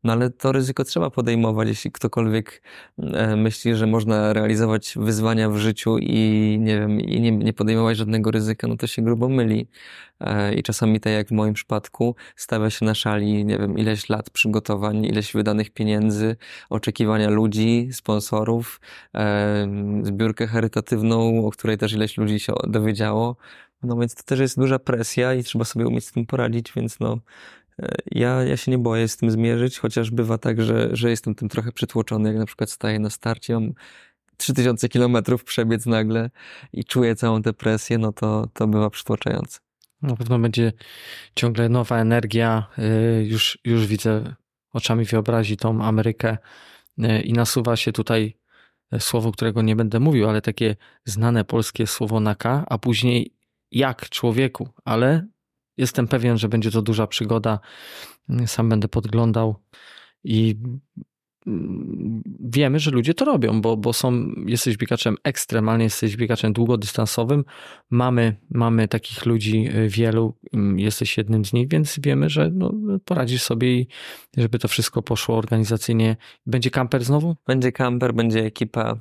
No 0.04 0.12
ale 0.12 0.30
to 0.30 0.52
ryzyko 0.52 0.84
trzeba 0.84 1.10
podejmować, 1.10 1.68
jeśli 1.68 1.92
ktokolwiek 1.92 2.62
e, 2.98 3.36
myśli, 3.36 3.74
że 3.74 3.86
można 3.86 4.32
realizować 4.32 4.94
wyzwania 4.96 5.50
w 5.50 5.56
życiu 5.56 5.98
i 5.98 6.56
nie 6.60 6.80
wiem, 6.80 7.00
i 7.00 7.20
nie, 7.20 7.30
nie 7.30 7.52
podejmować 7.52 7.96
żadnego 7.96 8.30
ryzyka, 8.30 8.68
no 8.68 8.76
to 8.76 8.86
się 8.86 9.02
grubo 9.02 9.28
myli. 9.28 9.68
E, 10.20 10.54
I 10.54 10.62
czasami, 10.62 11.00
tak 11.00 11.12
jak 11.12 11.28
w 11.28 11.32
moim 11.32 11.54
przypadku, 11.54 12.16
stawia 12.36 12.70
się 12.70 12.84
na 12.86 12.94
szali, 12.94 13.44
nie 13.44 13.58
wiem, 13.58 13.78
ileś 13.78 14.08
lat 14.08 14.30
przygotowań, 14.30 15.04
ileś 15.04 15.32
wydanych 15.32 15.70
pieniędzy, 15.70 16.36
oczekiwania 16.70 17.30
ludzi, 17.30 17.88
sponsorów, 17.92 18.67
e, 19.14 19.68
zbiórkę 20.02 20.46
charytatywną, 20.46 21.46
o 21.46 21.50
której 21.50 21.78
też 21.78 21.92
ileś 21.92 22.16
ludzi 22.16 22.40
się 22.40 22.52
dowiedziało. 22.66 23.36
No 23.82 23.96
więc 23.96 24.14
to 24.14 24.22
też 24.22 24.40
jest 24.40 24.58
duża 24.58 24.78
presja 24.78 25.34
i 25.34 25.42
trzeba 25.42 25.64
sobie 25.64 25.86
umieć 25.86 26.06
z 26.06 26.12
tym 26.12 26.26
poradzić, 26.26 26.72
więc 26.76 27.00
no, 27.00 27.18
e, 27.78 27.94
ja, 28.10 28.42
ja 28.42 28.56
się 28.56 28.70
nie 28.70 28.78
boję 28.78 29.08
z 29.08 29.16
tym 29.16 29.30
zmierzyć, 29.30 29.78
chociaż 29.78 30.10
bywa 30.10 30.38
tak, 30.38 30.62
że, 30.62 30.88
że 30.92 31.10
jestem 31.10 31.34
tym 31.34 31.48
trochę 31.48 31.72
przytłoczony, 31.72 32.28
jak 32.28 32.38
na 32.38 32.46
przykład 32.46 32.70
staję 32.70 32.98
na 32.98 33.10
starcie, 33.10 33.54
mam 33.54 33.72
3000 34.36 34.88
kilometrów 34.88 35.44
przebiec 35.44 35.86
nagle 35.86 36.30
i 36.72 36.84
czuję 36.84 37.16
całą 37.16 37.42
tę 37.42 37.52
presję, 37.52 37.98
no 37.98 38.12
to, 38.12 38.48
to 38.52 38.66
bywa 38.66 38.90
przytłaczające. 38.90 39.58
Na 40.02 40.16
pewno 40.16 40.38
będzie 40.38 40.72
ciągle 41.34 41.68
nowa 41.68 41.98
energia. 41.98 42.66
Y, 42.78 43.24
już, 43.24 43.58
już 43.64 43.86
widzę 43.86 44.34
oczami 44.72 45.04
wyobrazi 45.04 45.56
tą 45.56 45.84
Amerykę 45.84 46.38
y, 46.98 47.20
i 47.22 47.32
nasuwa 47.32 47.76
się 47.76 47.92
tutaj 47.92 48.36
słowo, 48.98 49.32
którego 49.32 49.62
nie 49.62 49.76
będę 49.76 50.00
mówił, 50.00 50.28
ale 50.28 50.42
takie 50.42 50.76
znane 51.04 51.44
polskie 51.44 51.86
słowo 51.86 52.20
na 52.20 52.34
K, 52.34 52.64
a 52.68 52.78
później 52.78 53.34
jak 53.70 54.08
człowieku, 54.08 54.68
ale 54.84 55.26
jestem 55.76 56.08
pewien, 56.08 56.38
że 56.38 56.48
będzie 56.48 56.70
to 56.70 56.82
duża 56.82 57.06
przygoda. 57.06 57.60
Sam 58.46 58.68
będę 58.68 58.88
podglądał 58.88 59.56
i 60.24 60.56
wiemy, 62.40 62.78
że 62.78 62.90
ludzie 62.90 63.14
to 63.14 63.24
robią, 63.24 63.60
bo, 63.60 63.76
bo 63.76 63.92
są, 63.92 64.32
jesteś 64.46 64.76
biegaczem 64.76 65.16
ekstremalnie, 65.24 65.84
jesteś 65.84 66.16
biegaczem 66.16 66.52
długodystansowym. 66.52 67.44
Mamy, 67.90 68.36
mamy 68.50 68.88
takich 68.88 69.26
ludzi 69.26 69.68
y, 69.76 69.88
wielu, 69.88 70.34
mm, 70.52 70.78
jesteś 70.78 71.16
jednym 71.16 71.44
z 71.44 71.52
nich, 71.52 71.68
więc 71.68 72.00
wiemy, 72.02 72.30
że 72.30 72.50
no, 72.54 72.72
poradzisz 73.04 73.42
sobie 73.42 73.78
i 73.78 73.86
żeby 74.36 74.58
to 74.58 74.68
wszystko 74.68 75.02
poszło 75.02 75.36
organizacyjnie. 75.36 76.16
Będzie 76.46 76.70
kamper 76.70 77.04
znowu? 77.04 77.36
Będzie 77.46 77.72
kamper, 77.72 78.14
będzie 78.14 78.44
ekipa. 78.44 79.00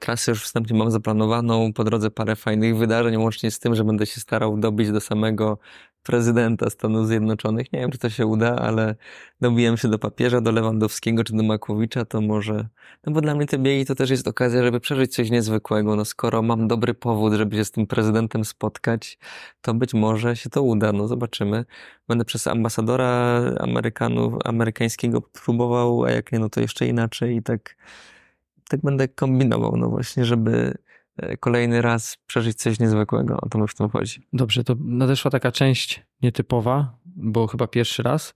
Trasę 0.00 0.30
już 0.30 0.42
wstępnie 0.42 0.78
mam 0.78 0.90
zaplanowaną, 0.90 1.72
po 1.72 1.84
drodze 1.84 2.10
parę 2.10 2.36
fajnych 2.36 2.76
wydarzeń, 2.76 3.16
łącznie 3.16 3.50
z 3.50 3.58
tym, 3.58 3.74
że 3.74 3.84
będę 3.84 4.06
się 4.06 4.20
starał 4.20 4.58
dobić 4.58 4.90
do 4.90 5.00
samego 5.00 5.58
prezydenta 6.02 6.70
Stanów 6.70 7.06
Zjednoczonych. 7.06 7.72
Nie 7.72 7.80
wiem, 7.80 7.90
czy 7.90 7.98
to 7.98 8.10
się 8.10 8.26
uda, 8.26 8.56
ale 8.56 8.94
dobiłem 9.40 9.76
się 9.76 9.88
do 9.88 9.98
papieża, 9.98 10.40
do 10.40 10.52
Lewandowskiego 10.52 11.24
czy 11.24 11.36
do 11.36 11.42
Makłowicza, 11.42 12.04
to 12.04 12.20
może... 12.20 12.68
No 13.06 13.12
bo 13.12 13.20
dla 13.20 13.34
mnie 13.34 13.46
te 13.46 13.58
biegi 13.58 13.86
to 13.86 13.94
też 13.94 14.10
jest 14.10 14.28
okazja, 14.28 14.62
żeby 14.62 14.80
przeżyć 14.80 15.14
coś 15.14 15.30
niezwykłego. 15.30 15.96
No 15.96 16.04
skoro 16.04 16.42
mam 16.42 16.68
dobry 16.68 16.94
powód, 16.94 17.32
żeby 17.32 17.56
się 17.56 17.64
z 17.64 17.70
tym 17.70 17.86
prezydentem 17.86 18.44
spotkać, 18.44 19.18
to 19.62 19.74
być 19.74 19.94
może 19.94 20.36
się 20.36 20.50
to 20.50 20.62
uda. 20.62 20.92
No 20.92 21.08
zobaczymy. 21.08 21.64
Będę 22.08 22.24
przez 22.24 22.46
ambasadora 22.46 23.40
Amerykanów, 23.60 24.34
amerykańskiego 24.44 25.20
próbował, 25.20 26.04
a 26.04 26.10
jak 26.10 26.32
nie, 26.32 26.38
no 26.38 26.48
to 26.48 26.60
jeszcze 26.60 26.86
inaczej 26.86 27.36
i 27.36 27.42
tak, 27.42 27.76
tak 28.68 28.80
będę 28.80 29.08
kombinował, 29.08 29.76
no 29.76 29.88
właśnie, 29.88 30.24
żeby 30.24 30.74
kolejny 31.40 31.82
raz 31.82 32.18
przeżyć 32.26 32.58
coś 32.58 32.78
niezwykłego. 32.78 33.36
O 33.42 33.48
to 33.48 33.58
mi 33.58 33.68
w 33.68 33.74
tym 33.74 33.88
chodzi. 33.88 34.26
Dobrze, 34.32 34.64
to 34.64 34.76
nadeszła 34.80 35.30
taka 35.30 35.52
część 35.52 36.02
nietypowa, 36.22 36.98
bo 37.04 37.46
chyba 37.46 37.66
pierwszy 37.66 38.02
raz, 38.02 38.34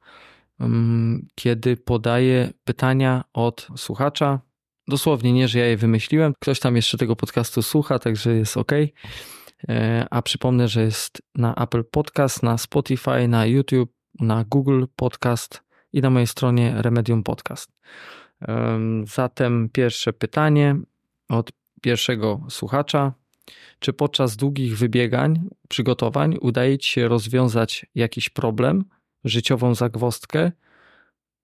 mm, 0.60 1.26
kiedy 1.34 1.76
podaję 1.76 2.52
pytania 2.64 3.24
od 3.32 3.68
słuchacza. 3.76 4.40
Dosłownie 4.88 5.32
nie, 5.32 5.48
że 5.48 5.58
ja 5.58 5.66
je 5.66 5.76
wymyśliłem. 5.76 6.32
Ktoś 6.40 6.60
tam 6.60 6.76
jeszcze 6.76 6.98
tego 6.98 7.16
podcastu 7.16 7.62
słucha, 7.62 7.98
także 7.98 8.34
jest 8.34 8.56
ok. 8.56 8.72
E, 9.68 10.06
a 10.10 10.22
przypomnę, 10.22 10.68
że 10.68 10.82
jest 10.82 11.22
na 11.34 11.54
Apple 11.54 11.84
Podcast, 11.84 12.42
na 12.42 12.58
Spotify, 12.58 13.28
na 13.28 13.46
YouTube, 13.46 13.92
na 14.20 14.44
Google 14.44 14.84
Podcast 14.96 15.62
i 15.92 16.00
na 16.00 16.10
mojej 16.10 16.26
stronie 16.26 16.74
Remedium 16.76 17.22
Podcast. 17.22 17.72
Zatem 19.04 19.68
pierwsze 19.72 20.12
pytanie 20.12 20.76
od 21.28 21.52
pierwszego 21.84 22.40
słuchacza. 22.50 23.12
Czy 23.78 23.92
podczas 23.92 24.36
długich 24.36 24.78
wybiegań, 24.78 25.48
przygotowań 25.68 26.36
udaje 26.40 26.78
Ci 26.78 26.90
się 26.90 27.08
rozwiązać 27.08 27.86
jakiś 27.94 28.28
problem, 28.28 28.84
życiową 29.24 29.74
zagwostkę, 29.74 30.52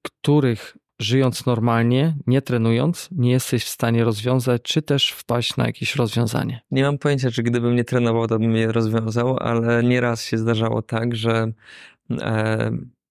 których 0.02 0.76
żyjąc 0.98 1.46
normalnie, 1.46 2.16
nie 2.26 2.42
trenując, 2.42 3.08
nie 3.12 3.30
jesteś 3.30 3.64
w 3.64 3.68
stanie 3.68 4.04
rozwiązać, 4.04 4.62
czy 4.62 4.82
też 4.82 5.10
wpaść 5.10 5.56
na 5.56 5.66
jakieś 5.66 5.96
rozwiązanie? 5.96 6.60
Nie 6.70 6.82
mam 6.82 6.98
pojęcia, 6.98 7.30
czy 7.30 7.42
gdybym 7.42 7.76
nie 7.76 7.84
trenował, 7.84 8.26
to 8.26 8.38
bym 8.38 8.56
je 8.56 8.72
rozwiązał, 8.72 9.36
ale 9.40 9.82
nieraz 9.82 10.24
się 10.24 10.38
zdarzało 10.38 10.82
tak, 10.82 11.16
że 11.16 11.52
e, 12.10 12.70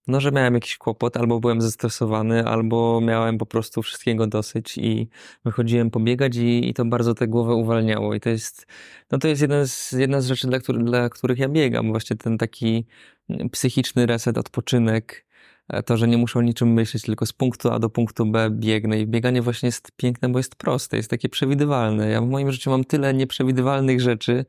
no, 0.09 0.19
że 0.21 0.31
miałem 0.31 0.53
jakiś 0.53 0.77
kłopot, 0.77 1.17
albo 1.17 1.39
byłem 1.39 1.61
zestresowany, 1.61 2.45
albo 2.45 3.01
miałem 3.01 3.37
po 3.37 3.45
prostu 3.45 3.81
wszystkiego 3.81 4.27
dosyć 4.27 4.77
i 4.77 5.09
wychodziłem 5.45 5.91
pobiegać 5.91 6.35
i, 6.35 6.69
i 6.69 6.73
to 6.73 6.85
bardzo 6.85 7.13
tę 7.13 7.27
głowę 7.27 7.53
uwalniało. 7.53 8.13
I 8.15 8.19
to 8.19 8.29
jest, 8.29 8.67
no 9.11 9.17
to 9.17 9.27
jest 9.27 9.41
jedna 9.41 9.65
z, 9.65 9.91
jedna 9.91 10.21
z 10.21 10.27
rzeczy, 10.27 10.47
dla, 10.47 10.59
który, 10.59 10.83
dla 10.83 11.09
których 11.09 11.39
ja 11.39 11.49
biegam. 11.49 11.91
Właśnie 11.91 12.15
ten 12.15 12.37
taki 12.37 12.85
mm, 13.29 13.49
psychiczny 13.49 14.05
reset, 14.05 14.37
odpoczynek, 14.37 15.25
e, 15.67 15.83
to, 15.83 15.97
że 15.97 16.07
nie 16.07 16.17
muszę 16.17 16.39
o 16.39 16.41
niczym 16.41 16.73
myśleć, 16.73 17.03
tylko 17.03 17.25
z 17.25 17.33
punktu 17.33 17.71
A 17.71 17.79
do 17.79 17.89
punktu 17.89 18.25
B 18.25 18.49
biegnę 18.51 18.99
i 18.99 19.07
bieganie 19.07 19.41
właśnie 19.41 19.67
jest 19.67 19.91
piękne, 19.97 20.29
bo 20.29 20.39
jest 20.39 20.55
proste, 20.55 20.97
jest 20.97 21.09
takie 21.09 21.29
przewidywalne. 21.29 22.09
Ja 22.09 22.21
w 22.21 22.27
moim 22.27 22.51
życiu 22.51 22.69
mam 22.69 22.83
tyle 22.83 23.13
nieprzewidywalnych 23.13 24.01
rzeczy, 24.01 24.45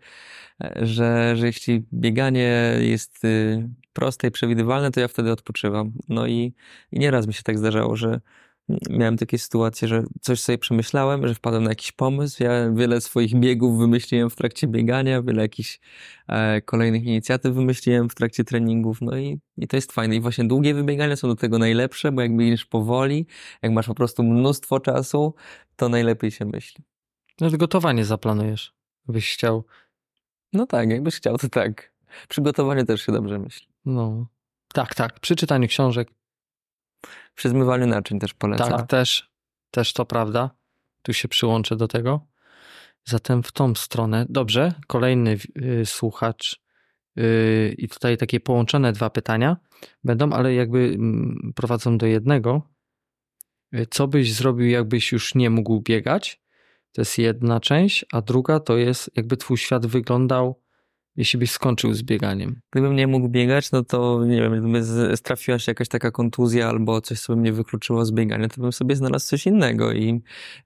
e, 0.65 0.87
że, 0.87 1.37
że 1.37 1.47
jeśli 1.47 1.85
bieganie 1.93 2.77
jest 2.81 3.25
y, 3.25 3.69
proste 3.93 4.29
i 4.29 4.31
przewidywalne, 4.31 4.91
to 4.91 5.01
ja 5.01 5.09
wtedy 5.09 5.33
odpoczywam. 5.33 5.93
No 6.09 6.27
i, 6.27 6.55
i 6.93 6.99
nieraz 6.99 7.27
mi 7.27 7.35
się 7.35 7.43
tak 7.43 7.59
zdarzało, 7.59 7.97
że 7.97 8.21
miałem 8.91 9.17
takie 9.17 9.39
sytuacje, 9.39 9.89
że 9.89 10.03
coś 10.21 10.41
sobie 10.41 10.59
przemyślałem, 10.59 11.29
że 11.29 11.35
wpadłem 11.35 11.65
na 11.65 11.71
jakiś 11.71 11.93
pomysł. 11.93 12.43
Ja 12.43 12.71
wiele 12.73 13.01
swoich 13.01 13.35
biegów 13.35 13.79
wymyśliłem 13.79 14.31
w 14.31 14.37
trakcie 14.37 14.67
biegania, 14.67 15.23
wiele 15.23 15.43
jakichś 15.43 15.81
e, 16.29 16.61
kolejnych 16.61 17.05
inicjatyw 17.05 17.55
wymyśliłem 17.55 18.09
w 18.09 18.15
trakcie 18.15 18.45
treningów. 18.45 19.01
No 19.01 19.19
i, 19.19 19.41
i 19.57 19.69
to 19.69 19.77
jest 19.77 19.93
fajne. 19.93 20.17
I 20.17 20.21
właśnie 20.21 20.45
długie 20.45 20.75
wybiegania 20.75 21.17
są 21.17 21.29
do 21.29 21.37
tego 21.37 21.59
najlepsze, 21.59 22.13
bo 22.13 22.23
jak 22.23 22.37
biegniesz 22.37 22.65
powoli, 22.65 23.27
jak 23.63 23.73
masz 23.73 23.87
po 23.87 23.95
prostu 23.95 24.23
mnóstwo 24.23 24.81
czasu, 24.81 25.35
to 25.77 25.89
najlepiej 25.89 26.31
się 26.31 26.45
myśli. 26.45 26.85
No 27.41 27.51
gotowanie 27.51 28.05
zaplanujesz, 28.05 28.75
byś 29.09 29.35
chciał. 29.35 29.65
No 30.53 30.67
tak, 30.67 30.91
jakbyś 30.91 31.15
chciał, 31.15 31.39
to 31.39 31.49
tak. 31.49 31.93
Przygotowanie 32.29 32.85
też 32.85 33.03
się 33.03 33.13
dobrze 33.13 33.39
myśli. 33.39 33.70
No. 33.85 34.27
Tak, 34.75 34.95
tak. 34.95 35.21
Przy 35.21 35.37
czytaniu 35.37 35.69
książek. 35.69 36.09
Przy 37.35 37.49
zmywaniu 37.49 37.87
naczyń 37.87 38.19
też 38.19 38.35
polecam. 38.35 38.69
Tak, 38.69 38.87
też, 38.87 39.31
też 39.71 39.93
to 39.93 40.05
prawda. 40.05 40.51
Tu 41.03 41.13
się 41.13 41.29
przyłączę 41.29 41.77
do 41.77 41.89
tego. 41.89 42.27
Zatem 43.05 43.43
w 43.43 43.53
tą 43.53 43.75
stronę. 43.75 44.27
Dobrze, 44.29 44.75
kolejny 44.87 45.39
y, 45.63 45.87
słuchacz. 45.87 46.61
Y, 47.19 47.75
I 47.79 47.89
tutaj 47.89 48.17
takie 48.17 48.41
połączone 48.41 48.93
dwa 48.93 49.11
pytania 49.11 49.57
będą, 50.05 50.33
ale 50.33 50.55
jakby 50.55 50.79
y, 50.79 51.53
prowadzą 51.55 51.99
do 51.99 52.07
jednego. 52.07 52.63
Y, 53.75 53.87
co 53.91 54.09
byś 54.09 54.35
zrobił, 54.35 54.67
jakbyś 54.67 55.13
już 55.13 55.35
nie 55.35 55.51
mógł 55.51 55.81
biegać? 55.81 56.41
To 56.93 57.01
jest 57.01 57.19
jedna 57.19 57.61
część, 57.61 58.05
a 58.13 58.21
druga 58.21 58.61
to 58.61 58.77
jest, 58.77 59.11
jakby 59.17 59.37
twój 59.37 59.57
świat 59.59 59.87
wyglądał 59.87 60.63
jeśli 61.21 61.39
byś 61.39 61.51
skończył 61.51 61.95
z 61.95 62.03
bieganiem? 62.03 62.61
Gdybym 62.71 62.97
nie 62.97 63.07
mógł 63.07 63.29
biegać, 63.29 63.73
no 63.73 63.85
to 63.85 64.25
nie 64.25 64.41
wiem, 64.41 64.61
gdyby 64.61 64.83
trafiła 65.23 65.59
się 65.59 65.71
jakaś 65.71 65.89
taka 65.89 66.11
kontuzja 66.11 66.69
albo 66.69 67.01
coś 67.01 67.19
sobie 67.19 67.41
mnie 67.41 67.53
wykluczyło 67.53 68.05
z 68.05 68.13
biegania, 68.13 68.49
to 68.49 68.61
bym 68.61 68.73
sobie 68.73 68.97
znalazł 68.97 69.27
coś 69.27 69.47
innego 69.47 69.93
i 69.93 70.23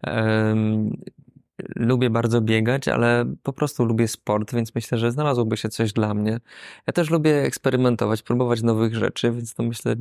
um, 0.06 0.96
lubię 1.76 2.10
bardzo 2.10 2.40
biegać, 2.40 2.88
ale 2.88 3.34
po 3.42 3.52
prostu 3.52 3.84
lubię 3.84 4.08
sport, 4.08 4.54
więc 4.54 4.74
myślę, 4.74 4.98
że 4.98 5.12
znalazłoby 5.12 5.56
się 5.56 5.68
coś 5.68 5.92
dla 5.92 6.14
mnie. 6.14 6.40
Ja 6.86 6.92
też 6.92 7.10
lubię 7.10 7.42
eksperymentować, 7.42 8.22
próbować 8.22 8.62
nowych 8.62 8.94
rzeczy, 8.94 9.32
więc 9.32 9.54
to 9.54 9.62
myślę 9.62 9.96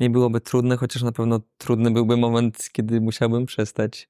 nie 0.00 0.10
byłoby 0.10 0.40
trudne, 0.40 0.76
chociaż 0.76 1.02
na 1.02 1.12
pewno 1.12 1.40
trudny 1.58 1.90
byłby 1.90 2.16
moment, 2.16 2.68
kiedy 2.72 3.00
musiałbym 3.00 3.46
przestać. 3.46 4.08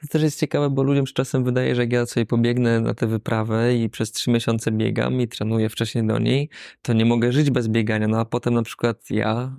To 0.00 0.06
też 0.08 0.22
jest 0.22 0.40
ciekawe, 0.40 0.70
bo 0.70 0.82
ludziom 0.82 1.04
czasem 1.04 1.44
wydaje, 1.44 1.74
że 1.74 1.82
jak 1.82 1.92
ja 1.92 2.06
sobie 2.06 2.26
pobiegnę 2.26 2.80
na 2.80 2.94
tę 2.94 3.06
wyprawę 3.06 3.76
i 3.76 3.90
przez 3.90 4.12
trzy 4.12 4.30
miesiące 4.30 4.72
biegam 4.72 5.20
i 5.20 5.28
trenuję 5.28 5.68
wcześniej 5.68 6.06
do 6.06 6.18
niej, 6.18 6.48
to 6.82 6.92
nie 6.92 7.04
mogę 7.04 7.32
żyć 7.32 7.50
bez 7.50 7.68
biegania. 7.68 8.08
No 8.08 8.20
a 8.20 8.24
potem 8.24 8.54
na 8.54 8.62
przykład 8.62 9.10
ja 9.10 9.56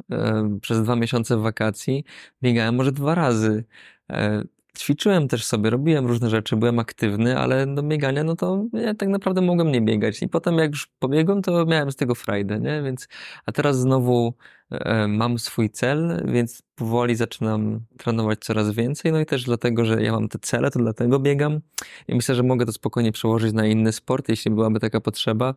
przez 0.61 0.81
dwa 0.81 0.95
miesiące 0.95 1.37
wakacji 1.37 2.03
biegałem 2.43 2.75
może 2.75 2.91
dwa 2.91 3.15
razy. 3.15 3.63
Ćwiczyłem 4.77 5.27
też 5.27 5.45
sobie, 5.45 5.69
robiłem 5.69 6.07
różne 6.07 6.29
rzeczy, 6.29 6.55
byłem 6.55 6.79
aktywny, 6.79 7.37
ale 7.37 7.67
do 7.67 7.83
biegania, 7.83 8.23
no 8.23 8.35
to 8.35 8.65
ja 8.73 8.93
tak 8.93 9.09
naprawdę 9.09 9.41
mogłem 9.41 9.71
nie 9.71 9.81
biegać. 9.81 10.21
I 10.21 10.29
potem 10.29 10.57
jak 10.57 10.71
już 10.71 10.87
pobiegłem, 10.99 11.41
to 11.41 11.65
miałem 11.65 11.91
z 11.91 11.95
tego 11.95 12.15
frajdę, 12.15 12.59
nie? 12.59 12.81
Więc, 12.81 13.07
a 13.45 13.51
teraz 13.51 13.79
znowu 13.79 14.33
mam 15.07 15.39
swój 15.39 15.69
cel, 15.69 16.23
więc 16.25 16.61
powoli 16.75 17.15
zaczynam 17.15 17.79
trenować 17.97 18.39
coraz 18.39 18.71
więcej. 18.71 19.11
No 19.11 19.19
i 19.19 19.25
też 19.25 19.43
dlatego, 19.43 19.85
że 19.85 20.03
ja 20.03 20.11
mam 20.11 20.27
te 20.27 20.39
cele, 20.39 20.71
to 20.71 20.79
dlatego 20.79 21.19
biegam. 21.19 21.59
I 22.07 22.15
myślę, 22.15 22.35
że 22.35 22.43
mogę 22.43 22.65
to 22.65 22.71
spokojnie 22.71 23.11
przełożyć 23.11 23.53
na 23.53 23.65
inny 23.65 23.91
sport, 23.91 24.29
jeśli 24.29 24.51
byłaby 24.51 24.79
taka 24.79 25.01
potrzeba. 25.01 25.55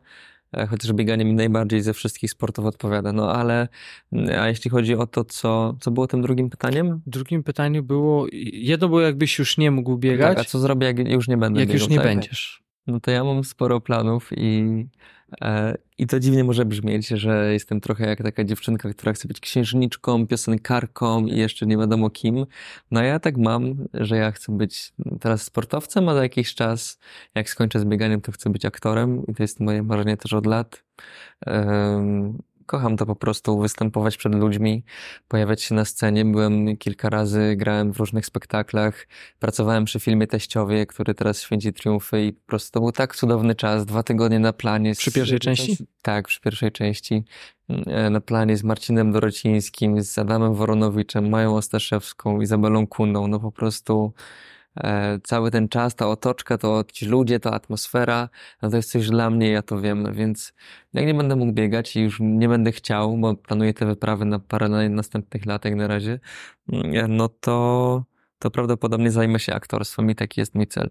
E, 0.56 0.66
chociaż 0.66 0.92
bieganie 0.92 1.24
mi 1.24 1.34
najbardziej 1.34 1.82
ze 1.82 1.92
wszystkich 1.94 2.30
sportów 2.30 2.64
odpowiada. 2.64 3.12
No 3.12 3.32
ale, 3.32 3.68
a 4.40 4.48
jeśli 4.48 4.70
chodzi 4.70 4.94
o 4.94 5.06
to, 5.06 5.24
co, 5.24 5.76
co 5.80 5.90
było 5.90 6.06
tym 6.06 6.22
drugim 6.22 6.50
pytaniem? 6.50 7.00
Drugim 7.06 7.42
pytaniu 7.42 7.82
było, 7.82 8.26
jedno 8.52 8.88
było 8.88 9.00
jakbyś 9.00 9.38
już 9.38 9.58
nie 9.58 9.70
mógł 9.70 9.96
biegać. 9.96 10.36
Tak, 10.36 10.46
a 10.46 10.48
co 10.48 10.58
zrobię, 10.58 10.86
jak 10.86 11.08
już 11.08 11.28
nie 11.28 11.36
będę 11.36 11.60
Jak 11.60 11.68
biegał, 11.68 11.80
już 11.80 11.90
nie 11.90 11.96
tak? 11.96 12.06
będziesz. 12.06 12.62
No 12.86 13.00
to 13.00 13.10
ja 13.10 13.24
mam 13.24 13.44
sporo 13.44 13.80
planów 13.80 14.30
i 14.36 14.86
E, 15.19 15.19
I 15.98 16.06
to 16.06 16.20
dziwnie 16.20 16.44
może 16.44 16.64
brzmieć, 16.64 17.08
że 17.08 17.52
jestem 17.52 17.80
trochę 17.80 18.06
jak 18.06 18.22
taka 18.22 18.44
dziewczynka, 18.44 18.90
która 18.90 19.12
chce 19.12 19.28
być 19.28 19.40
księżniczką, 19.40 20.26
piosenkarką 20.26 21.26
i 21.26 21.36
jeszcze 21.36 21.66
nie 21.66 21.76
wiadomo 21.76 22.10
kim. 22.10 22.46
No 22.90 23.02
ja 23.02 23.20
tak 23.20 23.36
mam, 23.36 23.74
że 23.94 24.16
ja 24.16 24.30
chcę 24.32 24.56
być 24.56 24.92
teraz 25.20 25.42
sportowcem, 25.42 26.08
a 26.08 26.14
za 26.14 26.22
jakiś 26.22 26.54
czas, 26.54 26.98
jak 27.34 27.50
skończę 27.50 27.80
z 27.80 27.84
bieganiem, 27.84 28.20
to 28.20 28.32
chcę 28.32 28.50
być 28.50 28.64
aktorem 28.64 29.26
i 29.26 29.34
to 29.34 29.42
jest 29.42 29.60
moje 29.60 29.82
marzenie 29.82 30.16
też 30.16 30.32
od 30.32 30.46
lat. 30.46 30.84
Kocham 32.70 32.96
to 32.96 33.06
po 33.06 33.16
prostu, 33.16 33.58
występować 33.58 34.16
przed 34.16 34.34
ludźmi, 34.34 34.84
pojawiać 35.28 35.62
się 35.62 35.74
na 35.74 35.84
scenie. 35.84 36.24
Byłem 36.24 36.76
kilka 36.76 37.10
razy, 37.10 37.56
grałem 37.56 37.92
w 37.92 37.98
różnych 37.98 38.26
spektaklach, 38.26 39.06
pracowałem 39.38 39.84
przy 39.84 40.00
filmie 40.00 40.26
Teściowie, 40.26 40.86
który 40.86 41.14
teraz 41.14 41.42
święci 41.42 41.72
triumfy 41.72 42.24
i 42.24 42.32
po 42.32 42.46
prostu 42.46 42.72
to 42.72 42.80
był 42.80 42.92
tak 42.92 43.16
cudowny 43.16 43.54
czas, 43.54 43.86
dwa 43.86 44.02
tygodnie 44.02 44.38
na 44.38 44.52
planie. 44.52 44.94
Przy 44.94 45.12
pierwszej 45.12 45.38
części? 45.38 45.76
Tak, 46.02 46.28
przy 46.28 46.40
pierwszej 46.40 46.72
części. 46.72 47.24
E, 47.86 48.10
na 48.10 48.20
planie 48.20 48.56
z 48.56 48.64
Marcinem 48.64 49.12
Dorocińskim, 49.12 50.02
z 50.02 50.18
Adamem 50.18 50.54
Woronowiczem, 50.54 51.28
Mają 51.28 51.56
Ostaszewską, 51.56 52.40
Izabelą 52.40 52.86
Kuną. 52.86 53.28
No 53.28 53.40
po 53.40 53.52
prostu 53.52 54.12
cały 55.22 55.50
ten 55.50 55.68
czas, 55.68 55.94
ta 55.94 56.08
otoczka, 56.08 56.58
to 56.58 56.84
ci 56.92 57.06
ludzie, 57.06 57.40
ta 57.40 57.50
atmosfera, 57.50 58.28
no 58.62 58.70
to 58.70 58.76
jest 58.76 58.90
coś 58.90 59.08
dla 59.08 59.30
mnie, 59.30 59.50
ja 59.50 59.62
to 59.62 59.80
wiem, 59.80 60.14
więc 60.14 60.52
jak 60.92 61.06
nie 61.06 61.14
będę 61.14 61.36
mógł 61.36 61.52
biegać 61.52 61.96
i 61.96 62.00
już 62.00 62.18
nie 62.20 62.48
będę 62.48 62.72
chciał, 62.72 63.16
bo 63.16 63.34
planuję 63.34 63.74
te 63.74 63.86
wyprawy 63.86 64.24
na 64.24 64.38
parę 64.38 64.68
następnych 64.88 65.46
lat 65.46 65.64
jak 65.64 65.74
na 65.74 65.86
razie, 65.86 66.20
mm, 66.72 67.16
no 67.16 67.28
to, 67.28 68.04
to 68.38 68.50
prawdopodobnie 68.50 69.10
zajmę 69.10 69.38
się 69.38 69.54
aktorstwem 69.54 70.10
i 70.10 70.14
taki 70.14 70.40
jest 70.40 70.54
mój 70.54 70.66
cel. 70.66 70.90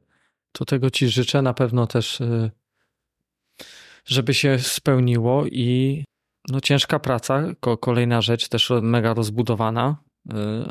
To 0.51 0.65
tego 0.65 0.89
ci 0.89 1.07
życzę 1.07 1.41
na 1.41 1.53
pewno 1.53 1.87
też, 1.87 2.21
y, 2.21 2.51
żeby 4.05 4.33
się 4.33 4.59
spełniło 4.59 5.45
i 5.45 6.03
no 6.49 6.61
ciężka 6.61 6.99
praca, 6.99 7.43
kolejna 7.79 8.21
rzecz 8.21 8.49
też 8.49 8.71
mega 8.81 9.13
rozbudowana, 9.13 9.97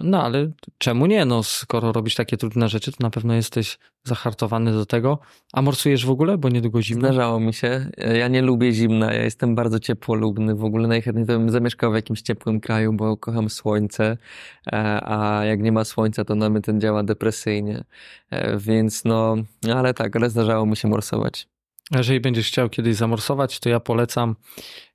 no 0.02 0.22
ale 0.22 0.50
czemu 0.78 1.06
nie? 1.06 1.24
No, 1.24 1.42
skoro 1.42 1.92
robisz 1.92 2.14
takie 2.14 2.36
trudne 2.36 2.68
rzeczy, 2.68 2.92
to 2.92 2.96
na 3.00 3.11
pewno 3.11 3.34
jesteś 3.34 3.78
zahartowany 4.04 4.72
do 4.72 4.86
tego. 4.86 5.18
A 5.52 5.62
morsujesz 5.62 6.06
w 6.06 6.11
ogóle, 6.11 6.38
bo 6.38 6.48
niedługo 6.48 6.82
zimno? 6.82 7.09
Zdarzało 7.09 7.40
mi 7.40 7.54
się. 7.54 7.90
Ja 8.18 8.28
nie 8.28 8.42
lubię 8.42 8.72
zimna, 8.72 9.12
ja 9.12 9.22
jestem 9.24 9.54
bardzo 9.54 9.78
ciepłolubny. 9.80 10.54
W 10.54 10.64
ogóle 10.64 10.88
najchętniej 10.88 11.26
to 11.26 11.38
bym 11.38 11.50
zamieszkał 11.50 11.92
w 11.92 11.94
jakimś 11.94 12.22
ciepłym 12.22 12.61
kraju, 12.61 12.92
bo 12.92 13.16
kocham 13.16 13.50
słońce, 13.50 14.16
e, 14.72 15.00
a 15.04 15.44
jak 15.44 15.61
nie 15.61 15.72
ma 15.72 15.84
słońca, 15.84 16.24
to 16.24 16.34
na 16.34 16.50
mnie 16.50 16.61
ten 16.61 16.80
działa 16.80 17.02
depresyjnie. 17.02 17.84
E, 18.30 18.59
więc 18.59 19.04
no, 19.04 19.36
ale 19.74 19.94
tak, 19.94 20.16
ale 20.16 20.30
zdarzało 20.30 20.66
mi 20.66 20.76
się 20.76 20.88
morsować. 20.88 21.48
Jeżeli 21.91 22.20
będziesz 22.20 22.49
chciał 22.49 22.68
kiedyś 22.68 22.97
zamorsować, 22.97 23.61
to 23.61 23.68
ja 23.68 23.80
polecam 23.80 24.36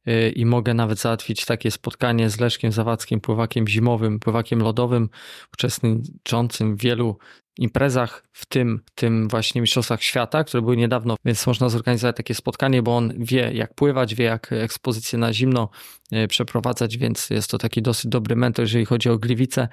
y, 0.08 0.30
i 0.30 0.46
mogę 0.46 0.74
nawet 0.74 1.00
załatwić 1.00 1.46
takie 1.46 1.72
spotkanie 1.72 2.30
z 2.30 2.39
Leszkiem 2.39 2.72
Zawadzkim, 2.72 3.22
pływakiem 3.22 3.68
zimowym, 3.68 4.20
pływakiem 4.20 4.60
lodowym, 4.60 5.10
uczestniczącym 5.54 6.76
w 6.76 6.82
wielu 6.82 7.18
imprezach, 7.58 8.24
w 8.32 8.46
tym, 8.46 8.82
tym 8.96 9.28
właśnie 9.28 9.62
Mistrzostwach 9.62 10.04
Świata, 10.04 10.44
które 10.44 10.62
były 10.62 10.78
niedawno, 10.78 11.16
więc 11.26 11.48
można 11.48 11.70
zorganizować 11.70 12.18
takie 12.18 12.36
spotkanie, 12.36 12.84
bo 12.84 12.98
on 12.98 13.14
wie 13.18 13.52
jak 13.54 13.74
pływać, 13.74 14.16
wie 14.16 14.26
jak 14.26 14.52
ekspozycję 14.52 15.20
na 15.20 15.34
zimno 15.34 15.70
y, 16.14 16.28
przeprowadzać, 16.28 16.98
więc 16.98 17.30
jest 17.30 17.52
to 17.52 17.58
taki 17.58 17.82
dosyć 17.82 18.12
dobry 18.12 18.36
mentor, 18.36 18.66
jeżeli 18.66 18.86
chodzi 18.86 19.10
o 19.10 19.18
Gliwice, 19.18 19.68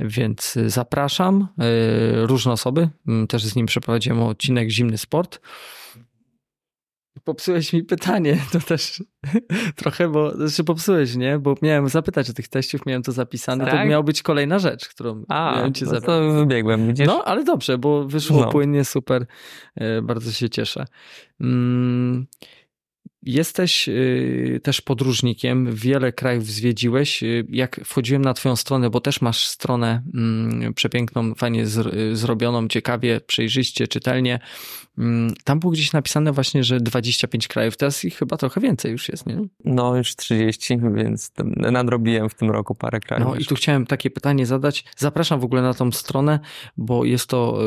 więc 0.00 0.58
zapraszam 0.66 1.48
y, 2.22 2.26
różne 2.26 2.52
osoby, 2.52 2.88
mm, 3.08 3.26
też 3.26 3.44
z 3.44 3.56
nim 3.56 3.66
przeprowadziłem 3.66 4.22
odcinek 4.22 4.70
Zimny 4.70 4.98
Sport, 4.98 5.40
popsułeś 7.24 7.72
mi 7.72 7.84
pytanie, 7.84 8.38
to 8.52 8.60
też 8.60 9.02
trochę, 9.76 10.08
bo 10.08 10.36
znaczy 10.36 10.64
popsułeś, 10.64 11.16
nie? 11.16 11.38
Bo 11.38 11.54
miałem 11.62 11.88
zapytać 11.88 12.30
o 12.30 12.32
tych 12.32 12.48
teściów, 12.48 12.86
miałem 12.86 13.02
to 13.02 13.12
zapisane, 13.12 13.64
tak? 13.64 13.74
to 13.74 13.84
miała 13.84 14.02
być 14.02 14.22
kolejna 14.22 14.58
rzecz, 14.58 14.88
którą 14.88 15.24
A, 15.28 15.54
miałem 15.56 15.74
cię 15.74 15.86
no 15.86 16.00
to 16.00 16.32
wybiegłem, 16.32 16.88
widzisz? 16.88 17.06
No, 17.06 17.24
ale 17.24 17.44
dobrze, 17.44 17.78
bo 17.78 18.04
wyszło 18.04 18.40
no. 18.40 18.50
płynnie, 18.50 18.84
super, 18.84 19.26
e, 19.74 20.02
bardzo 20.02 20.32
się 20.32 20.50
cieszę. 20.50 20.84
Mm, 21.40 22.26
Jesteś 23.22 23.88
y, 23.88 24.60
też 24.62 24.80
podróżnikiem, 24.80 25.74
wiele 25.74 26.12
krajów 26.12 26.46
zwiedziłeś. 26.46 27.22
Y, 27.22 27.46
jak 27.48 27.80
wchodziłem 27.84 28.22
na 28.22 28.34
Twoją 28.34 28.56
stronę, 28.56 28.90
bo 28.90 29.00
też 29.00 29.20
masz 29.20 29.46
stronę 29.46 30.02
mm, 30.14 30.74
przepiękną, 30.74 31.34
fajnie 31.34 31.62
y, 31.62 32.16
zrobioną, 32.16 32.68
ciekawie, 32.68 33.20
przejrzyście, 33.20 33.88
czytelnie. 33.88 34.38
Mm, 34.98 35.34
tam 35.44 35.60
było 35.60 35.72
gdzieś 35.72 35.92
napisane 35.92 36.32
właśnie, 36.32 36.64
że 36.64 36.80
25 36.80 37.48
krajów, 37.48 37.76
teraz 37.76 38.04
ich 38.04 38.16
chyba 38.16 38.36
trochę 38.36 38.60
więcej 38.60 38.92
już 38.92 39.08
jest, 39.08 39.26
nie? 39.26 39.40
No, 39.64 39.96
już 39.96 40.16
30, 40.16 40.78
więc 40.94 41.32
nadrobiłem 41.56 42.28
w 42.28 42.34
tym 42.34 42.50
roku 42.50 42.74
parę 42.74 43.00
krajów. 43.00 43.28
No 43.28 43.36
i 43.36 43.44
tu 43.44 43.54
chciałem 43.54 43.86
takie 43.86 44.10
pytanie 44.10 44.46
zadać. 44.46 44.84
Zapraszam 44.96 45.40
w 45.40 45.44
ogóle 45.44 45.62
na 45.62 45.74
tą 45.74 45.92
stronę, 45.92 46.40
bo 46.76 47.04
jest 47.04 47.26
to 47.26 47.58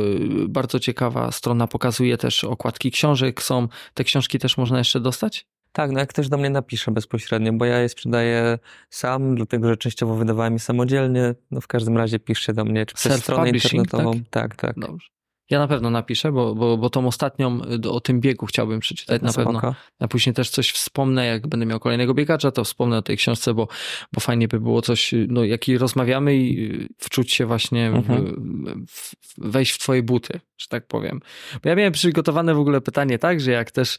bardzo 0.47 0.80
ciekawa 0.80 1.32
strona, 1.32 1.68
pokazuje 1.68 2.18
też 2.18 2.43
okładki 2.43 2.91
książek, 2.91 3.43
są, 3.43 3.68
te 3.93 4.04
książki 4.04 4.39
też 4.39 4.58
można 4.58 4.78
jeszcze 4.78 5.00
dostać? 5.00 5.49
Tak, 5.80 5.92
no 5.92 6.00
jak 6.00 6.10
ktoś 6.10 6.30
do 6.30 6.38
mnie 6.38 6.50
napisze 6.50 6.92
bezpośrednio, 6.92 7.54
bo 7.54 7.66
ja 7.66 7.80
je 7.80 7.90
sprzedaję 7.90 8.60
sam, 8.90 9.36
dlatego 9.36 9.70
że 9.70 9.78
częściowo 9.78 10.16
wydawałem 10.16 10.54
je 10.54 10.60
samodzielnie. 10.60 11.36
No 11.52 11.62
w 11.62 11.68
każdym 11.68 11.98
razie 11.98 12.20
piszcie 12.20 12.54
do 12.54 12.66
mnie, 12.66 12.86
czy 12.86 12.96
przez 12.96 13.24
stronę 13.24 13.50
internetową. 13.50 14.12
Tak, 14.14 14.24
tak. 14.30 14.56
tak. 14.56 14.80
Dobrze. 14.80 15.10
Ja 15.50 15.60
na 15.60 15.68
pewno 15.68 15.89
napiszę, 15.89 16.32
bo, 16.32 16.56
bo, 16.56 16.78
bo 16.78 16.89
tą 16.89 17.08
ostatnią 17.08 17.62
y, 17.86 17.89
o 17.89 18.00
tym 18.00 18.22
biegu 18.22 18.45
chciałbym 18.45 18.80
przeczytać 18.80 19.22
na 19.22 19.32
Spoko. 19.32 19.54
pewno. 19.54 19.76
Ja 20.00 20.08
później 20.08 20.34
też 20.34 20.50
coś 20.50 20.72
wspomnę, 20.72 21.26
jak 21.26 21.47
będę 21.47 21.66
miał 21.66 21.80
kolejnego 21.80 22.14
biegacza, 22.14 22.52
to 22.52 22.64
wspomnę 22.64 22.97
o 22.97 23.02
tej 23.02 23.18
książce, 23.18 23.54
bo, 23.54 23.68
bo 24.14 24.20
fajnie 24.20 24.47
by 24.47 24.60
było 24.60 24.82
coś, 24.82 25.14
y, 25.14 25.28
no 25.30 25.43
jak 25.43 25.68
i 25.68 25.78
rozmawiamy 25.78 26.36
i 26.36 26.74
y, 26.84 26.88
wczuć 26.97 27.34
się 27.34 27.45
właśnie, 27.45 27.88
mhm. 27.88 28.86
w, 28.88 29.16
w, 29.28 29.52
wejść 29.52 29.72
w 29.72 29.78
twoje 29.78 30.04
buty, 30.04 30.39
że 30.58 30.68
tak 30.68 30.88
powiem. 30.88 31.20
Bo 31.64 31.70
ja 31.70 31.76
miałem 31.76 31.93
przygotowane 31.93 32.54
w 32.54 32.60
ogóle 32.60 32.82
pytanie 32.82 33.20
tak, 33.20 33.41
że 33.41 33.52
jak 33.52 33.72
też, 33.72 33.97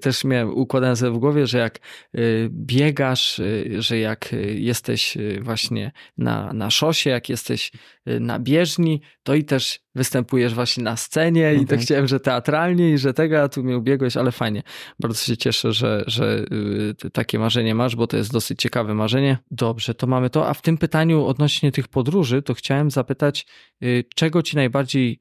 też 0.00 0.24
miałem 0.24 0.54
układane 0.54 0.96
sobie 0.96 1.12
w 1.12 1.18
głowie, 1.18 1.46
że 1.46 1.58
jak 1.58 1.78
biegasz, 2.48 3.40
że 3.78 3.98
jak 3.98 4.34
jesteś 4.54 5.18
właśnie 5.40 5.92
na, 6.18 6.52
na 6.52 6.70
szosie, 6.70 7.10
jak 7.10 7.28
jesteś 7.28 7.72
na 8.20 8.38
bieżni, 8.38 9.00
to 9.22 9.34
i 9.34 9.44
też 9.44 9.80
występujesz 9.94 10.54
właśnie 10.54 10.84
na 10.84 10.96
scenie 10.96 11.46
mhm. 11.46 11.58
i 11.58 11.62
mhm. 11.62 11.80
chciałem, 11.80 12.08
że 12.08 12.20
teatralnie 12.20 12.90
i 12.90 12.98
że 12.98 13.14
tego, 13.14 13.42
a 13.42 13.48
tu 13.48 13.62
mnie 13.62 13.76
ubiegłeś, 13.76 14.16
ale 14.16 14.32
fajnie. 14.32 14.62
Bardzo 15.00 15.24
się 15.24 15.36
cieszę, 15.36 15.72
że, 15.72 16.04
że 16.06 16.44
y, 17.04 17.10
takie 17.10 17.38
marzenie 17.38 17.74
masz, 17.74 17.96
bo 17.96 18.06
to 18.06 18.16
jest 18.16 18.32
dosyć 18.32 18.62
ciekawe 18.62 18.94
marzenie. 18.94 19.38
Dobrze, 19.50 19.94
to 19.94 20.06
mamy 20.06 20.30
to. 20.30 20.48
A 20.48 20.54
w 20.54 20.62
tym 20.62 20.78
pytaniu 20.78 21.26
odnośnie 21.26 21.72
tych 21.72 21.88
podróży, 21.88 22.42
to 22.42 22.54
chciałem 22.54 22.90
zapytać, 22.90 23.46
y, 23.82 24.04
czego 24.14 24.42
ci 24.42 24.56
najbardziej 24.56 25.20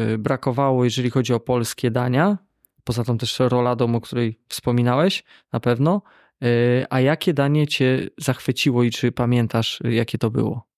y, 0.00 0.18
brakowało, 0.18 0.84
jeżeli 0.84 1.10
chodzi 1.10 1.32
o 1.32 1.40
polskie 1.40 1.90
dania? 1.90 2.38
Poza 2.84 3.04
tą 3.04 3.18
też 3.18 3.38
roladą, 3.38 3.94
o 3.94 4.00
której 4.00 4.40
wspominałeś, 4.48 5.24
na 5.52 5.60
pewno. 5.60 6.02
A 6.90 7.00
jakie 7.00 7.34
danie 7.34 7.66
cię 7.66 8.08
zachwyciło 8.18 8.82
i 8.82 8.90
czy 8.90 9.12
pamiętasz, 9.12 9.80
jakie 9.84 10.18
to 10.18 10.30
było? 10.30 10.71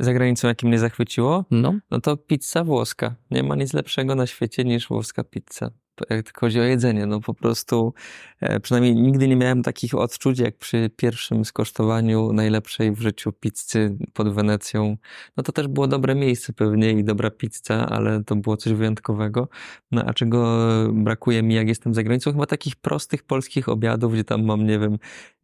Za 0.00 0.12
granicą, 0.12 0.48
jakie 0.48 0.66
mnie 0.66 0.78
zachwyciło, 0.78 1.44
no. 1.50 1.74
no 1.90 2.00
to 2.00 2.16
pizza 2.16 2.64
włoska. 2.64 3.14
Nie 3.30 3.42
ma 3.42 3.56
nic 3.56 3.72
lepszego 3.72 4.14
na 4.14 4.26
świecie 4.26 4.64
niż 4.64 4.88
włoska 4.88 5.24
pizza 5.24 5.70
jak 6.10 6.38
chodzi 6.38 6.60
o 6.60 6.62
jedzenie. 6.62 7.06
No 7.06 7.20
po 7.20 7.34
prostu 7.34 7.94
e, 8.40 8.60
przynajmniej 8.60 8.94
nigdy 8.96 9.28
nie 9.28 9.36
miałem 9.36 9.62
takich 9.62 9.94
odczuć 9.94 10.38
jak 10.38 10.58
przy 10.58 10.90
pierwszym 10.96 11.44
skosztowaniu 11.44 12.32
najlepszej 12.32 12.92
w 12.92 13.00
życiu 13.00 13.32
pizzy 13.32 13.98
pod 14.12 14.34
Wenecją. 14.34 14.96
No 15.36 15.42
to 15.42 15.52
też 15.52 15.68
było 15.68 15.86
dobre 15.86 16.14
miejsce 16.14 16.52
pewnie 16.52 16.92
i 16.92 17.04
dobra 17.04 17.30
pizza, 17.30 17.88
ale 17.88 18.24
to 18.24 18.36
było 18.36 18.56
coś 18.56 18.72
wyjątkowego. 18.72 19.48
No 19.90 20.04
a 20.04 20.14
czego 20.14 20.68
brakuje 20.92 21.42
mi 21.42 21.54
jak 21.54 21.68
jestem 21.68 21.94
za 21.94 22.02
granicą? 22.02 22.32
Chyba 22.32 22.46
takich 22.46 22.76
prostych 22.76 23.22
polskich 23.22 23.68
obiadów, 23.68 24.12
gdzie 24.12 24.24
tam 24.24 24.44
mam, 24.44 24.66
nie 24.66 24.78
wiem, 24.78 24.98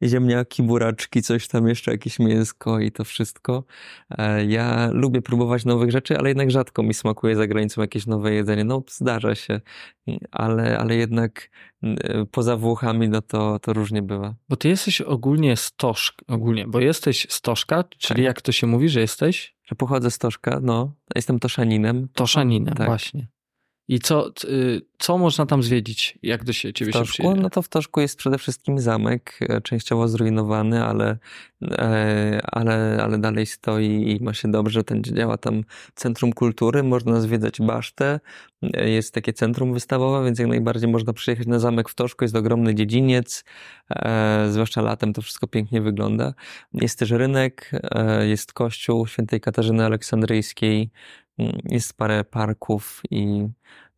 ziemniaki, 0.08 0.62
buraczki, 0.62 1.22
coś 1.22 1.48
tam 1.48 1.68
jeszcze, 1.68 1.90
jakieś 1.92 2.18
mięsko 2.18 2.80
i 2.80 2.92
to 2.92 3.04
wszystko. 3.04 3.64
E, 4.10 4.44
ja 4.44 4.90
lubię 4.92 5.22
próbować 5.22 5.64
nowych 5.64 5.90
rzeczy, 5.90 6.18
ale 6.18 6.28
jednak 6.28 6.50
rzadko 6.50 6.82
mi 6.82 6.94
smakuje 6.94 7.36
za 7.36 7.46
granicą 7.46 7.80
jakieś 7.80 8.06
nowe 8.06 8.32
jedzenie. 8.32 8.64
No 8.64 8.82
zdarza 8.90 9.34
się 9.34 9.60
ale, 10.30 10.78
ale 10.78 10.96
jednak 10.96 11.50
e, 11.82 12.26
poza 12.30 12.56
Włochami, 12.56 13.08
no 13.08 13.22
to, 13.22 13.58
to 13.58 13.72
różnie 13.72 14.02
bywa. 14.02 14.34
Bo 14.48 14.56
ty 14.56 14.68
jesteś 14.68 15.00
ogólnie 15.00 15.56
stożka, 15.56 16.24
ogólnie, 16.28 16.66
bo 16.66 16.80
jesteś 16.80 17.26
stożka, 17.30 17.84
czyli 17.98 18.18
tak. 18.18 18.24
jak 18.24 18.42
to 18.42 18.52
się 18.52 18.66
mówi, 18.66 18.88
że 18.88 19.00
jesteś? 19.00 19.56
Że 19.64 19.74
pochodzę 19.74 20.10
z 20.10 20.18
Toszka, 20.18 20.60
no. 20.62 20.92
Jestem 21.14 21.38
Toszaninem. 21.38 22.08
Toszaninem, 22.14 22.74
tak. 22.74 22.86
właśnie. 22.86 23.26
I 23.92 23.98
co, 23.98 24.30
y, 24.44 24.80
co 24.98 25.18
można 25.18 25.46
tam 25.46 25.62
zwiedzić? 25.62 26.18
Jak 26.22 26.44
do 26.44 26.52
się, 26.52 26.72
ciebie 26.72 26.92
w 26.92 26.94
Toszku? 26.94 27.22
się 27.22 27.34
No 27.34 27.50
to 27.50 27.62
w 27.62 27.68
Toszku 27.68 28.00
jest 28.00 28.16
przede 28.16 28.38
wszystkim 28.38 28.78
zamek, 28.78 29.38
e, 29.40 29.60
częściowo 29.60 30.08
zrujnowany, 30.08 30.84
ale, 30.84 31.18
e, 31.62 32.40
ale, 32.44 32.98
ale 33.02 33.18
dalej 33.18 33.46
stoi 33.46 34.16
i 34.16 34.24
ma 34.24 34.34
się 34.34 34.50
dobrze. 34.50 34.84
Ten 34.84 35.02
działa 35.04 35.36
tam 35.36 35.64
Centrum 35.94 36.32
Kultury, 36.32 36.82
można 36.82 37.20
zwiedzać 37.20 37.60
basztę, 37.60 38.20
e, 38.62 38.90
jest 38.90 39.14
takie 39.14 39.32
centrum 39.32 39.74
wystawowe, 39.74 40.24
więc 40.24 40.38
jak 40.38 40.48
najbardziej 40.48 40.90
można 40.90 41.12
przyjechać 41.12 41.46
na 41.46 41.58
zamek 41.58 41.88
w 41.88 41.94
Toszku, 41.94 42.24
jest 42.24 42.36
ogromny 42.36 42.74
dziedziniec, 42.74 43.44
zwłaszcza 44.48 44.82
latem 44.82 45.12
to 45.12 45.22
wszystko 45.22 45.46
pięknie 45.46 45.80
wygląda. 45.80 46.34
Jest 46.74 46.98
też 46.98 47.10
rynek, 47.10 47.70
jest 48.22 48.52
kościół 48.52 49.06
świętej 49.06 49.40
Katarzyny 49.40 49.84
Aleksandryjskiej, 49.84 50.90
jest 51.64 51.96
parę 51.96 52.24
parków 52.24 53.02
i 53.10 53.48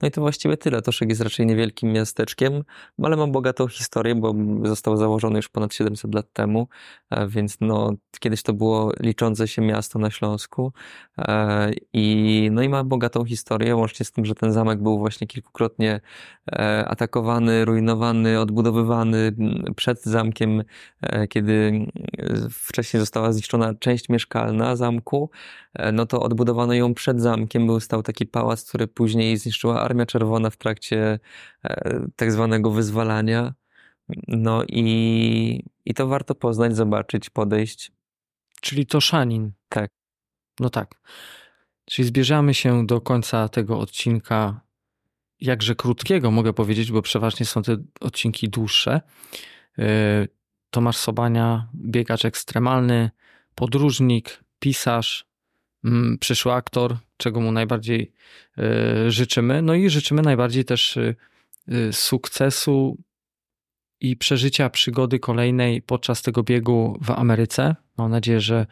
no 0.03 0.09
i 0.09 0.11
to 0.11 0.21
właściwie 0.21 0.57
tyle. 0.57 0.83
Toszek 0.83 1.09
jest 1.09 1.21
raczej 1.21 1.47
niewielkim 1.47 1.93
miasteczkiem, 1.93 2.65
ale 3.03 3.17
ma 3.17 3.27
bogatą 3.27 3.69
historię, 3.69 4.15
bo 4.15 4.35
został 4.63 4.97
założony 4.97 5.37
już 5.37 5.49
ponad 5.49 5.75
700 5.75 6.15
lat 6.15 6.33
temu, 6.33 6.69
e, 7.11 7.29
więc 7.29 7.57
no, 7.61 7.93
kiedyś 8.21 8.43
to 8.43 8.53
było 8.53 8.93
liczące 9.01 9.49
się 9.49 9.63
miasto 9.63 9.99
na 9.99 10.11
Śląsku 10.11 10.73
e, 11.19 11.71
i, 11.93 12.49
no 12.53 12.63
i 12.63 12.69
ma 12.69 12.85
bogatą 12.85 13.25
historię, 13.25 13.77
łącznie 13.77 14.07
z 14.07 14.13
tym, 14.13 14.25
że 14.25 14.35
ten 14.35 14.53
zamek 14.53 14.83
był 14.83 14.99
właśnie 14.99 15.27
kilkukrotnie 15.27 16.01
e, 16.53 16.85
atakowany, 16.89 17.65
rujnowany, 17.65 18.41
odbudowywany 18.41 19.37
przed 19.77 20.03
zamkiem, 20.03 20.63
kiedy 21.29 21.87
wcześniej 22.51 23.01
została 23.01 23.33
zniszczona 23.33 23.75
część 23.75 24.09
mieszkalna 24.09 24.77
zamku, 24.77 25.31
no 25.93 26.07
to 26.07 26.23
odbudowano 26.23 26.75
ją 26.75 26.95
przed 26.95 27.21
zamkiem, 27.21 27.67
był 27.67 27.81
stał 27.81 28.03
taki 28.03 28.27
pałac, 28.27 28.69
który 28.69 28.87
później 28.87 29.37
zniszczyła 29.37 29.81
Armia 29.81 30.07
Czerwona 30.07 30.51
w 30.51 30.57
trakcie 30.57 31.19
e, 31.65 32.07
tak 32.17 32.33
zwanego 32.33 32.71
wyzwalania. 32.71 33.55
No 34.29 34.65
i, 34.69 35.65
i 35.85 35.95
to 35.95 36.07
warto 36.07 36.35
poznać, 36.35 36.77
zobaczyć, 36.77 37.31
podejść. 37.31 37.93
Czyli 38.61 38.87
to 38.87 39.01
Szanin. 39.01 39.53
Tak. 39.69 39.91
No 40.61 40.71
tak. 40.71 40.95
Czyli 41.85 42.09
zbierzamy 42.09 42.55
się 42.55 42.87
do 42.87 43.01
końca 43.01 43.49
tego 43.49 43.79
odcinka, 43.79 44.61
jakże 45.41 45.75
krótkiego, 45.75 46.31
mogę 46.31 46.53
powiedzieć, 46.53 46.93
bo 46.93 47.03
przeważnie 47.03 47.47
są 47.47 47.63
te 47.63 47.77
odcinki 48.01 48.49
dłuższe. 48.49 49.01
Tomasz 50.75 50.97
Sobania, 50.97 51.69
biegacz 51.75 52.25
ekstremalny, 52.25 53.11
podróżnik, 53.55 54.45
pisarz, 54.59 55.27
mm, 55.85 56.19
przyszły 56.19 56.53
aktor, 56.53 56.97
czego 57.17 57.41
mu 57.41 57.53
najbardziej 57.53 58.13
e, 58.59 59.11
życzymy. 59.11 59.63
No 59.63 59.75
i 59.75 59.91
życzymy 59.91 60.23
najbardziej 60.23 60.65
też 60.65 60.97
e, 60.97 61.15
e, 61.69 61.93
sukcesu 61.93 62.97
i 64.01 64.17
przeżycia 64.17 64.71
przygody 64.71 65.19
kolejnej 65.19 65.83
podczas 65.83 66.23
tego 66.23 66.43
biegu 66.43 66.99
w 67.03 67.11
Ameryce. 67.11 67.77
Mam 67.99 68.11
nadzieję, 68.11 68.41
że 68.41 68.67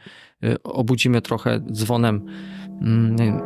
obudzimy 0.64 1.22
trochę 1.22 1.61
dzwonem 1.72 2.26
mm, 2.80 3.40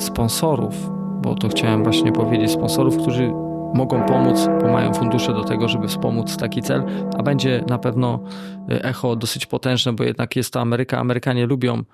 sponsorów, 0.00 0.74
bo 1.22 1.34
to 1.34 1.48
chciałem 1.48 1.82
właśnie 1.82 2.12
powiedzieć, 2.12 2.50
sponsorów, 2.50 2.96
którzy 2.96 3.47
mogą 3.74 4.06
pomóc, 4.06 4.48
bo 4.60 4.72
mają 4.72 4.94
fundusze 4.94 5.32
do 5.32 5.44
tego, 5.44 5.68
żeby 5.68 5.88
wspomóc 5.88 6.36
taki 6.36 6.62
cel, 6.62 6.82
a 7.18 7.22
będzie 7.22 7.64
na 7.68 7.78
pewno 7.78 8.22
echo 8.68 9.16
dosyć 9.16 9.46
potężne, 9.46 9.92
bo 9.92 10.04
jednak 10.04 10.36
jest 10.36 10.52
to 10.52 10.60
Ameryka. 10.60 10.98
Amerykanie 10.98 11.46
lubią 11.46 11.84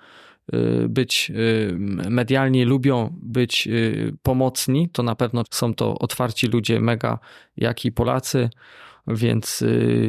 Y, 0.52 0.88
być 0.88 1.30
y, 1.30 1.76
medialni, 2.10 2.64
lubią 2.64 3.16
być 3.22 3.66
y, 3.66 4.16
pomocni, 4.22 4.88
to 4.88 5.02
na 5.02 5.14
pewno 5.14 5.44
są 5.50 5.74
to 5.74 5.98
otwarci 5.98 6.46
ludzie, 6.46 6.80
mega 6.80 7.18
jak 7.56 7.84
i 7.84 7.92
Polacy, 7.92 8.50
więc 9.06 9.64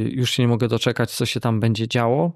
już 0.09 0.31
się 0.31 0.43
nie 0.43 0.47
mogę 0.47 0.67
doczekać, 0.67 1.11
co 1.11 1.25
się 1.25 1.39
tam 1.39 1.59
będzie 1.59 1.87
działo. 1.87 2.31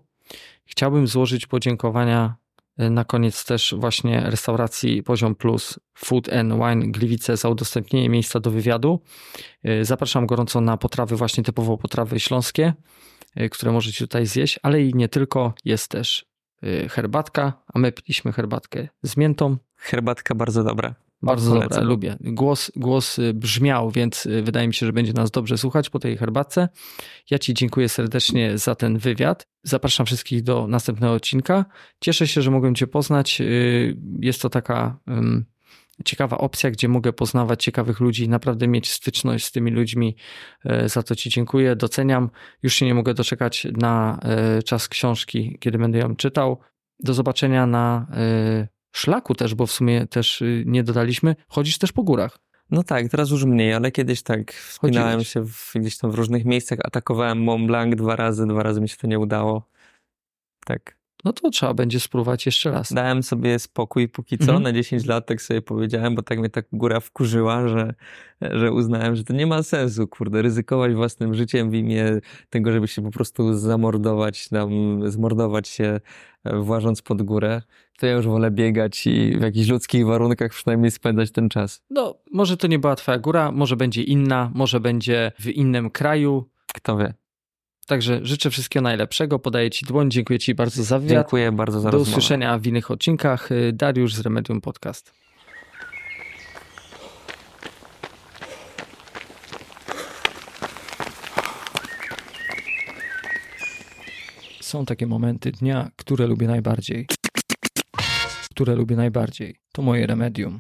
Chciałbym 0.66 1.08
złożyć 1.08 1.48
podziękowania 1.48 2.36
na 2.80 3.06
koniec 3.06 3.46
też 3.46 3.76
właśnie 3.78 4.22
restauracji 4.26 5.04
Poziom 5.04 5.36
Plus 5.36 5.80
Food 5.98 6.34
and 6.34 6.54
Wine 6.54 6.92
Gliwice 6.92 7.38
za 7.38 7.50
udostępnienie 7.50 8.10
miejsca 8.10 8.40
do 8.40 8.52
wywiadu. 8.52 9.00
Zapraszam 9.82 10.26
gorąco 10.26 10.62
na 10.62 10.78
potrawy, 10.78 11.16
właśnie 11.16 11.44
typowo 11.44 11.78
potrawy 11.78 12.20
śląskie, 12.20 12.74
które 13.52 13.72
możecie 13.72 14.00
tutaj 14.00 14.26
zjeść, 14.26 14.60
ale 14.64 14.82
i 14.82 14.94
nie 14.94 15.10
tylko. 15.10 15.54
Jest 15.66 15.92
też 15.92 16.30
Y, 16.64 16.90
herbatka, 16.90 17.64
a 17.74 17.80
my 17.80 17.92
piliśmy 17.92 18.32
herbatkę 18.32 18.88
z 19.04 19.18
miętą. 19.18 19.58
Herbatka 19.76 20.36
bardzo 20.36 20.64
dobra. 20.64 20.96
Bardzo 21.22 21.52
Polecam. 21.52 21.70
dobre, 21.70 21.86
lubię. 21.86 22.18
Głos, 22.22 22.72
głos 22.76 23.20
y, 23.20 23.34
brzmiał, 23.34 23.92
więc 23.92 24.26
y, 24.26 24.42
wydaje 24.42 24.68
mi 24.68 24.74
się, 24.74 24.86
że 24.86 24.94
będzie 24.94 25.14
nas 25.14 25.32
dobrze 25.32 25.58
słuchać 25.58 25.90
po 25.90 26.00
tej 26.00 26.18
herbatce. 26.18 26.70
Ja 27.32 27.40
Ci 27.40 27.54
dziękuję 27.54 27.90
serdecznie 27.90 28.58
za 28.58 28.76
ten 28.76 28.98
wywiad. 28.98 29.48
Zapraszam 29.64 30.06
wszystkich 30.06 30.44
do 30.44 30.68
następnego 30.68 31.14
odcinka. 31.14 31.66
Cieszę 32.02 32.28
się, 32.28 32.42
że 32.42 32.52
mogłem 32.52 32.76
Cię 32.76 32.88
poznać. 32.88 33.42
Y, 33.42 33.98
Jest 34.20 34.42
to 34.42 34.50
taka 34.50 35.00
ciekawa 36.06 36.38
opcja, 36.38 36.72
gdzie 36.72 36.88
mogę 36.88 37.14
poznawać 37.14 37.64
ciekawych 37.64 38.00
ludzi, 38.00 38.30
naprawdę 38.30 38.68
mieć 38.68 38.92
styczność 38.92 39.46
z 39.46 39.52
tymi 39.52 39.72
ludźmi. 39.72 40.16
Za 40.86 41.04
to 41.04 41.16
Ci 41.16 41.30
dziękuję, 41.30 41.76
doceniam. 41.76 42.30
Już 42.64 42.74
się 42.74 42.86
nie 42.86 42.94
mogę 42.94 43.14
doczekać 43.14 43.68
na 43.78 44.20
czas 44.66 44.88
książki, 44.88 45.58
kiedy 45.60 45.78
będę 45.78 46.00
ją 46.00 46.16
czytał. 46.16 46.60
Do 47.00 47.14
zobaczenia 47.14 47.66
na 47.66 48.08
szlaku 48.92 49.36
też, 49.36 49.56
bo 49.56 49.66
w 49.66 49.72
sumie 49.72 50.08
też 50.08 50.42
y, 50.42 50.64
nie 50.68 50.84
dodaliśmy. 50.84 51.36
Chodzisz 51.48 51.78
też 51.78 51.92
po 51.92 52.04
górach. 52.04 52.40
No 52.72 52.84
tak, 52.84 53.10
teraz 53.10 53.30
już 53.30 53.46
mniej, 53.46 53.74
ale 53.74 53.92
kiedyś 53.92 54.22
tak 54.22 54.54
wspinałem 54.54 55.10
Chodziłeś. 55.10 55.28
się 55.30 55.46
w, 55.46 55.72
gdzieś 55.76 55.98
tam 55.98 56.12
w 56.12 56.16
różnych 56.16 56.46
miejscach, 56.46 56.80
atakowałem 56.84 57.44
Mont 57.44 57.68
Blanc 57.68 57.96
dwa 57.96 58.16
razy, 58.16 58.48
dwa 58.48 58.64
razy 58.64 58.82
mi 58.82 58.90
się 58.90 58.98
to 58.98 59.08
nie 59.08 59.20
udało. 59.20 59.70
Tak. 60.66 60.99
No 61.26 61.34
to 61.34 61.50
trzeba 61.50 61.74
będzie 61.74 62.00
spróbować 62.00 62.46
jeszcze 62.46 62.72
raz. 62.72 62.94
Dałem 62.94 63.24
sobie 63.24 63.60
spokój 63.60 64.10
póki 64.10 64.38
co, 64.38 64.44
Mhm. 64.44 64.64
na 64.64 64.72
10 64.74 65.06
lat 65.06 65.26
tak 65.26 65.42
sobie 65.42 65.62
powiedziałem, 65.62 66.16
bo 66.16 66.22
tak 66.22 66.40
mnie 66.40 66.50
tak 66.50 66.66
góra 66.72 67.00
wkurzyła, 67.00 67.68
że, 67.68 67.94
że 68.42 68.72
uznałem, 68.72 69.16
że 69.16 69.24
to 69.24 69.34
nie 69.34 69.48
ma 69.48 69.64
sensu, 69.64 70.08
kurde, 70.08 70.42
ryzykować 70.42 70.94
własnym 70.94 71.34
życiem 71.34 71.70
w 71.72 71.74
imię 71.74 72.20
tego, 72.50 72.72
żeby 72.72 72.88
się 72.88 73.02
po 73.02 73.12
prostu 73.12 73.54
zamordować, 73.54 74.50
tam, 74.50 74.70
zmordować 75.12 75.68
się 75.68 76.00
e, 76.44 76.58
włażąc 76.60 77.02
pod 77.02 77.22
górę. 77.22 77.62
To 78.00 78.06
ja 78.08 78.14
już 78.14 78.28
wolę 78.28 78.52
biegać 78.52 79.08
i 79.08 79.38
w 79.38 79.42
jakichś 79.42 79.70
ludzkich 79.70 80.06
warunkach 80.06 80.52
przynajmniej 80.52 80.92
spędzać 80.92 81.32
ten 81.32 81.50
czas. 81.50 81.82
No, 81.90 82.16
może 82.32 82.58
to 82.58 82.68
nie 82.68 82.80
była 82.80 82.96
twoja 82.96 83.18
góra, 83.18 83.52
może 83.52 83.76
będzie 83.76 84.04
inna, 84.04 84.52
może 84.56 84.80
będzie 84.80 85.32
w 85.40 85.48
innym 85.48 85.90
kraju. 85.90 86.50
Kto 86.76 86.98
wie. 86.98 87.14
Także 87.90 88.20
życzę 88.24 88.50
wszystkiego 88.50 88.84
najlepszego, 88.84 89.40
podaję 89.40 89.70
Ci 89.70 89.86
dłoń, 89.86 90.12
dziękuję 90.12 90.40
Ci 90.40 90.56
bardzo 90.56 90.84
za 90.84 91.00
wywiad. 91.00 91.18
Dziękuję 91.18 91.52
bardzo 91.52 91.80
za 91.80 91.92
Do 91.92 91.98
rozmowę. 91.98 92.12
usłyszenia 92.12 92.60
w 92.60 92.68
innych 92.68 92.92
odcinkach. 92.92 93.52
Y, 93.52 93.74
Dariusz 93.74 94.14
z 94.14 94.20
Remedium 94.20 94.62
Podcast. 94.62 95.14
Są 104.62 104.86
takie 104.86 105.08
momenty 105.08 105.52
dnia, 105.52 105.92
które 105.96 106.28
lubię 106.28 106.48
najbardziej. 106.48 107.08
Które 108.52 108.76
lubię 108.76 108.96
najbardziej. 108.96 109.56
To 109.72 109.82
moje 109.82 110.08
remedium. 110.08 110.58